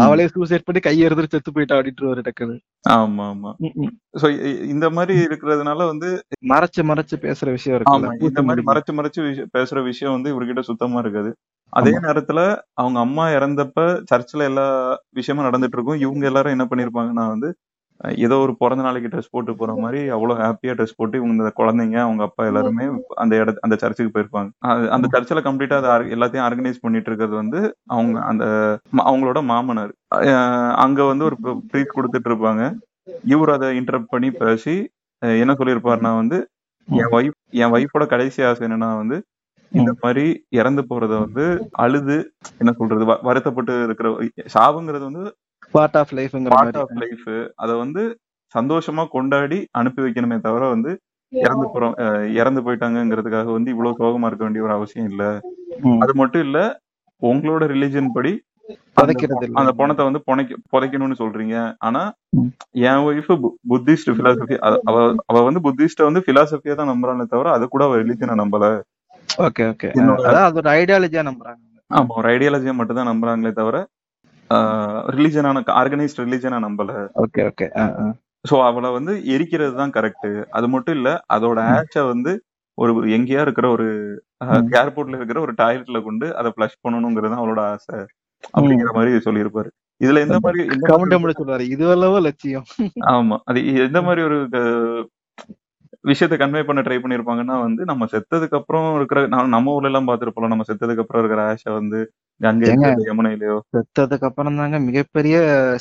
அவளே 0.00 0.24
சூசைட் 0.32 0.64
பண்ணி 0.66 0.80
கையை 0.80 1.02
எடுத்து 1.06 1.34
செத்து 1.34 1.50
போயிட்டா 1.56 1.76
அப்படின்ட்டு 1.76 2.24
டக்குன்னு. 2.28 2.56
ஆமா 2.94 3.24
ஆமா. 3.32 3.50
சோ 4.20 4.26
இந்த 4.72 4.86
மாதிரி 4.96 5.14
இருக்கிறதுனால 5.26 5.86
வந்து 5.90 6.08
மறைச்சு 6.52 6.82
மறைச்சு 6.90 7.16
பேசுற 7.26 7.48
விஷயம் 7.56 7.76
ஆமா 7.76 7.82
இருக்குல்ல 8.00 8.30
இந்த 8.30 8.42
மாதிரி 8.48 8.64
மறைச்சு 8.70 8.94
மறைச்சு 8.98 9.20
பேசுற 9.56 9.82
விஷயம் 9.90 10.16
வந்து 10.16 10.32
இவர்கிட்ட 10.34 10.64
சுத்தமா 10.70 11.00
இருக்காது. 11.04 11.30
அதே 11.72 11.94
நேரத்துல 12.06 12.40
அவங்க 12.80 12.98
அம்மா 13.00 13.24
இறந்தப்ப 13.36 13.80
சர்ச்சில் 14.10 14.48
எல்லா 14.48 14.66
விஷயமும் 15.18 15.48
நடந்துட்டு 15.48 15.76
இருக்கும். 15.78 16.02
இவங்க 16.04 16.24
எல்லாரும் 16.30 16.56
என்ன 16.56 16.66
பண்ணிருப்பாங்கன்னா 16.70 17.26
வந்து 17.34 17.50
ஏதோ 18.24 18.36
ஒரு 18.44 18.52
பிறந்த 18.60 18.82
நாளைக்கு 18.86 19.08
ட்ரெஸ் 19.12 19.32
போட்டு 19.34 19.52
போற 19.60 19.72
மாதிரி 19.82 20.00
அவ்வளவு 20.16 20.42
ஹாப்பியா 20.42 20.74
ட்ரெஸ் 20.76 20.96
போட்டு 20.98 21.18
இவங்க 21.18 21.34
இந்த 21.36 21.52
குழந்தைங்க 21.58 21.98
அவங்க 22.04 22.22
அப்பா 22.28 22.42
எல்லாருமே 22.50 22.84
அந்த 23.22 23.32
இட 23.40 23.52
அந்த 23.66 23.76
சர்ச்சுக்கு 23.82 24.12
போயிருப்பாங்க. 24.14 24.50
அந்த 24.96 25.06
சர்ச்சில் 25.14 25.44
கம்ப்ளீட்டா 25.46 25.78
அதை 25.80 26.12
எல்லாத்தையும் 26.16 26.46
ஆர்கனைஸ் 26.46 26.82
பண்ணிட்டு 26.84 27.10
இருக்கிறது 27.10 27.36
வந்து 27.42 27.60
அவங்க 27.96 28.20
அந்த 28.30 28.44
அவங்களோட 29.10 29.40
மாமனார். 29.52 29.92
அங்க 30.84 31.00
வந்து 31.10 31.26
ஒரு 31.28 31.38
ப்ரீத் 31.72 31.96
கொடுத்துட்டு 31.96 32.30
இருப்பாங்க. 32.32 32.62
இவர் 33.34 33.54
அதை 33.56 33.68
இன்டரப்ட் 33.80 34.12
பண்ணி 34.14 34.30
பேசி 34.42 34.76
என்ன 35.42 35.52
சொல்லியிருப்பாருன்னா 35.58 36.12
வந்து 36.20 36.38
என் 36.88 37.12
ஒய்ஃப் 37.16 37.38
என் 37.62 37.74
ஒய்ஃபோட 37.76 38.04
கடைசி 38.12 38.40
ஆசை 38.48 38.64
என்னன்னா 38.68 38.90
வந்து 39.02 39.16
இந்த 39.72 39.90
மாதிரி 40.02 40.24
இறந்து 40.60 40.82
போறத 40.90 41.14
வந்து 41.24 41.44
அழுது 41.84 42.16
என்ன 42.60 42.70
சொல்றது 42.78 43.04
வருத்தப்பட்டு 43.28 43.74
இருக்கிற 43.86 44.08
சாவுங்கிறது 44.56 45.04
வந்து 45.08 45.24
பார்ட் 45.74 45.96
ஆஃப் 46.00 46.12
லைஃப்ங்கிற 46.18 46.52
பார்ட் 46.56 46.78
ஆஃப் 46.80 46.94
லைஃப் 47.02 47.26
அத 47.62 47.70
வந்து 47.82 48.02
சந்தோஷமா 48.54 49.02
கொண்டாடி 49.12 49.58
அனுப்பி 49.80 50.00
வைக்கணுமே 50.04 50.36
தவிர 50.46 50.62
வந்து 50.72 50.92
இறந்து 51.32 51.66
போறோம் 51.72 51.94
இறந்து 52.38 52.60
போயிட்டாங்கங்கிறதுக்காக 52.64 53.50
வந்து 53.56 53.72
இவ்வளவு 53.74 53.98
சோகமா 54.00 54.28
இருக்க 54.30 54.44
வேண்டிய 54.44 54.64
ஒரு 54.66 54.74
அவசியம் 54.76 55.10
இல்ல. 55.10 55.24
அது 56.02 56.12
மட்டும் 56.20 56.44
இல்ல 56.46 56.58
உங்களோட 57.22 57.64
ரிலிஜன் 57.72 58.14
படி 58.16 58.32
அந்த 58.70 58.96
புதைக்கிறது 58.98 59.44
இல்ல. 59.46 59.56
அந்த 59.60 59.70
பணத்தை 59.78 60.02
வந்து 60.06 60.20
புனைக்க 60.26 60.58
புதைக்கணும்னு 60.72 61.20
சொல்றீங்க. 61.20 61.54
ஆனா. 61.86 62.02
என் 62.84 63.04
ஒய்ஃப் 63.06 63.30
புத்திஸ்ட் 63.70 64.10
பிலாசபி 64.18 64.56
அவ 64.88 64.96
அவ 65.30 65.42
வந்து 65.48 65.62
புத்திஸ்ட 65.66 66.08
வந்து 66.08 66.22
பிலாசபியா 66.28 66.74
தான் 66.74 66.92
நம்புறானே 66.92 67.26
தவிர 67.32 67.52
அது 67.56 67.66
கூட 67.68 67.84
அவ 67.88 67.98
ரிலிஜனை 68.02 68.36
நம்பல. 68.42 68.64
ஓகே 69.44 69.64
ஓகே 69.70 69.88
ஐடியாலஜியா 70.76 71.24
நம்புறாங்க. 71.28 71.60
ஆமா 71.90 72.12
ஒரு 72.18 72.28
ஐடியாலஜியை 72.32 72.74
மட்டும் 72.78 72.98
தான் 72.98 73.10
நம்புறாங்களே 73.10 73.52
தவிர 73.54 73.76
ரிலிஜனான 75.16 75.62
ஆர்கனைஸ்ட் 75.80 76.22
ரிலிஜனா 76.24 76.58
நம்பல. 76.66 76.92
ஓகே 77.24 77.42
ஓகே 77.50 77.66
சோ 78.44 78.56
அவளை 78.68 78.90
வந்து 78.90 79.12
எரிக்கிறது 79.34 79.74
தான் 79.80 79.94
கரெக்ட் 79.96 80.28
அது 80.50 80.66
மட்டும் 80.68 80.96
இல்ல 80.98 81.10
அதோட 81.34 81.58
ஆச்ச 81.74 82.04
வந்து 82.12 82.32
ஒரு 82.78 82.92
எங்கேயா 83.16 83.42
இருக்கிற 83.46 83.66
ஒரு. 83.76 83.86
ஏர்போர்ட்ல 84.80 85.18
இருக்கிற 85.18 85.40
ஒரு 85.40 85.52
டாய்லெட்ல 85.58 85.98
கொண்டு 86.06 86.26
அதை 86.38 86.50
ஃபிளஷ் 86.54 86.80
பண்ணணுங்கிறது 86.84 87.32
தான் 87.32 87.42
அவளோட 87.42 87.62
ஆசை. 87.72 87.98
அப்படிங்கிற 88.54 88.90
மாதிரி 88.96 89.24
சொல்லியிருப்பாரு. 89.26 89.70
இதுல 90.00 90.22
எந்த 90.26 90.38
மாதிரி 90.42 90.60
சொல்றாரு. 91.40 91.64
இது 91.74 91.84
அல்லவோ 91.94 92.20
லட்சியம். 92.28 92.66
ஆமா. 93.14 93.36
அது 93.50 93.60
எந்த 93.86 94.00
மாதிரி 94.06 94.22
ஒரு 94.28 94.38
விஷயத்த 96.04 96.34
கன்வே 96.40 96.60
பண்ண 96.66 96.80
ட்ரை 96.84 96.98
பண்ணிருப்பாங்கன்னா 97.00 97.56
வந்து 97.64 97.82
நம்ம 97.90 98.06
செத்ததுக்கு 98.12 98.58
அப்புறம் 98.58 98.88
இருக்கிற 98.98 99.20
நம்ம 99.54 99.74
ஊர்ல 99.74 99.90
எல்லாம் 99.90 100.08
பாத்துருப்போம் 100.10 100.52
நம்ம 100.52 100.66
செத்ததுக்கு 100.68 101.02
அப்புறம் 101.04 101.22
இருக்கிற 101.22 101.42
ஆஷ 101.50 101.64
வந்து 101.78 102.00
யமுனையிலயோ. 103.08 103.56
செத்ததுக்கு 103.74 104.26
அப்புறம் 104.28 104.58
தாங்க 104.60 104.78
மிகப்பெரிய 104.86 105.36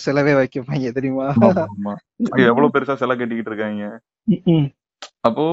செலவே 0.05 0.33
வைக்கப்பாங்க 0.39 0.89
தெரியுமா? 0.97 1.27
எவ்வளவு 2.49 2.73
பெருசா 2.73 2.95
சிலை 3.01 3.15
கட்டிக்கிட்டு 3.15 3.51
இருக்காங்க. 3.51 3.85
அப்போ 5.27 5.45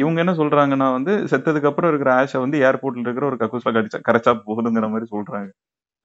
இவங்க 0.00 0.18
என்ன 0.24 0.32
சொல்றாங்கன்னா 0.40 0.88
வந்து 0.96 1.12
செத்ததுக்கு 1.30 1.70
அப்புறம் 1.70 1.90
இருக்கிற 1.92 2.10
ஆஷ 2.18 2.40
வந்து 2.44 2.58
ஏர்போர்ட்ல 2.66 3.06
இருக்கிற 3.06 3.26
ஒரு 3.30 3.38
கக்கூஸ்ல 3.40 3.72
கடிச்சா 3.76 4.00
கரைச்சா 4.08 4.32
போகுதுங்கிற 4.46 4.88
மாதிரி 4.92 5.08
சொல்றாங்க. 5.14 5.48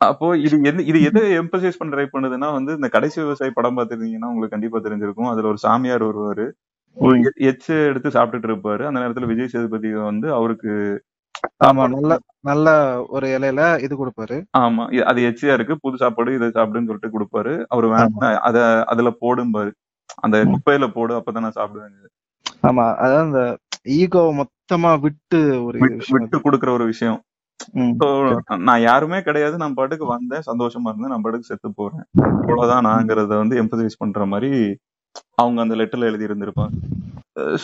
அப்போ 0.02 0.28
இது 0.46 0.56
எந்த 0.70 0.82
இது 0.92 1.00
எதை 1.10 1.22
எம்பசைஸ் 1.42 1.80
பண்ண 1.80 1.92
ட்ரை 1.96 2.08
பண்ணுதுன்னா 2.14 2.48
வந்து 2.58 2.72
இந்த 2.80 2.88
கடைசி 2.96 3.18
விவசாயி 3.22 3.52
படம் 3.60 3.78
பார்த்திருந்தீங்கன்னா 3.78 4.32
உங்களுக்கு 4.32 4.56
கண்டிப்பா 4.56 4.80
தெரிஞ்சிருக்கும். 4.88 5.30
அதுல 5.34 5.50
ஒரு 5.54 5.62
சாமியார் 5.66 6.08
வருவாரு 6.10 6.48
எச்சு 7.50 7.76
எடுத்து 7.90 8.10
சாப்பிட்டுட்டு 8.16 8.50
இருப்பாரு. 8.52 8.84
அந்த 8.90 9.00
நேரத்துல 9.02 9.30
விஜய் 9.32 9.54
சேதுபதி 9.54 9.90
வந்து 10.10 10.28
அவருக்கு 10.40 10.72
ஆமா 11.66 11.84
நல்ல 11.94 12.12
நல்ல 12.50 12.68
ஒரு 13.16 13.28
இலையில 13.36 13.62
இது 13.86 13.94
கொடுப்பாரு. 13.96 14.38
ஆமா 14.60 14.84
அது 15.12 15.20
எச்சியா 15.30 15.56
இருக்கு. 15.58 15.76
புது 15.84 15.96
சாப்பாடு 16.04 16.36
இதை 16.38 16.48
சாப்பிடுன்னு 16.58 16.90
சொல்லிட்டு 16.90 17.16
கொடுப்பாரு. 17.16 17.54
அவர் 17.74 17.88
வேணா 17.94 18.30
அத 18.50 18.58
அதுல 18.94 19.12
போடும்பாரு. 19.24 19.72
அந்த. 20.26 20.38
குப்பையில 20.54 20.86
போடு 20.98 21.14
அப்பதான் 21.20 21.46
நான் 21.48 21.60
சாப்பிடுவேன் 21.60 22.12
ஆமா 22.68 22.86
அதான் 23.04 23.26
அந்த 23.28 23.42
ஈகோ 23.96 24.22
மொத்தமா 24.40 24.92
விட்டு 25.06 25.40
ஒரு 25.66 25.78
விட்டு 26.16 26.38
கொடுக்குற 26.46 26.70
ஒரு 26.78 26.86
விஷயம். 26.92 27.20
நான் 28.68 28.86
யாருமே 28.88 29.18
கிடையாது. 29.28 29.56
நான் 29.64 29.78
பாட்டுக்கு 29.80 30.06
வந்தேன். 30.14 30.46
சந்தோஷமா 30.50 30.90
இருந்தேன். 30.92 31.14
நான் 31.14 31.24
பாட்டுக்கு 31.26 31.50
செத்து 31.52 31.70
போறேன். 31.80 32.06
இவ்வளவுதான் 32.42 32.88
நாங்கிறத 32.90 33.34
வந்து 33.44 33.56
எம்பசைஸ் 33.64 34.02
பண்ற 34.04 34.26
மாதிரி 34.34 34.52
அவங்க 35.42 35.60
அந்த 35.64 35.76
லெட்டர்ல 35.80 36.10
எழுதி 36.12 36.28
இருந்திருப்பாங்க 36.30 36.76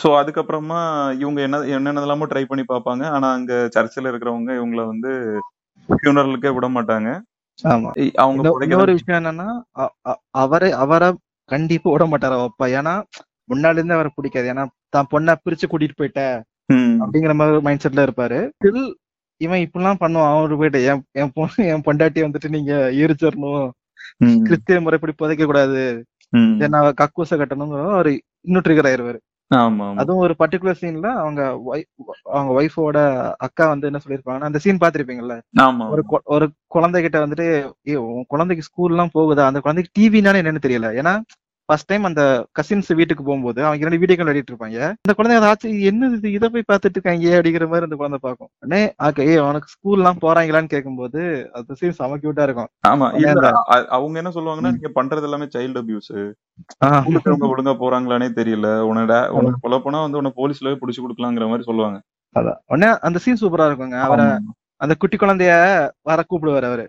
சோ 0.00 0.08
அதுக்கப்புறமா 0.20 0.80
இவங்க 1.22 1.40
என்ன 1.46 1.58
என்னென்னலாமோ 1.76 2.26
ட்ரை 2.30 2.42
பண்ணி 2.48 2.64
பார்ப்பாங்க. 2.70 3.04
ஆனா 3.16 3.28
அங்க 3.36 3.52
சர்ச்சில் 3.76 4.10
இருக்கிறவங்க 4.10 4.50
இவங்கள 4.58 4.82
வந்து 4.92 5.10
ஃபியூனரலுக்கே 5.88 6.52
விட 6.56 6.66
மாட்டாங்க. 6.76 7.10
அவங்க 8.24 8.50
இன்னொரு 8.66 8.92
விஷயம் 8.98 9.18
என்னன்னா 9.20 9.48
அவரை 10.42 10.70
அவரை 10.84 11.08
கண்டிப்பா 11.48 11.88
விட 11.94 12.04
மாட்டாரு 12.12 12.36
அப்பா? 12.48 12.66
ஏன்னா 12.78 12.94
முன்னாடி 13.50 13.80
இருந்து 13.80 13.96
அவரை 13.98 14.10
பிடிக்காது. 14.14 14.46
ஏன்னா 14.52 14.64
தான் 14.96 15.10
பொண்ணை 15.12 15.34
பிரிச்சு 15.44 15.66
கூட்டிட்டு 15.68 15.98
போயிட்ட 16.00 16.22
அப்படிங்கிற 17.02 17.32
மாதிரி 17.38 17.64
மைண்ட் 17.66 17.84
செட்ல 17.84 18.06
இருப்பாரு. 18.06 18.38
ஸ்டில் 18.58 18.84
இவன் 19.40 19.64
இப்படிலாம் 19.64 20.02
பண்ணுவான் 20.02 20.32
அவரு 20.34 20.58
போயிட்டு 20.60 20.80
என் 20.90 21.04
என் 21.20 21.32
பொண்ணு 21.36 21.62
என் 21.72 21.84
பொண்டாட்டி 21.86 22.20
வந்துட்டு 22.26 22.48
நீங்க 22.56 22.72
எரிச்சிடணும். 23.04 23.64
ம், 24.24 24.40
கிறிஸ்திய 24.46 24.78
முறைப்படி 24.86 25.12
புதைக்க 25.20 25.44
கூடாது 25.46 25.82
அவ 26.80 26.90
கக்கூச 27.00 27.30
கட்டணும் 27.36 27.62
அவரு 27.90 28.12
இன்னும் 28.46 28.64
ட்ரிகர் 28.66 28.88
ஆயிருவாரு. 28.90 29.18
அதுவும் 30.00 30.22
ஒரு 30.24 30.34
பர்டிகுலர் 30.40 30.78
சீன்ல 30.80 31.08
அவங்க 31.22 31.40
அவங்க 32.32 32.50
ஒய்ஃபோட 32.58 32.98
அக்கா 33.46 33.64
வந்து 33.68 33.88
என்ன 33.90 34.00
சொல்லிருப்பாங்கன்னா 34.04 34.48
அந்த 34.50 34.60
சீன் 34.64 34.82
பாத்திருப்பீங்கல்ல 34.82 35.36
ஒரு 35.94 36.02
ஒரு 36.34 36.46
குழந்தைகிட்ட 36.74 37.18
வந்துட்டு 37.24 37.46
"ஏய், 37.86 38.00
உன் 38.08 38.26
குழந்தைக்கு 38.28 38.66
ஸ்கூல் 38.68 38.94
எல்லாம் 38.94 39.14
போகுதா? 39.14 39.44
அந்த 39.50 39.60
குழந்தைக்கு 39.60 39.92
டிவினாலே 39.98 40.42
என்னன்னு 40.42 40.66
தெரியல. 40.66 40.90
ஏன்னா 41.00 41.14
ஃபர்ஸ்ட் 41.72 41.88
டைம் 41.90 42.06
அந்த 42.08 42.22
கசின்ஸ் 42.58 42.88
வீட்டுக்கு 42.98 43.22
போகும்போது 43.26 43.60
அவங்க 43.66 43.86
ரெண்டு 43.86 44.00
வீடியோ 44.00 44.16
கால் 44.16 44.26
விளையாடிட்டு 44.26 44.52
இருப்பாங்க 44.52 44.78
அந்த 45.04 45.12
குழந்தை 45.18 45.36
ஆச்சு 45.50 45.68
என்னது 45.90 46.16
இது? 46.18 46.32
இதை 46.38 46.48
போய் 46.54 46.66
பார்த்துட்டு 46.70 46.96
இருக்காங்க 46.98 47.30
அப்படிங்கிற 47.36 47.66
மாதிரி 47.70 47.86
அந்த 47.88 47.96
குழந்தை 48.00 48.18
பார்க்கும். 48.26 48.50
உடனே 48.62 48.80
ஆக்க 49.06 49.26
ஏ 49.30 49.34
அவனுக்கு 49.44 49.72
ஸ்கூல் 49.74 50.00
எல்லாம் 50.00 50.20
போறாங்களான்னு 50.24 50.72
கேட்கும்போது 50.74 51.20
அது 51.58 51.76
சீன் 51.80 51.96
செம 52.00 52.18
கியூட்டா 52.22 52.46
இருக்கும். 52.48 52.70
ஆமா 52.90 53.06
அவங்க 53.96 54.20
என்ன 54.22 54.32
சொல்லுவாங்கன்னா. 54.36 54.72
நீங்க 54.76 54.90
பண்றது 54.98 55.28
எல்லாமே 55.28 55.48
சைல்டு 55.54 55.82
அபியூஸ் 55.82 56.12
அவங்க 57.00 57.50
ஒழுங்கா 57.52 57.74
போறாங்களானே 57.84 58.28
தெரியல. 58.40 58.70
உன்னோட 58.90 59.14
உனக்கு 59.38 59.62
கொலை 59.66 59.78
போனா 59.86 60.00
வந்து 60.06 60.20
உன்னை 60.22 60.32
போலீஸ்ல 60.40 60.74
புடிச்சு 60.82 61.04
கொடுக்கலாங்கிற 61.04 61.48
மாதிரி 61.52 61.68
சொல்லுவாங்க. 61.70 61.98
அதான். 62.36 62.58
உடனே 62.72 62.90
அந்த 63.08 63.20
சீன் 63.24 63.42
சூப்பரா 63.42 63.68
இருக்குங்க 63.70 63.98
அவரை 64.08 64.26
அந்த 64.80 64.94
குட்டி 65.00 65.16
குழந்தைய 65.16 65.54
வர 66.10 66.20
கூப்பிடுவாரு 66.30 66.68
அவரு. 66.70 66.84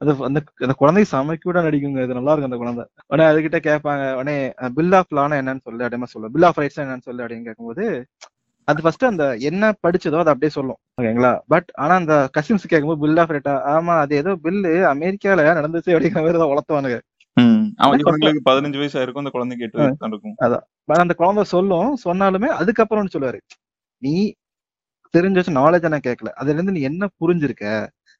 அது 0.00 0.10
அந்த 0.28 0.38
அந்த 0.64 0.74
குழந்தை 0.80 1.04
செம 1.12 1.36
கியூட்டா 1.42 1.62
நடிக்குங்க. 1.66 2.04
இது 2.06 2.18
நல்லா 2.18 2.32
இருக்கும் 2.32 2.50
அந்த 2.50 2.60
குழந்தை. 2.62 2.84
உடனே 3.10 3.26
அதுகிட்ட 3.30 3.58
கேட்பாங்க 3.68 4.04
உடனே 4.18 4.36
பில் 4.78 4.96
ஆஃப் 5.00 5.14
லானா 5.18 5.38
என்னன்னு 5.42 5.64
சொல்லு 5.66 5.84
அப்படியே 5.86 6.10
சொல்லுவோம் 6.14 6.34
பில் 6.36 6.46
ஆஃப் 6.48 6.60
ரைட்ஸ் 6.62 6.82
என்னன்னு 6.84 7.08
சொல்லு 7.08 7.24
அப்படின்னு 7.24 7.48
கேட்கும்போது 7.48 7.86
அது 8.68 8.82
ஃபர்ஸ்ட் 8.84 9.10
அந்த 9.10 9.24
என்ன 9.48 9.64
படிச்சதோ 9.84 10.20
அதை 10.22 10.32
அப்படியே 10.34 10.52
சொல்லும். 10.56 10.78
ஓகேங்களா? 10.98 11.32
பட் 11.52 11.68
ஆனா 11.82 11.94
அந்த 12.02 12.14
கசின்ஸ் 12.36 12.70
கேட்கும்போது 12.70 13.02
பில் 13.02 13.20
ஆஃப் 13.22 13.34
ரைட்டா 13.36 13.54
ஆமா 13.74 13.94
அது 14.04 14.14
ஏதோ 14.20 14.32
பில்லு 14.44 14.70
அமெரிக்கால 14.92 15.44
நடந்துச்சு 15.58 15.94
அப்படிங்கிற 15.94 16.22
மாதிரி 16.26 16.40
தான் 16.42 16.52
வளர்த்துவானுங்க. 16.52 17.00
பதினஞ்சு 18.48 18.80
வயசு 18.80 18.96
ஆயிருக்கும் 18.98 19.24
அந்த 19.24 19.32
தான் 20.00 20.12
இருக்கும் 20.12 20.36
அதான். 20.46 20.64
அந்த 21.04 21.14
குழந்தை 21.20 21.44
சொல்லும் 21.54 21.92
சொன்னாலுமே 22.04 22.50
அதுக்கப்புறம் 22.60 23.12
சொல்லுவாரு. 23.14 23.40
நீ 24.02 24.14
தெரிஞ்ச 25.14 25.36
வச்சு 25.40 25.58
நாலேஜ் 25.58 25.92
நான் 25.92 26.06
கேட்கல 26.06 26.30
அதுல 26.40 26.56
இருந்து 26.56 26.74
நீ 26.76 26.80
என்ன 26.90 27.08
புரிஞ்சிருக்க? 27.20 27.66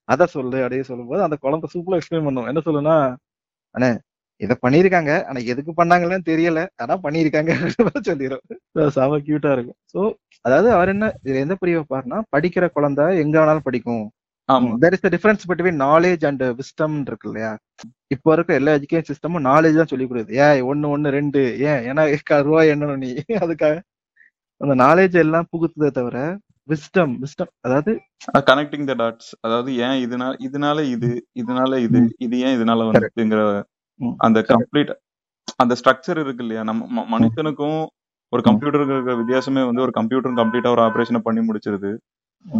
அத 0.09 0.27
சொல்லு 0.37 0.59
அப்படியே 0.65 0.85
சொல்லும்போது 0.91 1.23
அந்த 1.27 1.37
குழந்தை 1.45 1.69
சூப்பரா 1.75 1.99
எக்ஸ்பிளைன் 2.01 2.27
பண்ணும். 2.29 2.49
என்ன 2.51 2.63
சொல்லுன்னா 2.69 2.97
அண்ணே 3.75 3.91
இத 4.41 4.53
பண்ணிருக்காங்க 4.65 5.13
ஆனா 5.29 5.41
எதுக்கு 5.53 5.73
பண்ணாங்கன்னு 5.81 6.29
தெரியல. 6.31 6.61
ஆனா 6.83 6.95
பண்ணிருக்காங்க 7.05 7.53
சொல்லிடும் 8.09 8.45
செம 8.97 9.19
கியூட்டா 9.27 9.51
இருக்கும். 9.57 9.79
சோ 9.95 10.01
அதாவது 10.45 10.69
அவர் 10.77 10.93
என்ன 10.95 11.07
இதுல 11.23 11.43
எந்த 11.45 11.55
புரிய 11.61 11.77
வைப்பாருன்னா 11.81 12.19
படிக்கிற 12.37 12.65
குழந்தை 12.77 13.05
எங்க 13.23 13.37
வேணாலும் 13.41 13.67
படிக்கும். 13.69 14.05
ஆமா. 14.49 14.71
There 14.83 14.95
is 14.97 15.05
the 15.05 15.11
difference 15.15 15.45
between 15.51 15.79
knowledge 15.85 16.25
and 16.31 16.43
wisdom 16.59 16.97
இருக்கு 17.09 17.29
இல்லையா? 17.29 17.53
இப்போ 18.15 18.31
இருக்க 18.37 18.61
எல்லா 18.61 18.73
எஜுகேஷன் 18.79 19.09
சிஸ்டமும் 19.11 19.47
நாலேஜ் 19.51 19.79
தான் 19.81 19.93
சொல்லி 19.93 20.07
கொடுக்குது. 20.09 20.35
ஏன் 20.47 20.59
ஒண்ணு 20.73 20.91
ஒண்ணு 20.95 21.15
ரெண்டு. 21.19 21.43
ஏன்? 21.71 21.81
ஏன்னா 21.91 22.03
ரூபாய் 22.49 22.73
எண்ணணும் 22.75 23.03
நீ. 23.05 23.13
அதுக்காக 23.45 23.77
அந்த 24.61 24.75
நாலேஜ் 24.85 25.17
எல்லாம் 25.25 25.49
புகுத்துதே 25.53 25.91
தவிர 26.01 26.19
விஸ்டம் 26.69 27.15
விஸ்டம் 27.23 27.51
அதாவது 27.65 27.93
கனெக்டிங் 28.49 28.87
த 28.89 28.95
டாட்ஸ் 29.01 29.31
அதாவது 29.41 29.71
ஏன் 29.87 29.99
இதனால 30.05 30.33
இதனால 30.47 30.85
இது 30.95 31.11
இதனால 31.41 31.81
இது 31.87 32.01
இது 32.19 32.37
ஏன் 32.47 32.55
இதனால 32.57 32.87
ம், 34.01 34.15
அந்த. 34.19 34.39
கம்ப்ளீட் 34.53 34.93
அந்த 35.59 35.73
ஸ்ட்ரக்சர் 35.81 36.19
இருக்கு 36.23 36.43
இல்லையா? 36.45 36.63
நம்ம 36.63 37.03
மனுஷனுக்கும் 37.13 37.81
ஒரு 38.33 38.43
கம்ப்யூட்டருக்கு 38.47 38.95
இருக்கிற 38.95 39.15
வித்தியாசமே 39.19 39.63
வந்து 39.67 39.83
ஒரு 39.83 39.93
கம்ப்யூட்டரும் 39.99 40.41
கம்ப்ளீட்டா 40.41 40.71
ஒரு 40.71 40.83
ஆபரேஷனை 40.85 41.21
பண்ணி 41.23 41.43
முடிச்சிருது. 41.49 41.91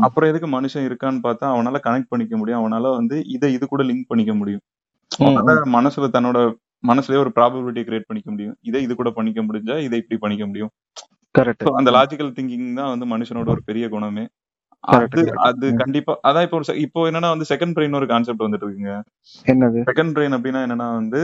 அப்புறம் 0.03 0.31
எதுக்கு 0.31 0.49
மனுஷன் 0.49 0.87
இருக்கான்னு 0.89 1.21
பார்த்தா 1.25 1.47
அவனால 1.55 1.81
கனெக்ட் 1.87 2.11
பண்ணிக்க 2.13 2.35
முடியும். 2.37 2.61
அவனால 2.63 2.93
வந்து 2.99 3.17
இதை 3.35 3.49
இது 3.57 3.65
கூட 3.67 3.83
லிங்க் 3.85 4.11
பண்ணிக்க 4.11 4.35
முடியும். 4.35 4.63
மனசுல 5.77 6.09
தன்னோட 6.15 6.39
மனசுலயே 6.85 7.21
ஒரு 7.25 7.31
ப்ராபபிலிட்டி 7.37 7.83
கிரியேட் 7.89 8.09
பண்ணிக்க 8.09 8.29
முடியும். 8.31 8.57
இதை 8.63 8.81
இது 8.87 8.95
கூட 8.95 9.11
பண்ணிக்க 9.19 9.41
முடிஞ்சா 9.43 9.77
இதை 9.87 9.99
இப்படி 10.03 10.19
பண்ணிக்க 10.25 10.47
முடியும். 10.47 10.73
கரெக்ட் 11.35 11.69
அந்த 11.81 11.91
லாஜிக்கல் 11.97 12.35
திங்கிங் 12.37 12.69
தான் 12.81 12.93
வந்து 12.95 13.07
மனுஷனோட 13.13 13.49
ஒரு 13.55 13.63
பெரிய 13.71 13.87
குணமே. 13.95 14.25
அது 14.85 15.23
அது 15.49 15.67
கண்டிப்பா 15.83 16.13
அதான் 16.29 16.45
இப்போ 16.47 16.57
ஒரு 16.61 16.77
இப்போ 16.87 17.01
என்னன்னா 17.11 17.29
வந்து 17.35 17.47
செகண்ட் 17.53 17.75
பிரெயின் 17.77 17.99
ஒரு 18.01 18.07
கான்செப்ட் 18.13 18.45
வந்துட்டு 18.47 18.67
இருக்குங்க. 18.67 18.95
என்னது? 19.47 19.79
செகண்ட் 19.91 20.13
பிரெயின் 20.17 20.37
அப்படின்னா 20.37 20.63
என்னன்னா 20.67 20.89
வந்து 21.01 21.21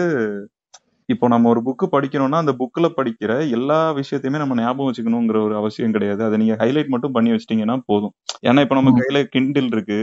இப்போ 1.09 1.27
நம்ம 1.33 1.49
ஒரு 1.53 1.61
புக்கு 1.67 1.87
படிக்கிறோம்னா 1.95 2.41
அந்த 2.43 2.53
புக்ல 2.61 2.87
படிக்கிற 2.99 3.33
எல்லா 3.57 3.79
விஷயத்தையுமே 3.99 4.41
நம்ம 4.43 4.57
ஞாபகம் 4.61 4.89
வச்சுக்கணுங்கிற 4.91 5.39
ஒரு 5.47 5.55
அவசியம் 5.61 5.95
கிடையாது. 5.97 6.23
அதை 6.29 6.37
நீங்க 6.43 6.55
ஹைலைட் 6.63 6.93
மட்டும் 6.95 7.15
பண்ணி 7.17 7.31
வச்சிட்டீங்கன்னா 7.35 7.77
போதும். 7.91 8.13
ஏன்னா 8.49 8.63
இப்போ 8.67 8.77
நம்ம 8.79 8.93
கையில 9.01 9.21
கிண்டில் 9.35 9.73
இருக்கு. 9.77 10.01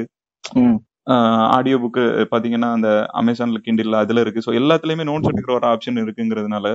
ஆடியோ 1.57 1.77
புக்கு 1.83 2.03
பாத்தீங்கன்னா 2.33 2.69
அந்த 2.77 2.89
அமேசான்ல 3.21 3.59
கிண்டில் 3.67 4.01
அதுல 4.01 4.23
இருக்கு. 4.25 4.43
ஸோ 4.47 4.53
எல்லாத்துலயுமே 4.61 5.05
நோட்ஸ் 5.11 5.31
எடுக்கிற 5.31 5.53
ஒரு 5.59 5.67
ஆப்ஷன் 5.73 6.01
இருக்குங்கிறதுனால 6.03 6.67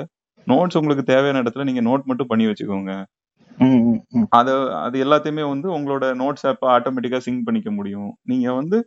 நோட்ஸ் 0.46 0.78
உங்களுக்கு 0.80 1.04
தேவையான 1.10 1.42
இடத்துல 1.42 1.66
நீங்க 1.68 1.82
நோட் 1.88 2.08
மட்டும் 2.10 2.30
பண்ணி 2.32 2.46
வச்சுக்கோங்க. 2.48 2.92
அது 4.38 4.52
அது 4.84 4.96
எல்லாத்தையுமே 5.04 5.44
வந்து 5.52 5.68
உங்களோட 5.76 6.04
நோட்ஸ் 6.22 6.46
ஆப்பை 6.50 6.68
ஆட்டோமேட்டிக்கா 6.74 7.20
சிங்க் 7.26 7.46
பண்ணிக்க 7.48 7.70
முடியும். 7.78 8.10
நீங்க 8.30 8.48
வந்து 8.60 8.78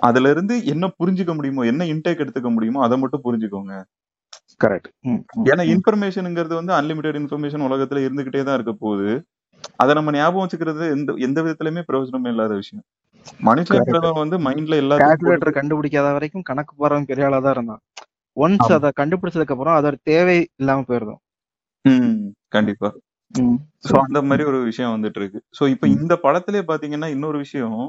அதுல 0.00 0.30
இருந்து 0.34 0.54
என்ன 0.72 0.86
புரிஞ்சுக்க 1.00 1.32
முடியுமோ 1.38 1.62
என்ன 1.72 1.84
இன்டேக் 1.92 2.22
எடுத்துக்க 2.24 2.50
முடியுமோ 2.56 2.80
அதை 2.86 2.96
மட்டும் 3.02 3.24
புரிஞ்சுக்கோங்க. 3.26 3.74
கரெக்ட் 4.60 4.88
ஏன்னா. 5.50 5.64
இன்ஃபர்மேஷனுங்கிறது 5.74 6.54
வந்து 6.60 6.74
அன்லிமிட்டெட் 6.78 7.18
இன்ஃபர்மேஷன் 7.20 7.66
உலகத்துல 7.68 8.04
இருந்துகிட்டே 8.06 8.42
தான் 8.42 8.58
இருக்க 8.58 8.74
போகுது. 8.84 9.10
அதை 9.82 9.92
நம்ம 9.98 10.12
ஞாபகம் 10.16 10.44
வச்சுக்கிறது 10.44 10.84
எந்த 10.96 11.14
எந்த 11.26 11.38
விதத்திலுமே 11.46 11.82
பிரயோஜனமே 11.88 12.30
இல்லாத 12.34 12.54
விஷயம். 12.60 12.84
மனுஷன்றவன் 13.48 14.20
வந்து 14.22 14.36
மைண்ட்ல 14.46 14.76
போட்டு 14.80 15.04
கால்குலேட்டர் 15.04 15.58
கண்டுபிடிக்காத 15.58 16.10
வரைக்கும் 16.16 16.46
கணக்கு 16.50 16.74
போறவன் 16.80 17.08
பெரிய 17.10 17.28
ஆளா 17.28 17.40
தான் 17.46 17.56
இருந்தான். 17.56 17.82
ஒன்ஸ் 18.36 18.70
அதை 18.76 18.90
கண்டுபிடிச்சதுக்கு 19.00 19.54
அப்புறம் 19.54 19.76
அதோட 19.78 19.96
தேவை 20.10 20.38
இல்லாம 20.62 20.84
போயிருக்கும் 20.90 21.22
ம் 21.84 22.22
கண்டிப்பா. 22.54 22.88
சோ 23.84 23.94
அந்த 24.04 24.18
மாதிரி 24.28 24.42
ஒரு 24.50 24.58
விஷயம் 24.68 24.94
வந்துட்டு 24.94 25.20
இருக்கு 25.20 25.40
சோ 25.58 25.64
இப்ப 25.74 25.86
இந்த 25.96 26.14
படத்திலே 26.24 26.60
பாத்தீங்கன்னா 26.70 27.08
இன்னொரு 27.14 27.38
விஷயம். 27.44 27.80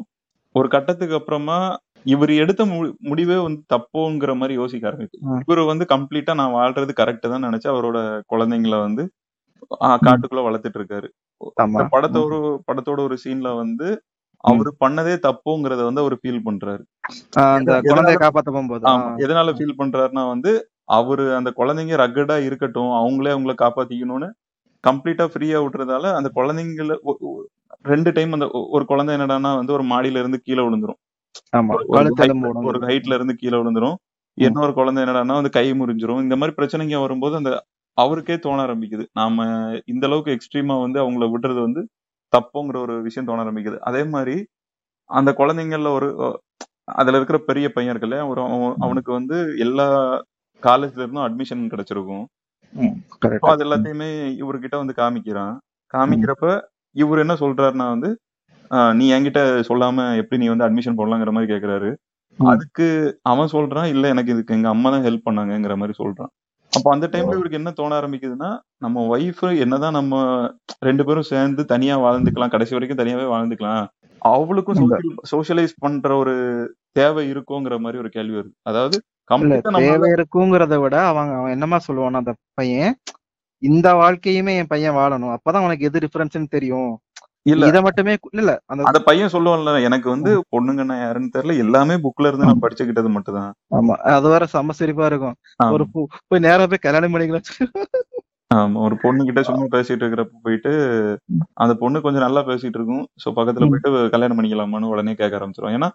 ஒரு 0.56 0.68
கட்டத்துக்கு 0.76 1.16
அப்புறமா 1.18 1.58
இவர் 2.06 2.32
எடுத்த 2.44 2.62
முடிவே 3.10 3.38
வந்து 3.40 3.62
தப்போங்கிற 3.74 4.32
மாதிரி 4.40 4.54
யோசிக்க 4.60 4.90
ஆரம்பிச்சு 4.90 5.18
இவர் 5.44 5.62
வந்து 5.72 5.86
கம்ப்ளீட்டா 5.94 6.34
நான் 6.40 6.56
வாழ்றது 6.58 6.94
கரெக்ட் 7.00 7.32
தான் 7.34 7.46
நினைச்சு 7.48 7.68
அவரோட 7.74 7.98
குழந்தைங்கள 8.32 8.78
வந்து. 8.86 9.04
காட்டுக்குள்ள 10.06 10.44
வளர்த்துட்டு 10.48 10.80
இருக்காரு 10.82 11.08
படத்தோட 11.94 12.34
படத்தோட 12.68 13.00
ஒரு 13.08 13.18
சீன்ல 13.24 13.50
வந்து. 13.62 13.88
அவரு 14.44 14.72
பண்ணதே 14.84 15.16
தப்புங்கிறத 15.26 15.82
வந்து 15.88 16.04
அவர் 16.04 16.16
ஃபீல் 16.22 16.46
பண்றாரு. 16.48 16.84
காப்பாத்த 18.24 18.50
போகும்போது. 18.50 18.86
எதனால 19.24 19.54
ஃபீல் 19.58 19.80
பண்றாருன்னா 19.82 20.24
வந்து 20.34 20.52
அவரு 20.98 21.26
அந்த 21.40 21.50
குழந்தைங்க 21.60 21.96
ரக்கடா 22.04 22.38
இருக்கட்டும் 22.48 22.94
அவங்களே 23.00 23.34
அவங்கள 23.36 23.54
காப்பாத்திக்கணும்னு 23.64 24.30
கம்ப்ளீட்டா 24.84 25.26
ஃப்ரீயா 25.32 25.60
விட்டுறதால 25.64 26.12
அந்த 26.18 26.30
குழந்தைங்கள 26.36 26.96
ரெண்டு 27.86 28.12
டைம் 28.18 28.32
அந்த 28.36 28.46
ஒரு 28.76 28.86
குழந்தை 28.86 29.12
என்னடான்னா 29.16 29.52
வந்து 29.60 29.74
ஒரு 29.74 29.86
மாடியில 29.92 30.22
இருந்து 30.24 30.40
கீழே 30.46 30.64
விழுந்துரும். 30.66 31.00
ஒரு 32.70 32.80
ஹைட்ல 32.88 33.16
இருந்து 33.20 33.36
கீழே 33.36 33.58
விழுந்துரும். 33.60 33.98
இன்னொரு 34.38 34.74
குழந்தை 34.74 35.00
என்னடான்னா 35.04 35.36
வந்து 35.40 35.56
கை 35.58 35.68
முறிஞ்சிரும். 35.80 36.22
இந்த 36.26 36.36
மாதிரி 36.40 36.56
பிரச்சனைங்க 36.60 37.00
வரும்போது 37.02 37.36
அந்த 37.42 37.52
அவருக்கே 37.98 38.38
தோண 38.40 38.60
ஆரம்பிக்குது. 38.68 39.06
நாம 39.20 39.38
இந்த 39.94 40.06
அளவுக்கு 40.10 40.36
எக்ஸ்ட்ரீமா 40.36 40.76
வந்து 40.84 41.00
அவங்கள 41.04 41.26
விடுறது 41.34 41.62
வந்து 41.68 41.82
தப்புங்கிற 42.34 42.78
ஒரு 42.86 42.96
விஷயம் 43.08 43.30
தோண 43.30 43.40
ஆரம்பிக்குது. 43.46 43.78
அதே 43.90 44.04
மாதிரி 44.16 44.36
அந்த 45.10 45.32
குழந்தைங்கள்ல 45.40 45.92
ஒரு 46.00 46.10
அதுல 46.96 47.18
இருக்கிற 47.20 47.38
பெரிய 47.50 47.68
பையன் 47.76 47.94
இருக்குல்ல 47.94 48.20
ஒரு 48.32 48.42
அவனுக்கு 48.86 49.12
வந்து 49.14 49.38
எல்லா 49.66 49.88
காலேஜ்ல 50.64 51.04
இருந்தும் 51.04 51.26
அட்மிஷன் 51.28 51.72
கிடைச்சிருக்கும். 51.74 52.26
அது 53.52 53.64
எல்லாத்தையுமே 53.66 54.10
இவர்கிட்ட 54.42 54.76
வந்து 54.78 54.96
காமிக்கிறான். 55.02 55.54
காமிக்கிறப்ப 55.94 56.48
இவர் 56.96 57.24
என்ன 57.24 57.34
சொல்றாருன்னா 57.44 57.88
வந்து 57.90 58.10
நீ 58.92 59.06
என்கிட்ட 59.14 59.42
சொல்லாம 59.70 60.06
எப்படி 60.22 60.40
நீ 60.42 60.48
வந்து 60.50 60.66
அட்மிஷன் 60.68 60.98
போடலாங்கிற 61.00 61.32
மாதிரி 61.32 61.52
கேக்குறாரு. 61.54 61.90
அதுக்கு 62.40 62.88
அவன் 63.24 63.54
சொல்றான் 63.54 63.88
இல்ல 63.94 64.08
எனக்கு 64.08 64.34
இதுக்கு 64.34 64.56
எங்க 64.58 64.68
அம்மா 64.70 64.90
தான் 64.90 65.06
ஹெல்ப் 65.08 65.28
பண்ணாங்கங்கிற 65.28 65.76
மாதிரி 65.76 65.96
சொல்றான். 65.98 66.32
அப்போ 66.74 66.90
அந்த 66.94 67.06
டைம்ல 67.08 67.38
இவருக்கு 67.38 67.60
என்ன 67.60 67.72
தோண 67.72 67.92
ஆரம்பிக்குதுன்னா 68.00 68.50
நம்ம 68.78 69.06
ஒய்ஃப் 69.14 69.44
என்னதான் 69.64 69.98
நம்ம 70.00 70.16
ரெண்டு 70.80 71.04
பேரும் 71.06 71.30
சேர்ந்து 71.32 71.62
தனியா 71.66 71.96
வாழ்ந்துக்கலாம் 71.98 72.54
கடைசி 72.54 72.76
வரைக்கும் 72.76 73.02
தனியாவே 73.02 73.26
வாழ்ந்துக்கலாம் 73.34 73.86
அவளுக்கும் 74.22 74.78
இல்ல 74.78 74.96
சோசியல் 74.96 75.30
சோஷியலைஸ் 75.32 75.74
பண்ற 75.80 76.10
ஒரு 76.16 76.36
தேவை 76.92 77.24
இருக்குங்கிற 77.34 77.76
மாதிரி 77.80 78.02
ஒரு 78.04 78.10
கேள்வி 78.10 78.36
வருது. 78.40 78.56
அதாவது 78.64 78.98
தேவை 79.80 80.10
இருக்குங்கிறத 80.16 80.78
விட 80.80 80.96
அவன் 81.04 81.32
அவன் 81.36 81.52
என்னமா 81.52 81.80
சொல்லுவானா 81.88 82.22
அந்த 82.24 82.34
பையன் 82.54 82.94
இந்த 83.62 83.88
வாழ்க்கையுமே 84.02 84.54
என் 84.60 84.68
பையன் 84.68 84.98
வாழணும். 84.98 85.34
அப்பதான் 85.36 85.66
உனக்கு 85.66 85.88
எது 85.90 86.00
டிஃபரன்ஸ்னு 86.00 86.48
தெரியும். 86.50 86.92
இல்ல. 87.46 87.68
இதை 87.68 87.80
மட்டுமே 87.82 88.14
இல்ல 88.34 88.52
அந்த 88.86 89.00
பையன் 89.00 89.34
சொல்லுவான்ல 89.34 89.82
எனக்கு 89.82 90.08
வந்து 90.10 90.32
பொண்ணுங்கன்னா 90.56 90.96
யாருன்னு 91.00 91.34
தெரியல 91.36 91.56
எல்லாமே 91.58 91.96
புக்ல 91.96 92.30
இருந்து 92.30 92.48
நான் 92.48 92.64
படிச்சுக்கிட்டது 92.64 93.10
மட்டும்தான். 93.10 93.54
ஆமா 93.76 93.96
அது 94.16 94.30
வேற 94.30 94.48
செம்ம 94.54 94.76
சிரிப்பா 94.80 95.06
இருக்கும். 95.06 95.36
ஒரு 95.76 95.86
போய் 96.30 96.46
நேரா 96.48 96.66
போய் 96.66 96.86
கல்யாணம் 96.88 97.14
பண்ணிக்கலாம். 97.16 97.48
ஒரு 98.84 98.96
பொண்ணு 99.02 99.26
கிட்ட 99.26 99.42
சும்மா 99.44 99.66
பேசிட்டு 99.72 100.04
இருக்கிறப்ப 100.04 100.40
போயிட்டு 100.42 100.72
அந்த 101.54 101.74
பொண்ணு 101.74 102.02
கொஞ்சம் 102.02 102.22
நல்லா 102.22 102.42
பேசிட்டு 102.42 102.78
இருக்கும் 102.80 103.04
சோ 103.24 103.34
பக்கத்துல 103.36 103.68
போயிட்டு 103.68 104.10
கல்யாணம் 104.10 104.38
பண்ணிக்கலாமான்னு 104.38 104.92
உடனே 104.94 105.14
கேட்க 105.14 105.40
ஆரம்பிச்சிடும் 105.40 105.76
ஏன்னா 105.78 105.90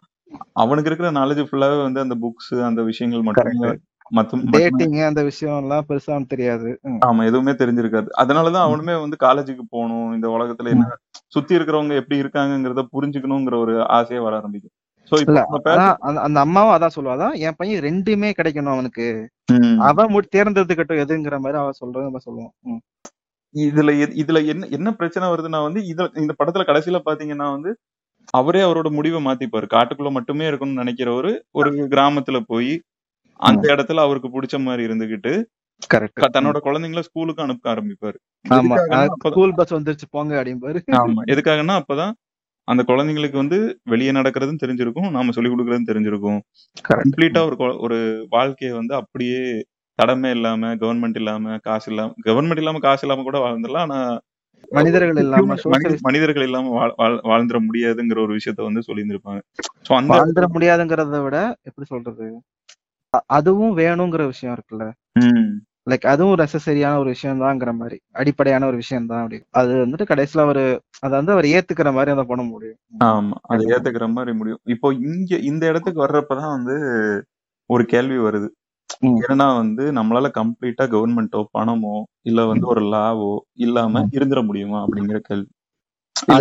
அவனுக்கு 0.53 0.91
இருக்கிற 0.91 1.11
நாலேஜ் 1.11 1.43
ஃபுல்லாவே 1.49 1.83
வந்து 1.83 2.01
அந்த 2.01 2.15
புக்ஸ் 2.15 2.55
அந்த 2.61 2.83
விஷயங்கள் 2.83 3.23
மட்டுமே 3.23 3.73
டேட்டிங் 4.55 4.99
அந்த 5.01 5.23
விஷயம் 5.23 5.61
எல்லாம் 5.63 5.87
பெருசா 5.89 6.17
தெரியாது. 6.27 6.71
ஆமா 7.07 7.25
எதுவுமே 7.25 7.53
தெரிஞ்சிருக்காது. 7.53 8.09
அதனாலதான் 8.23 8.67
அவனுமே 8.67 9.01
வந்து 9.01 9.17
காலேஜுக்கு 9.23 9.65
போகணும். 9.71 10.13
இந்த 10.13 10.29
உலகத்துல 10.29 10.69
என்ன 10.69 10.87
சுத்தி 11.27 11.57
இருக்கிறவங்க 11.59 11.95
எப்படி 11.95 12.23
இருக்காங்கங்கிறத 12.23 12.85
புரிஞ்சுக்கணுங்கிற 12.97 13.59
ஒரு 13.59 13.75
ஆசையே 13.89 14.23
வர 14.23 14.37
ஆரம்பிக்கும். 14.37 14.75
அந்த 16.25 16.39
அம்மாவும் 16.41 16.75
அதான் 16.77 16.95
சொல்லுவா 16.97 17.15
அதான் 17.17 17.37
என் 17.47 17.57
பையன் 17.57 17.85
ரெண்டுமே 17.85 18.31
கிடைக்கணும் 18.39 18.75
அவனுக்கு. 18.75 19.07
அவன் 19.89 20.31
தேர்ந்தெடுத்துக்கட்டும் 20.37 21.03
எதுங்கிற 21.05 21.39
மாதிரி 21.39 21.59
அவ 21.59 21.73
சொல்றது 21.73 22.07
நம்ம 22.07 22.23
சொல்லுவோம். 22.27 22.53
இதுல 23.55 23.91
இதுல 24.23 24.39
என்ன 24.47 24.69
என்ன 24.71 24.89
பிரச்சனை 24.93 25.27
வருதுன்னா 25.29 25.61
வந்து 25.63 25.81
இதுல 25.93 26.07
இந்த 26.19 26.33
படத்துல 26.39 26.65
கடைசியில 26.67 27.01
பாத்தீங்கன்னா 27.05 27.49
வந்து 27.51 27.71
அவரே 28.35 28.61
அவரோட 28.63 28.89
முடிவை 28.91 29.21
மாத்திப்பாரு. 29.25 29.67
காட்டுக்குள்ள 29.67 30.11
மட்டுமே 30.11 30.45
இருக்கணும்னு 30.51 30.83
நினைக்கிறவரு 30.83 31.31
ஒரு 31.53 31.71
கிராமத்துல 31.93 32.39
போய் 32.47 32.73
அந்த 33.41 33.65
இடத்துல 33.75 34.03
அவருக்கு 34.07 34.29
பிடிச்ச 34.35 34.57
மாதிரி 34.63 34.83
இருந்துகிட்டு 34.89 35.33
தன்னோட 36.35 36.59
குழந்தைங்கள 36.67 37.01
ஸ்கூலுக்கு 37.01 37.43
அனுப்ப 37.43 37.75
ஆரம்பிப்பாரு. 37.75 38.19
ஆமா. 38.55 38.77
ஸ்கூல் 39.25 39.55
பஸ் 39.55 39.75
வந்துருச்சு 39.75 40.07
போங்க 40.11 40.33
அப்படிம்பாரு. 40.41 40.79
ஆமா. 41.01 41.23
எதுக்காகன்னா 41.33 41.77
அப்பதான் 41.81 42.13
அந்த 42.69 42.83
குழந்தைங்களுக்கு 42.87 43.33
வந்து 43.33 43.59
வெளியே 43.85 44.11
நடக்கிறதும் 44.11 44.61
தெரிஞ்சிருக்கும் 44.63 45.11
நாம 45.11 45.31
சொல்லி 45.31 45.51
கொடுக்கறதும் 45.51 45.89
தெரிஞ்சிருக்கும். 45.89 46.39
கம்ப்ளீட்டா 46.99 47.41
ஒரு 47.45 47.79
ஒரு 47.79 47.99
வாழ்க்கைய 48.31 48.71
வந்து 48.71 48.95
அப்படியே 48.95 49.41
தடமே 49.99 50.31
இல்லாம 50.31 50.75
கவர்மெண்ட் 50.75 51.15
இல்லாம 51.15 51.59
காசு 51.59 51.93
இல்லாம 51.93 52.15
கவர்மெண்ட் 52.25 52.57
இல்லாம 52.57 52.79
காசு 52.79 53.07
இல்லாம 53.07 53.23
கூட 53.23 53.39
வாழ்ந்துடலாம் 53.39 53.87
ஆனா 53.87 53.99
மனிதர்கள் 54.71 55.17
இல்லாம 55.17 55.55
மனிதர்கள் 56.01 56.43
இல்லாம 56.43 56.69
வாழ்- 56.77 56.95
வாழ்- 56.97 57.21
வாழ்ந்துட 57.25 57.59
முடியாதுங்கிற 57.65 58.21
ஒரு 58.21 58.37
விஷயத்த 58.37 58.63
வந்து 58.63 58.83
சொல்லியிருந்திருப்பாங்க. 58.87 59.41
சோ 59.89 59.95
அந்த 59.95 60.15
வாழ்ந்துட 60.15 60.47
முடியாதுங்கிறத 60.53 61.23
விட 61.23 61.39
எப்படி 61.63 61.87
சொல்றது? 61.87 62.27
அதுவும் 63.27 63.79
வேணுங்கிற 63.79 64.25
விஷயம் 64.27 64.57
இருக்குல்ல? 64.57 64.85
லைக் 65.87 66.07
அதுவும் 66.07 66.39
நெசசரியான 66.39 66.99
ஒரு 66.99 67.11
விஷயம் 67.15 67.41
தான்ங்கிற 67.43 67.71
மாதிரி. 67.77 67.97
அடிப்படையான 68.15 68.67
ஒரு 68.67 68.77
விஷயம் 68.77 69.09
தான் 69.09 69.23
அப்படி. 69.23 69.39
அது 69.53 69.73
வந்துட்டு 69.83 70.07
கடைசியில 70.11 70.45
அவரு 70.47 70.63
அதை 71.01 71.15
வந்து 71.17 71.33
அவர் 71.33 71.47
ஏத்துக்கிற 71.53 71.91
மாதிரி 71.93 72.13
அதை 72.15 72.25
பண்ண 72.25 72.43
முடியும். 72.45 72.79
ஆமா 73.07 73.37
அதை 73.49 73.65
ஏத்துக்கிற 73.73 74.07
மாதிரி 74.13 74.33
முடியும். 74.37 74.63
இப்போ 74.75 74.89
இங்க 75.09 75.39
இந்த 75.51 75.65
இடத்துக்கு 75.71 76.05
வர்றப்பதான் 76.05 76.55
வந்து 76.57 76.77
ஒரு 77.71 77.85
கேள்வி 77.87 78.19
வருது. 78.21 78.49
ஏன்னா 79.25 79.47
வந்து 79.57 79.85
நம்மளால 79.99 80.29
கம்ப்ளீட்டா 80.39 80.85
கவர்மெண்ட்டோ 80.93 81.41
பணமோ 81.55 81.97
இல்ல 82.25 82.41
வந்து 82.53 82.67
ஒரு 82.73 82.83
லாவோ 82.95 83.33
இல்லாம. 83.61 84.05
இருந்துட 84.17 84.43
முடியுமா 84.47 84.79
அப்படிங்கிற 84.85 85.21
கேள்வி. 85.29 85.49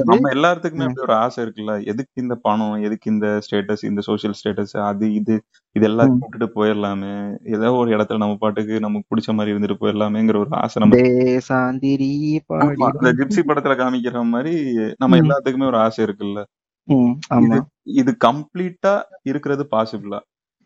நம்ம 0.09 0.29
எல்லாத்துக்குமே 0.33 0.85
அப்படி 0.87 1.03
ஒரு 1.05 1.13
ஆசை 1.15 1.39
இருக்குல்ல. 1.43 1.73
எதுக்கு 1.91 2.21
இந்த 2.21 2.35
பணம்? 2.45 2.75
எதுக்கு 2.87 3.07
இந்த 3.11 3.27
ஸ்டேட்டஸ் 3.45 3.83
இந்த 3.85 4.01
சோஷியல் 4.01 4.35
ஸ்டேட்டஸ் 4.39 4.75
அது 4.89 5.05
இது 5.13 5.35
இது 5.75 5.85
எல்லாத்தையும். 5.89 6.19
விட்டுட்டு 6.23 6.47
போயிடலாமே. 6.57 7.13
ஏதோ 7.55 7.71
ஒரு 7.73 7.89
இடத்துல 7.95 8.17
நம்ம 8.17 8.35
பாட்டுக்கு 8.35 8.75
நமக்கு 8.79 9.09
பிடிச்ச 9.11 9.33
மாதிரி 9.33 9.53
இருந்துட்டு 9.53 9.77
போயிடலாமேங்கிற 9.81 10.39
ஒரு 10.43 10.51
ஆசை 10.61 10.81
நம்ம 10.83 10.99
பாடிடும். 12.49 13.17
ஜிப்சி 13.21 13.43
படத்துல 13.49 13.75
காமிக்கிற 13.81 14.23
மாதிரி 14.33 14.53
நம்ம 15.03 15.19
எல்லாத்துக்குமே 15.23 15.69
ஒரு 15.71 15.79
ஆசை 15.85 16.01
இருக்குல்ல. 16.07 16.41
இது 18.01 18.11
கம்ப்ளீட்டா 18.27 18.93
இருக்கிறது 19.23 19.65
பாசிபிளா 19.71 20.19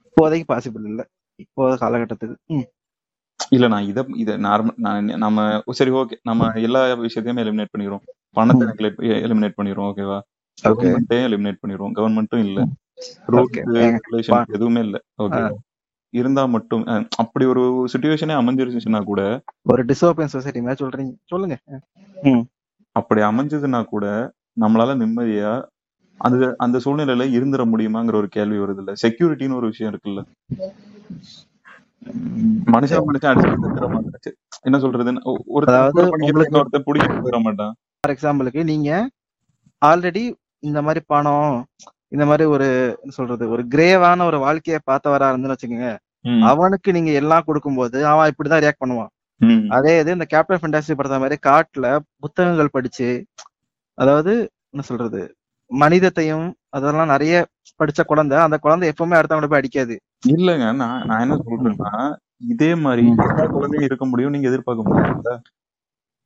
இப்போதைக்கு 0.07 0.47
பாசிபிள் 0.53 0.85
இல்ல. 0.91 1.01
இப்போ 1.39 1.63
காலகட்டத்துக்கு. 1.81 2.35
இல்ல 3.49 3.67
நான் 3.67 3.85
இத 3.85 4.05
இத 4.15 4.37
நார்மல் 4.37 4.77
நான் 4.77 5.05
நம்ம 5.15 5.41
சரி 5.71 5.91
ஓகே 5.91 6.15
நம்ம 6.23 6.49
எல்லா 6.59 6.81
விஷயத்தையுமே 6.99 7.43
எலிமினேட் 7.45 7.73
பண்ணிடுவோம் 7.73 8.03
பணத்தை. 8.31 8.67
எலிமினேட் 9.25 9.57
பண்ணிடுவோம் 9.57 9.89
ஓகேவா 9.91 10.17
ஓகே 10.17 10.65
கவர்மெண்ட்டையும் 10.67 11.27
எலிமினேட் 11.29 11.61
பண்ணிடுவோம் 11.61 11.95
கவர்மெண்ட்டும் 11.97 12.43
இல்ல. 12.45 12.59
ஓகே 13.37 13.61
ரெகுலேஷன் 13.75 14.35
பா 14.35 14.41
எதுவுமே 14.47 14.81
இல்ல. 14.81 14.97
ஆ, 15.13 15.23
ஓகேவா 15.23 15.51
இருந்தா 16.13 16.45
மட்டும் 16.45 16.83
அப்படி 17.17 17.45
ஒரு 17.45 17.63
சுச்சுவேஷனே 17.93 18.35
அமைஞ்சிருச்சுன்னா 18.35 19.03
கூட 19.03 19.21
ஒரு 19.65 19.85
டிசோபியன் 19.85 20.33
சொசைட்டி 20.35 20.61
மாதிரி 20.61 20.81
சொல்றீங்க. 20.85 21.13
சொல்லுங்க. 21.25 21.55
அப்படி 22.95 23.21
அமைஞ்சதுன்னா 23.21 23.83
கூட 23.85 24.05
நம்மளால 24.61 24.93
நிம்மதியா 24.97 25.51
அந்த 26.19 26.55
அந்த 26.57 26.77
சூழ்நிலையில 26.77 27.25
இருந்துட 27.37 27.63
முடியுமாங்கிற 27.71 28.15
ஒரு 28.15 28.27
கேள்வி 28.27 28.57
வருது 28.57 28.77
இல்ல 28.77 28.93
செக்யூரிட்டின்னு 29.01 29.53
ஒரு 29.53 29.67
விஷயம் 29.67 29.91
இருக்குல்ல. 29.93 30.21
மனுஷன் 32.73 33.05
மனுஷன் 33.07 33.29
அடிச்சு 33.31 33.51
செத்துற 33.63 33.87
மாட்டாச்சு 33.93 34.31
என்ன 34.63 34.77
சொல்றதுன்னு 34.77 35.21
ஒ- 35.23 35.43
ஒருத்தன் 35.47 35.75
அதாவது 35.75 35.93
கூட 35.93 36.05
பண்ணிக்கிறத 36.05 36.27
உங்களுக்கு 36.27 36.51
இன்னொருத்தன் 36.51 36.85
பிடிக்க 36.87 37.07
போயிட 37.17 37.39
மாட்டான். 37.41 37.73
ஃபார் 37.97 38.13
எக்ஸாம்பிளுக்கு 38.15 38.63
நீங்க 38.63 38.89
ஆல்ரெடி 39.81 40.23
இந்த 40.63 40.79
மாதிரி 40.81 41.01
பணம் 41.05 41.55
இந்த 42.11 42.25
மாதிரி 42.25 42.45
ஒரு 42.47 42.67
என்ன 43.01 43.11
சொல்றது 43.11 43.45
ஒரு 43.49 43.63
கிரேவான 43.67 44.25
ஒரு 44.25 44.37
வாழ்க்கைய 44.37 44.77
பார்த்தவரா 44.87 45.29
இருந்துன்னு 45.31 45.55
வச்சுக்கோங்க. 45.55 45.89
அவனுக்கு 46.49 46.89
நீங்க 46.91 47.11
எல்லாம் 47.13 47.45
கொடுக்கும்போது 47.45 47.97
அவன் 48.07 48.31
இப்படிதான் 48.31 48.63
ரியாக்ட் 48.63 48.83
பண்ணுவான். 48.83 49.11
அதே 49.71 49.99
இது 49.99 50.11
இந்த 50.11 50.25
கேப்டன் 50.25 50.61
ஃபென்டாசி 50.61 50.95
படத்த 50.95 51.19
மாதிரி 51.19 51.37
காட்டுல 51.43 51.87
புத்தகங்கள் 52.19 52.69
படிச்சு 52.69 53.09
அதாவது 53.97 54.33
என்ன 54.71 54.83
சொல்றது 54.83 55.21
மனிதத்தையும் 55.71 56.47
அதெல்லாம் 56.69 57.07
நிறைய 57.07 57.35
படிச்ச 57.79 58.01
குழந்தை 58.05 58.37
அந்த 58.39 58.57
குழந்தை 58.57 58.91
எப்பவுமே 58.91 59.17
அடுத்தவங்க 59.19 59.47
போய் 59.47 59.61
அடிக்காது. 59.61 59.95
இல்லங்க 60.23 60.65
நான் 60.75 61.05
நான் 61.05 61.21
என்ன 61.21 61.35
ம், 61.35 61.45
சொல்றேன்னா 61.47 61.91
இதே 62.47 62.71
மாதிரி 62.77 63.03
ம். 63.07 63.19
எல்லா 63.25 63.45
குழந்தையும் 63.49 63.87
இருக்க 63.87 64.05
முடியும் 64.05 64.33
நீங்க 64.33 64.47
எதிர்பார்க்க 64.47 64.87
முடியாதுல்ல? 64.87 65.33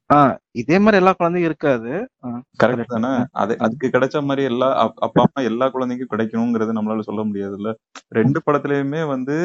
ஆஹ் 0.10 0.34
இதே 0.56 0.78
மாதிரி 0.80 1.00
எல்லா 1.00 1.12
குழந்தையும் 1.14 1.50
இருக்காது. 1.50 1.92
கரெக்ட் 2.24 2.64
கரெக்ட் 2.64 2.96
தானே? 2.96 3.12
அது 3.42 3.54
அதுக்கு 3.60 3.88
கிடைச்ச 3.88 4.24
மாதிரி 4.24 4.44
எல்லா 4.44 4.68
அப்- 4.82 5.00
அப்பா 5.00 5.22
அம்மா 5.22 5.42
எல்லா 5.46 5.66
குழந்தைக்கும் 5.70 6.12
கிடைக்கணுங்கிறது 6.14 6.76
நம்மளால 6.78 7.02
சொல்ல 7.02 7.24
முடியாதுல்ல? 7.24 7.72
ரெண்டு 8.12 8.40
படத்துலயுமே 8.46 9.02
வந்து 9.08 9.36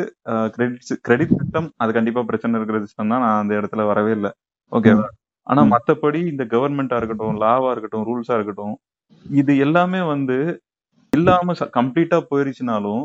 கிரெடிட் 0.55 0.78
கிரெடிட் 1.03 1.36
சிஸ்டம் 1.36 1.68
அது 1.76 1.92
கண்டிப்பா 1.92 2.22
பிரச்சனை 2.22 2.59
இருக்கிற 2.61 2.80
சிஸ்டம் 2.80 3.12
தான் 3.14 3.24
நான் 3.24 3.40
அந்த 3.40 3.55
இடத்துல 3.61 3.86
வரவே 3.86 4.12
இல்லை. 4.12 4.32
ஓகேவா 4.72 5.07
ஆனா 5.47 5.62
ம். 5.62 5.70
மத்தபடி 5.72 6.20
இந்த 6.26 6.44
கவர்மெண்டா 6.51 6.97
இருக்கட்டும் 6.97 7.40
லாவா 7.40 7.70
இருக்கட்டும் 7.70 8.07
ரூல்ஸா 8.09 8.34
இருக்கட்டும் 8.34 8.74
இது 9.26 9.53
எல்லாமே 9.59 10.01
வந்து 10.07 10.36
இல்லாம 11.16 11.54
கம்ப்ளீட்டா 11.78 12.18
போயிருச்சுனாலும் 12.30 13.04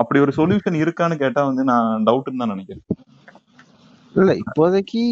அப்படி 0.00 0.20
ஒரு 0.24 0.32
சொல்யூஷன் 0.38 0.76
இருக்கான்னு 0.82 1.16
கேட்டா 1.22 1.42
வந்து 1.48 1.64
நான் 1.70 2.04
டவுட்னு 2.08 2.42
தான் 2.42 2.52
நினைக்கிறேன். 2.54 2.84
இல்ல 4.14 4.30
இப்போதைக்கு 4.42 5.02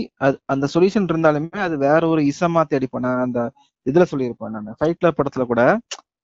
அந்த 0.53 0.65
சொல்யூஷன் 0.75 1.11
இருந்தாலுமே 1.13 1.61
அது 1.67 1.77
வேற 1.87 2.01
ஒரு 2.15 2.23
இசமா 2.33 2.63
தேடிப்பேன் 2.73 3.05
நான் 3.07 3.25
அந்த 3.27 3.41
இதுல 3.87 4.07
சொல்லியிருப்பேன் 4.11 4.55
நான். 4.57 4.77
ஃபைட்ல 4.81 5.11
படத்துல 5.19 5.45
கூட 5.53 5.63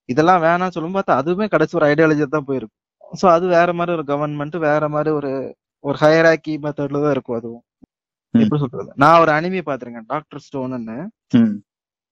இதெல்லாம் 0.09 0.43
வேணாம்னு 0.47 0.75
சொல்லும் 0.77 0.97
பார்த்தா 0.97 1.19
அதுவுமே 1.21 1.47
கடைசி 1.53 1.77
ஒரு 1.79 1.87
ஐடியாலஜி 1.91 2.27
தான் 2.35 2.49
போயிருக்கும். 2.49 2.83
சோ 3.21 3.27
அது 3.37 3.45
வேற 3.57 3.71
மாதிரி 3.79 3.95
ஒரு 3.97 4.05
கவர்மெண்ட் 4.11 4.57
வேற 4.69 4.85
மாதிரி 4.95 5.11
ஒரு 5.19 5.31
ஒரு 5.85 5.97
ஹையராக்கி 6.03 6.53
மெத்தட்ல 6.65 7.03
தான் 7.05 7.15
இருக்கும் 7.17 7.39
அதுவும். 7.39 7.65
எப்படி 8.35 8.61
சொல்றது? 8.63 8.91
நான் 9.03 9.21
ஒரு 9.23 9.31
அனிமே 9.37 9.63
பாத்திருக்கேன் 9.69 10.09
டாக்டர் 10.13 10.43
ஸ்டோன்னு 10.47 10.97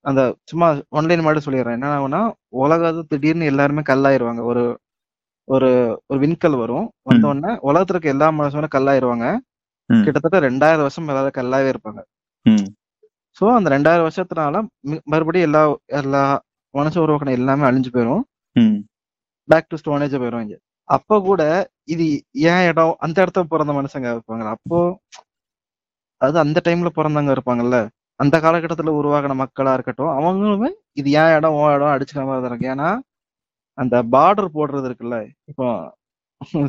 அந்த 0.04 0.20
சும்மா 0.50 0.66
ஒன்லைன் 0.98 1.24
மாதிரி 1.26 1.40
சொல்லிடுறேன். 1.46 1.76
என்ன 1.78 1.90
ஆகும்னா 1.96 2.20
உலகம் 2.62 3.08
திடீர்னு 3.12 3.50
எல்லாருமே 3.52 3.82
கல்லாயிருவாங்க. 3.90 4.42
ஒரு 4.50 4.64
ஒரு 5.48 5.68
ஒரு 6.10 6.18
விண்கல் 6.24 6.56
வரும். 6.62 6.86
வந்த 7.08 7.24
உடனே 7.30 7.52
உலகத்துல 7.68 7.94
இருக்க 7.94 8.14
எல்லா 8.14 8.28
மனுஷனும் 8.38 8.74
கல்லாயிருவாங்க. 8.76 9.26
கிட்டத்தட்ட 9.90 10.38
ரெண்டாயிரம் 10.48 10.86
வருஷம் 10.86 11.08
எல்லாரும் 11.12 11.38
கல்லாவே 11.38 11.68
இருப்பாங்க. 11.72 12.00
சோ 13.36 13.44
அந்த 13.58 13.68
ரெண்டாயிரம் 13.74 14.06
வருஷத்தினால 14.08 14.56
மறுபடியும் 15.12 15.48
எல்லா 15.48 15.62
எல்லா 16.00 16.22
மனுஷ 16.74 16.96
உருவாக்கின 17.04 17.34
எல்லாமே 17.38 17.64
அழிஞ்சு 17.68 17.90
போயிடும் 17.96 18.22
பேக் 19.48 19.70
டு 19.70 19.78
ஸ்டோனேஜ் 19.82 20.20
போயிடுவாங்க 20.22 20.56
அப்ப 20.88 21.18
கூட 21.28 21.42
இது 21.94 22.04
ஏன் 22.50 22.64
இடம் 22.70 22.94
அந்த 23.04 23.16
இடத்துல 23.24 23.44
பிறந்த 23.52 23.72
மனுஷங்க 23.72 24.08
இருப்பாங்க. 24.14 24.44
அப்போ 24.56 24.78
அது 26.20 26.36
அந்த 26.44 26.58
டைம்ல 26.66 26.90
பிறந்தவங்க 26.98 27.34
இருப்பாங்கல்ல. 27.36 27.78
அந்த 28.20 28.36
காலகட்டத்துல 28.44 28.92
உருவாகின 29.00 29.36
மக்களா 29.42 29.72
இருக்கட்டும் 29.76 30.12
அவங்களுமே 30.18 30.70
இது 31.00 31.08
ஏன் 31.20 31.32
இடம் 31.36 31.56
ஓ 31.60 31.64
இடம் 31.76 31.92
அடிச்சுக்கிற 31.94 32.24
மாதிரி 32.28 32.42
தான் 32.44 32.52
இருக்கு. 32.52 32.70
ஏன்னா 32.74 32.88
அந்த 33.78 33.96
பார்டர் 34.14 34.54
போடுறது 34.56 34.88
இருக்குல்ல 34.88 35.16
இப்போ 35.50 35.66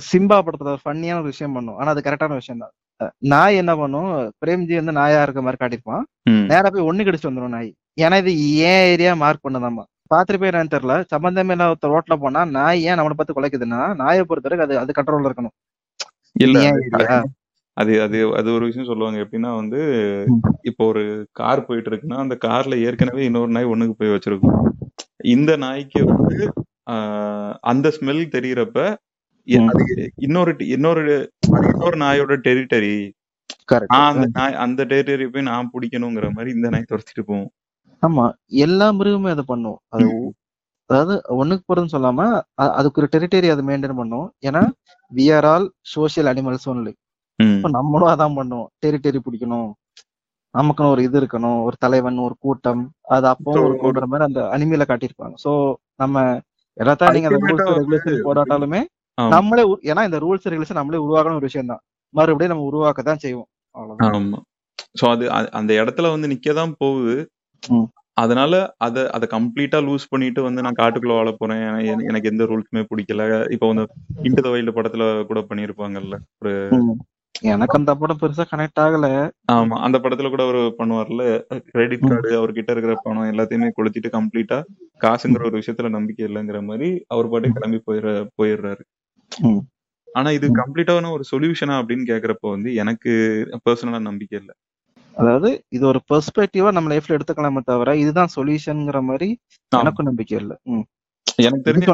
சிம்பா 0.09 0.37
படத்துல 0.45 0.71
ஒரு 0.75 0.81
ஃபன்னியான 0.83 1.19
ஒரு 1.21 1.31
விஷயம் 1.33 1.55
பண்ணும். 1.57 1.77
ஆனா 1.79 1.89
அது 1.93 2.05
கரெக்டான 2.07 2.37
விஷயம் 2.41 2.63
தான். 2.63 2.73
நாய் 3.33 3.59
என்ன 3.61 3.71
பண்ணும் 3.81 4.11
பிரேம்ஜி 4.41 4.75
வந்து 4.79 4.93
நாயா 4.99 5.19
இருக்க 5.25 5.41
மாதிரி 5.45 5.59
காட்டியிருப்பான். 5.61 6.03
நேரா 6.51 6.67
போய் 6.75 6.87
ஒண்ணு 6.89 7.05
கடிச்சு 7.07 7.29
வந்துடும் 7.29 7.55
நாய். 7.57 7.69
ஏன்னா 8.05 8.17
இது 8.23 8.31
ஏன் 8.69 8.85
ஏரியா 8.93 9.11
மார்க் 9.23 9.45
பண்ணதாமா? 9.47 9.83
பாத்துட்டு 10.13 10.39
போய் 10.41 10.51
என்னன்னு 10.51 10.73
தெரியல. 10.75 10.95
சம்பந்தமே 11.13 11.53
இல்லாத 11.55 11.71
ஒருத்தர் 11.73 11.93
ரோட்ல 11.95 12.15
போனா 12.23 12.41
நாய் 12.57 12.85
ஏன் 12.89 12.97
நம்மளை 12.99 13.15
பார்த்து 13.19 13.37
குலைக்குதுன்னா 13.37 13.81
நாயை 14.01 14.23
பொறுத்த 14.29 14.47
வரைக்கும் 14.49 14.67
அது 14.67 14.75
அது 14.83 14.97
கண்ட்ரோல்ல 14.99 15.29
இருக்கணும். 15.29 15.55
அது 17.77 17.93
அது 18.03 18.17
அது 18.39 18.49
ஒரு 18.57 18.65
விஷயம் 18.69 18.89
சொல்லுவாங்க. 18.89 19.17
எப்படின்னா 19.23 19.51
வந்து 19.61 19.79
இப்போ 20.69 20.83
ஒரு 20.91 21.03
கார் 21.39 21.65
போயிட்டு 21.67 21.89
இருக்குன்னா 21.91 22.19
அந்த 22.23 22.35
கார்ல 22.45 22.77
ஏற்கனவே 22.87 23.23
இன்னொரு 23.29 23.51
நாய் 23.55 23.71
ஒண்ணுக்கு 23.73 23.95
போய் 23.99 24.13
வச்சிருக்கும். 24.13 24.59
இந்த 25.35 25.51
நாய்க்கு 25.65 26.01
வந்து 26.11 26.37
அந்த 27.71 27.87
ஸ்மெல் 27.97 28.23
தெரியறப்ப 28.35 28.79
இன்னொரு 29.47 29.85
இன்னொரு 30.25 31.03
இன்னொரு 31.55 31.97
நாயோட 32.03 32.33
டெரிட்டரி 32.47 32.95
அந்த 33.97 34.25
நாய் 34.37 34.59
அந்த 34.63 34.81
டெரிட்டரி 34.91 35.25
போய் 35.33 35.49
நான் 35.51 35.71
பிடிக்கணுங்கிற 35.73 36.27
மாதிரி 36.35 36.49
இந்த 36.57 36.67
நாய் 36.73 36.89
துரத்திட்டு 36.91 37.23
போகும். 37.29 37.51
ஆமா. 38.03 38.25
எல்லா 38.65 38.87
மிருகமும் 38.97 39.33
அதை 39.35 39.43
பண்ணும். 39.51 39.77
அது 39.95 40.07
அதாவது 40.89 41.13
ஒண்ணுக்கு 41.41 41.63
போறதுன்னு 41.67 41.93
சொல்லாம 41.93 42.25
அதுக்கு 42.77 42.99
ஒரு 43.01 43.07
டெரிட்டரி 43.13 43.47
அதை 43.53 43.63
மெயின்டைன் 43.69 43.99
பண்ணும். 44.01 44.27
ஏன்னா 44.47 44.61
we 45.11 45.25
are 45.37 45.47
all 45.53 45.65
social 45.93 46.29
animals 46.31 46.67
only 46.73 46.93
நம்மளும் 47.69 48.07
அதான் 48.07 48.37
பண்ணுவோம். 48.37 48.65
டெரிட்டரி 48.85 49.19
பிடிக்கணும். 49.19 49.71
நமக்குன்னு 50.57 50.89
ஒரு 50.89 51.03
இது 51.03 51.21
இருக்கணும். 51.21 51.63
ஒரு 51.63 51.75
தலைவன் 51.79 52.17
ஒரு 52.17 52.35
கூட்டம். 52.39 52.91
அது 53.01 53.27
அப்பவும் 53.27 53.53
So, 53.53 53.65
இருக்குன்ற 53.65 54.05
மாதிரி 54.05 54.33
அந்த 54.33 54.41
அனிமையில 54.41 54.81
காட்டியிருப்பாங்க. 54.81 55.33
சோ 55.43 55.73
நம்ம 55.95 56.39
எல்லாத்தையும் 56.79 57.13
நீங்க 57.13 57.29
ரூல்ஸ் 57.29 57.69
ரெகுலேஷன் 57.77 58.25
போராட்டாலுமே 58.25 58.83
ஆமா. 59.21 59.27
நம்மளே 59.27 59.63
ஏன்னா 59.63 60.03
இந்த 60.03 60.17
ரூல்ஸ் 60.17 60.47
ரெகுலேஷன் 60.49 60.73
நம்மளே 60.73 61.03
உருவாக்கணும் 61.03 61.25
ஒரு 61.25 61.39
விஷயம் 61.39 61.67
தான் 61.67 61.79
மறுபடியும் 62.09 62.53
நம்ம 62.53 62.69
உருவாக்க 62.69 63.01
தான் 63.01 63.17
செய்வோம். 63.17 63.47
அவ்வளவுதான். 63.71 64.43
சோ 65.01 65.09
அது 65.09 65.51
அந்த 65.51 65.73
இடத்துல 65.73 66.09
வந்து 66.09 66.27
நிக்கதான் 66.27 66.73
போகுது. 66.77 67.29
அதனால 68.13 68.73
அத 68.77 69.09
அத 69.09 69.27
கம்ப்ளீட்டா 69.39 69.83
லூஸ் 69.83 70.07
பண்ணிட்டு 70.09 70.41
வந்து 70.41 70.61
நான் 70.61 70.73
காட்டுக்குள்ள 70.77 71.07
வாழ 71.07 71.31
போறேன். 71.37 71.61
என- 71.61 72.03
எனக்கு 72.03 72.29
எந்த 72.29 72.43
ரூல்ஸுமே 72.43 72.85
பிடிக்கல. 72.95 73.51
இப்போ 73.51 73.67
வந்து 73.67 73.87
இன்டு 74.23 74.33
த 74.33 74.49
வைல்டு 74.49 74.75
படத்துல 74.75 75.25
கூட 75.25 75.39
பண்ணிருப்பாங்கல்ல 75.39 76.15
ஒரு. 76.39 76.69
எனக்கு 77.51 77.77
அந்த 77.77 77.91
படம் 77.95 78.19
பெருசா 78.21 78.43
கனெக்ட் 78.49 78.81
ஆகல 78.83 79.07
ஆமா 79.53 79.75
அந்த 79.85 79.97
படத்துல 79.99 80.29
கூட 80.29 80.43
அவர் 80.45 80.59
பண்ணுவார்ல 80.77 81.23
கிரெடிட் 81.69 82.05
கார்டு 82.05 82.29
அவர்கிட்ட 82.37 82.75
இருக்கிற 82.75 82.93
பணம் 83.03 83.31
எல்லாத்தையுமே 83.31 83.69
கொளுத்திட்டு 83.71 84.09
கம்ப்ளீட்டா 84.15 84.59
காசுங்கிற 85.01 85.47
ஒரு 85.49 85.59
விஷயத்துல 85.61 85.89
நம்பிக்கை 85.89 86.25
இல்லைங்கிற 86.27 86.61
மாதிரி 86.63 86.89
அவர் 87.07 87.31
பாட்டு 87.31 87.55
கிளம்பி 87.55 87.79
போயிடுற 87.87 88.11
போயிடுறாரு. 88.39 88.83
ஆனா 90.07 90.29
இது. 90.31 90.47
கம்ப்ளீட்டான 90.59 91.11
ஒரு 91.11 91.23
சொல்யூஷனா 91.31 91.75
அப்படின்னு 91.79 92.05
கேக்குறப்ப 92.11 92.51
வந்து 92.51 92.69
எனக்கு 92.83 93.11
பர்சனலா 93.65 93.99
நம்பிக்கை 94.05 94.37
இல்ல 94.41 94.51
அதாவது 95.15 95.49
இது 95.71 95.83
ஒரு 95.87 95.99
பெர்ஸ்பெக்டிவா 96.09 96.69
நம்ம 96.71 96.89
லைஃப்ல 96.93 97.15
எடுத்துக்கலாமே 97.17 97.61
தவிர 97.63 97.89
இதுதான் 98.03 98.33
சொல்யூஷன்ங்கிற 98.35 98.99
மாதிரி. 99.03 99.27
எனக்கும் 99.71 100.07
நம்பிக்கை 100.09 100.35
இல்ல. 100.41 100.53
எனக்கு 101.39 101.65
தெரிஞ்ச 101.67 101.85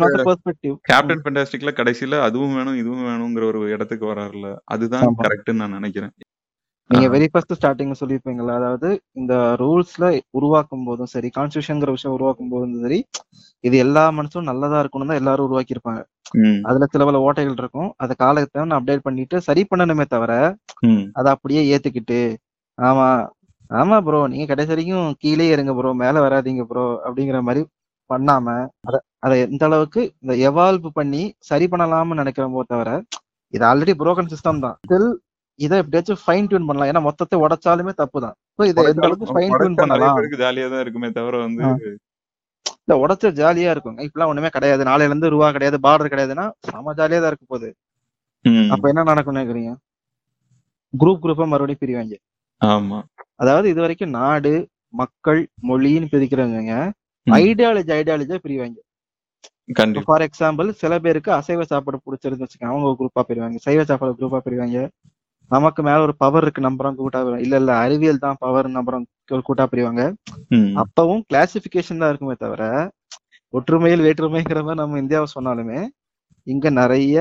கேப்டன் 0.89 1.21
ஃபென்டாஸ்டிக்ல 1.23 1.71
கடைசியில 1.77 2.19
அதுவும் 2.27 2.55
வேணும் 2.57 2.79
இதுவும் 2.81 3.05
வேணுங்கிற 3.07 3.45
ஒரு 3.51 3.61
இடத்துக்கு 3.75 4.05
வராருல 4.11 4.49
அதுதான். 4.73 5.05
கரெக்ட்னு 5.21 5.61
நான் 5.61 5.77
நினைக்கிறேன். 5.79 6.13
நீங்க. 6.89 7.07
வெரி 7.13 7.27
ஃபர்ஸ்ட் 7.31 7.55
ஸ்டார்டிங் 7.57 7.99
சொல்லியிருப்பீங்களா 7.99 8.53
அதாவது 8.59 8.89
இந்த 9.19 9.33
ரூல்ஸ்ல 9.61 10.05
உருவாக்கும் 10.37 10.85
போதும் 10.87 11.11
சரி 11.13 11.29
கான்ஸ்டியூஷன்ங்கிற 11.35 11.91
விஷயம் 11.95 12.15
உருவாக்கும் 12.17 12.51
போதும் 12.53 12.73
சரி 12.85 12.99
இது 13.63 13.75
எல்லா 13.85 14.03
மனுஷனும் 14.17 14.49
நல்லதா 14.51 14.79
இருக்கணும் 14.83 15.11
தான் 15.11 15.21
எல்லாரும் 15.21 15.47
உருவாக்கி 15.47 15.75
இருப்பாங்க 15.75 16.01
அதுல 16.67 16.85
சில 16.91 17.03
பல 17.07 17.19
ஓட்டைகள் 17.25 17.59
இருக்கும். 17.61 17.89
அதை 18.03 18.13
காலத்தை 18.19 18.47
அப்டேட் 18.77 19.05
பண்ணிட்டு 19.07 19.37
சரி 19.47 19.63
பண்ணணுமே 19.71 20.05
தவிர 20.13 20.33
அதை 21.15 21.29
அப்படியே 21.35 21.61
ஏத்துக்கிட்டு 21.73 22.19
ஆமா 22.77 23.07
ஆமா 23.71 23.97
ப்ரோ 24.05 24.19
நீங்க 24.31 24.45
கடைசி 24.47 24.71
வரைக்கும் 24.73 25.09
கீழே 25.23 25.45
இருங்க 25.53 25.71
ப்ரோ 25.75 25.91
மேல 26.01 26.21
வராதீங்க 26.25 26.63
ப்ரோ 26.71 26.85
அப்படிங்கிற 27.05 27.39
மாதிரி 27.47 27.61
பண்ணாம 28.11 28.47
அத 28.87 28.95
அதை 29.25 29.35
எந்த 29.45 29.63
அளவுக்கு 29.69 30.01
இந்த 30.23 30.33
எவால்வ் 30.49 30.87
பண்ணி 30.99 31.23
சரி 31.49 31.65
பண்ணலாம்னு 31.73 32.21
நினைக்கிறோமோ 32.21 32.63
தவிர 32.71 32.91
இது 33.53 33.63
ஆல்ரெடி 33.69 33.93
broken 34.01 34.25
சிஸ்டம் 34.33 34.63
தான். 34.65 34.77
ஸ்டில் 34.85 35.09
இதை 35.59 35.75
எப்படியாச்சும் 35.81 36.21
ஃபைன் 36.21 36.47
டியூன் 36.49 36.67
பண்ணலாம். 36.67 36.89
ஏன்னா 36.91 37.01
மொத்தத்தை 37.07 37.37
உடைச்சாலுமே 37.45 37.93
தப்பு 38.01 38.19
தான் 38.25 38.35
ஸோ 38.57 38.61
இதை 38.71 38.85
எந்த 38.91 39.05
அளவுக்கு 39.07 39.33
ஃபைன் 39.35 39.55
டியூன் 39.59 39.77
பண்ணலாம். 39.81 40.17
ஜாலியா 40.43 40.67
தான் 40.73 40.83
இருக்குமே 40.83 41.09
தவிர 41.17 41.35
வந்து. 41.45 41.63
இல்ல 42.83 42.95
உடைச்ச 43.03 43.31
ஜாலியா 43.41 43.71
இருக்குங்க 43.73 44.01
இப்பெல்லாம் 44.07 44.31
ஒண்ணுமே 44.31 44.49
கிடையாது. 44.55 44.81
நாளையில 44.89 45.11
இருந்து 45.11 45.33
ரூபா 45.33 45.49
கிடையாது 45.57 45.77
பார்டர் 45.85 46.11
கிடையாதுன்னா 46.13 46.45
செம 46.69 46.93
ஜாலியா 46.99 47.19
தான் 47.21 47.31
இருக்க 47.33 47.45
போகுது. 47.53 47.69
அப்ப 48.75 48.83
என்ன 48.91 49.05
நடக்கும்னு 49.11 49.39
நினைக்கிறீங்க? 49.39 49.73
குரூப் 50.93 51.21
குரூப்பா 51.23 51.45
மறுபடியும் 51.51 51.81
பிரிவாங்க. 51.83 52.15
ஆமா. 52.61 52.97
அதாவது 53.43 53.67
இது 53.73 53.79
வரைக்கும் 53.83 54.15
நாடு 54.19 54.53
மக்கள் 55.01 55.41
மொழின்னு 55.69 56.11
பிரிக்கிறவங்க 56.13 56.73
ஐடியாலஜி 57.27 57.91
ஐடியாலஜியா 57.97 58.39
பிரிவாங்க. 58.45 58.77
ஃபார் 60.07 60.23
எக்ஸாம்பிள் 60.27 60.67
சில 60.81 60.93
பேருக்கு 60.99 61.31
அசைவ 61.37 61.65
சாப்பாடு 61.71 61.97
பிடிச்சிருந்து 62.05 62.45
வச்சுக்கோங்க 62.45 62.71
அவங்க 62.73 62.95
குரூப்பா 63.01 63.21
பிரிவாங்க. 63.29 63.57
சைவ 63.65 63.81
சாப்பாடு 63.89 64.17
குரூப்பா 64.19 64.39
பிரிவாங்க. 64.47 64.79
நமக்கு 65.51 65.81
மேல 65.87 66.03
ஒரு 66.07 66.13
பவர் 66.23 66.43
இருக்கு 66.45 66.67
நம்புறோம் 66.67 66.97
கூட்டா 66.99 67.19
பிரிவாங்க. 67.19 67.45
இல்ல 67.45 67.55
இல்ல 67.61 67.71
அறிவியல் 67.85 68.23
தான் 68.25 68.39
பவர் 68.43 68.67
நம்புறோம் 68.77 69.05
ஒரு 69.35 69.43
கூட்டா 69.49 69.65
பிரிவாங்க. 69.71 70.03
அப்பவும் 70.83 71.23
கிளாசிபிகேஷன் 71.29 72.01
தான் 72.01 72.11
இருக்குமே 72.11 72.35
தவிர 72.43 72.63
ஒற்றுமையில் 73.53 74.05
வேற்றுமைங்கிற 74.05 74.59
மாதிரி 74.65 74.81
நம்ம 74.81 74.99
இந்தியாவை 75.03 75.27
சொன்னாலுமே 75.35 75.79
இங்க 76.47 76.67
நிறைய 76.79 77.15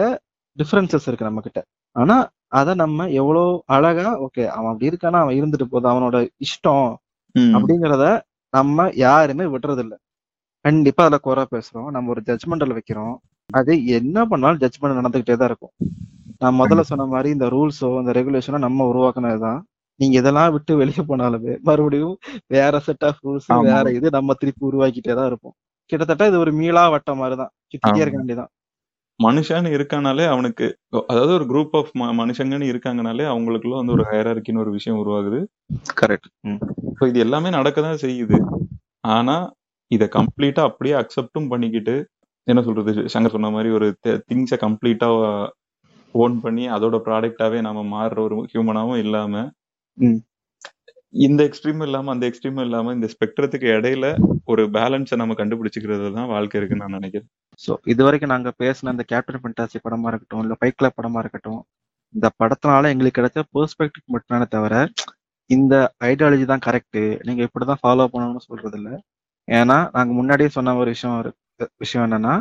டிஃபரன்சஸ் 0.59 1.09
இருக்கு 1.09 1.28
நம்ம 1.28 1.40
கிட்ட 1.40 1.61
ஆனா 1.96 2.16
அத 2.59 2.74
நம்ம 2.74 3.07
எவ்வளவு 3.20 3.42
அழகா 3.76 4.09
ஓகே 4.26 4.44
அவன் 4.55 4.70
அப்படி 4.70 4.90
இருக்கானா 4.90 5.18
அவன் 5.24 5.38
இருந்துட்டு 5.38 5.66
போகுது 5.66 5.88
அவனோட 5.92 6.16
இஷ்டம் 6.46 6.88
அப்படிங்கிறத 7.55 8.07
நம்ம 8.53 8.88
யாருமே 9.07 9.44
விடுறது 9.55 9.82
இல்ல 9.84 9.94
கண்டிப்பா 10.64 11.03
அதுல 11.05 11.18
குறை 11.18 11.44
பேசுறோம். 11.55 11.88
நம்ம 11.90 12.11
ஒரு 12.11 12.20
ஜட்மெண்டல் 12.20 12.74
வைக்கிறோம். 12.76 13.14
அது 13.51 13.72
என்ன 13.98 14.24
பண்ணாலும் 14.26 14.61
ஜட்மெண்ட் 14.62 14.98
நடந்துகிட்டே 15.01 15.36
தான் 15.36 15.51
இருக்கும். 15.53 15.74
நான் 16.38 16.59
முதல்ல 16.61 16.82
சொன்ன 16.90 17.07
மாதிரி 17.07 17.28
இந்த 17.30 17.46
ரூல்ஸோ 17.48 17.88
இந்த 18.03 18.12
ரெகுலேஷனோ 18.18 18.59
நம்ம 18.59 18.86
உருவாக்குனதுதான். 18.92 19.61
நீங்க 20.01 20.14
இதெல்லாம் 20.20 20.53
விட்டு 20.53 20.72
வெளியே 20.76 21.03
போனாலுமே 21.11 21.55
மறுபடியும் 21.68 22.14
வேற 22.46 22.74
செட் 22.86 23.05
ஆஃப் 23.09 23.20
ரூல்ஸ். 23.26 23.48
வேற 23.70 23.86
இது 23.98 24.11
நம்ம 24.11 24.34
திருப்பி 24.34 24.62
உருவாக்கிட்டே 24.70 25.14
தான் 25.14 25.28
இருப்போம். 25.32 25.55
கிட்டத்தட்ட 25.92 26.28
இது 26.30 26.38
ஒரு 26.38 26.53
மீளா 26.61 26.84
வட்டம் 26.94 27.20
மாதிரிதான் 27.22 27.53
சுத்திட்டே. 27.72 28.01
இருக்க 28.03 28.18
வேண்டியதான் 28.20 28.51
மனுஷன்னு 29.20 29.70
இருக்கானாலே 29.76 30.24
அவனுக்கு 30.34 30.66
அதாவது 31.10 31.32
ஒரு 31.38 31.46
குரூப் 31.50 31.74
ஆஃப் 31.80 31.90
மனுஷங்கன்னு 32.20 32.70
இருக்காங்கனாலே 32.72 33.24
அவங்களுக்குள்ள 33.32 33.76
வந்து 33.80 33.94
ஒரு 33.96 34.04
ஹைரார்க்கின்னு 34.10 34.62
ஒரு 34.64 34.72
விஷயம் 34.78 35.00
உருவாகுது. 35.02 35.40
கரெக்ட் 36.00 36.28
ஸோ 36.98 37.02
இது 37.10 37.18
எல்லாமே 37.26 37.50
நடக்க 37.58 37.78
தான் 37.80 38.02
செய்யுது. 38.04 38.38
ஆனா 39.14 39.36
இதை 39.90 40.06
கம்ப்ளீட்டா 40.16 40.62
அப்படியே 40.70 40.94
அக்செப்டும் 40.94 41.50
பண்ணிக்கிட்டு 41.52 41.94
என்ன 42.46 42.60
சொல்றது 42.62 42.92
சங்கர் 43.14 43.34
சொன்ன 43.36 43.50
மாதிரி 43.50 43.70
ஒரு 43.78 43.86
திங்ஸை 44.28 44.58
கம்ப்ளீட்டா 44.64 45.08
ஓன் 46.14 46.36
பண்ணி 46.44 46.64
அதோட 46.76 46.96
ப்ராடக்டாவே 47.06 47.58
நம்ம 47.66 47.80
மாறுற 47.94 48.18
ஒரு 48.26 48.36
ஹியூமனாவும் 48.52 49.00
இல்லாம. 49.04 49.34
இந்த 51.14 51.40
எக்ஸ்ட்ரீமும் 51.46 51.86
இல்லாம 51.86 52.11
அந்த 52.12 52.24
எக்ஸ்ட்ரீமும் 52.28 52.64
இல்லாம 52.66 52.92
இந்த 52.96 53.06
ஸ்பெக்ட்ரத்துக்கு 53.12 53.68
இடையில 53.76 54.06
ஒரு 54.46 54.62
பேலன்ஸை 54.76 55.16
நம்ம 55.16 55.34
கண்டுபிடிச்சிக்கிறது 55.38 56.11
தான் 56.18 56.30
வாழ்க்கை 56.32 56.56
இருக்குன்னு 56.58 56.84
நான் 56.84 56.96
நினைக்கிறேன். 56.98 57.28
ஸோ 57.61 57.72
இது 57.92 58.00
வரைக்கும் 58.06 58.32
நாங்க 58.32 58.50
பேசின 58.61 58.92
இந்த 58.92 59.04
கேப்டன் 59.12 59.40
ஃபென்டாசி 59.42 59.78
படமா 59.86 60.11
இருக்கட்டும் 60.12 60.42
இல்ல 60.44 60.56
ஃபைட் 60.61 60.78
கிளப் 60.80 60.96
படமா 60.98 61.20
இருக்கட்டும் 61.24 61.61
இந்த 62.14 62.28
படத்தினால 62.40 62.90
எங்களுக்கு 62.92 63.18
கிடைச்ச 63.18 63.42
பெர்ஸ்பெக்டிவ் 63.56 64.14
மட்டும்தானே 64.14 64.46
தவிர 64.56 64.74
இந்த 65.50 65.74
ஐடியாலஜி 66.08 66.44
தான் 66.44 66.64
கரெக்ட் 66.66 67.00
நீங்க 67.26 67.42
இப்படிதான் 67.48 67.82
ஃபாலோ 67.82 68.06
பண்ணணும்னு 68.12 68.46
சொல்றது 68.48 68.78
இல்லை 68.80 68.94
ஏன்னா 69.48 69.78
நாங்க 69.96 70.12
முன்னாடியே 70.12 70.50
சொன்ன 70.56 70.76
ஒரு 70.82 70.90
விஷயம் 70.94 71.16
விஷயம் 71.80 72.04
என்னன்னா 72.06 72.34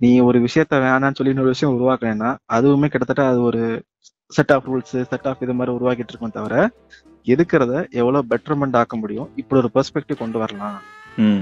நீ 0.00 0.10
ஒரு 0.28 0.38
விஷயத்த 0.46 0.80
வேணாம்னு 0.84 1.18
சொல்லி 1.18 1.34
இன்னொரு 1.34 1.54
விஷயம் 1.54 1.74
உருவாக்கலைன்னா 1.76 2.30
அதுவுமே 2.54 2.88
கிட்டத்தட்ட 2.88 3.24
அது 3.32 3.40
ஒரு 3.50 3.62
set 4.32 4.52
of 4.54 4.66
rules 4.68 4.96
set 5.10 5.28
of 5.30 5.42
இது 5.44 5.54
மாதிரி 5.58 5.74
உருவாக்கிட்டு 5.76 6.12
இருக்கோம் 6.12 6.36
தவிர 6.36 6.54
இருக்கிறத 7.32 7.72
எவ்வளவு 8.00 8.28
பெட்டர்மெண்ட் 8.32 8.76
ஆக்க 8.80 8.94
முடியும்? 9.02 9.28
இப்படி 9.40 9.58
ஒரு 9.62 9.70
பெர்ஸ்பெக்டிவ் 9.76 10.20
கொண்டு 10.22 10.38
வரலாம். 10.42 10.76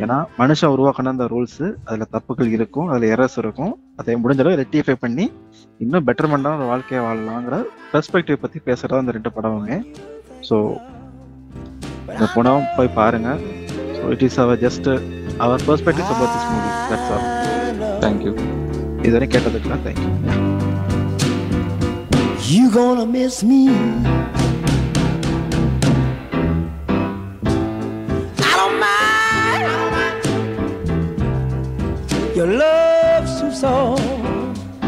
ஏன்னா 0.03 0.17
மனுஷன் 0.41 0.73
உருவாக்கின 0.75 1.13
அந்த 1.15 1.27
ரூல்ஸ் 1.33 1.63
அதுல 1.87 2.07
தப்புகள் 2.15 2.51
இருக்கும் 2.57 2.89
அதுல 2.91 3.07
எரர்ஸ் 3.15 3.37
இருக்கும். 3.43 3.73
அதை 4.01 4.17
முடிஞ்ச 4.23 4.43
அளவு 4.45 4.59
ரெக்டிஃபை 4.63 4.97
பண்ணி 5.05 5.25
இன்னும் 5.85 6.07
பெட்டர்மெண்டான 6.09 6.59
ஒரு 6.61 6.69
வாழ்க்கையை 6.73 7.03
வாழலாங்கிற 7.07 7.59
பெர்ஸ்பெக்டிவ் 7.93 8.43
பத்தி 8.45 8.61
பேசுறதா 8.69 9.01
அந்த 9.03 9.15
ரெண்டு 9.19 9.33
படமுமே. 9.37 9.79
ஸோ 10.49 10.59
இந்த 12.15 12.29
படம் 12.37 12.69
போய் 12.77 12.97
பாருங்க. 13.01 13.31
So 13.97 14.03
it 14.15 14.25
is 14.29 14.39
our 14.45 14.61
just 14.67 14.91
our 15.45 15.65
perspective 15.71 16.11
about 16.15 16.35
this 16.37 16.49
movie 16.53 16.71
that's 16.91 17.11
all 17.17 17.27
thank you 18.05 18.35
இதுவரை 19.07 19.29
கேட்டதுக்குலாம் 19.37 19.85
thank you 19.89 20.11
You 22.55 22.65
gonna 22.77 23.05
miss 23.13 23.37
me. 23.51 23.61
your 32.35 32.47
love 32.47 33.41
too 33.41 33.53
soft. 33.53 33.92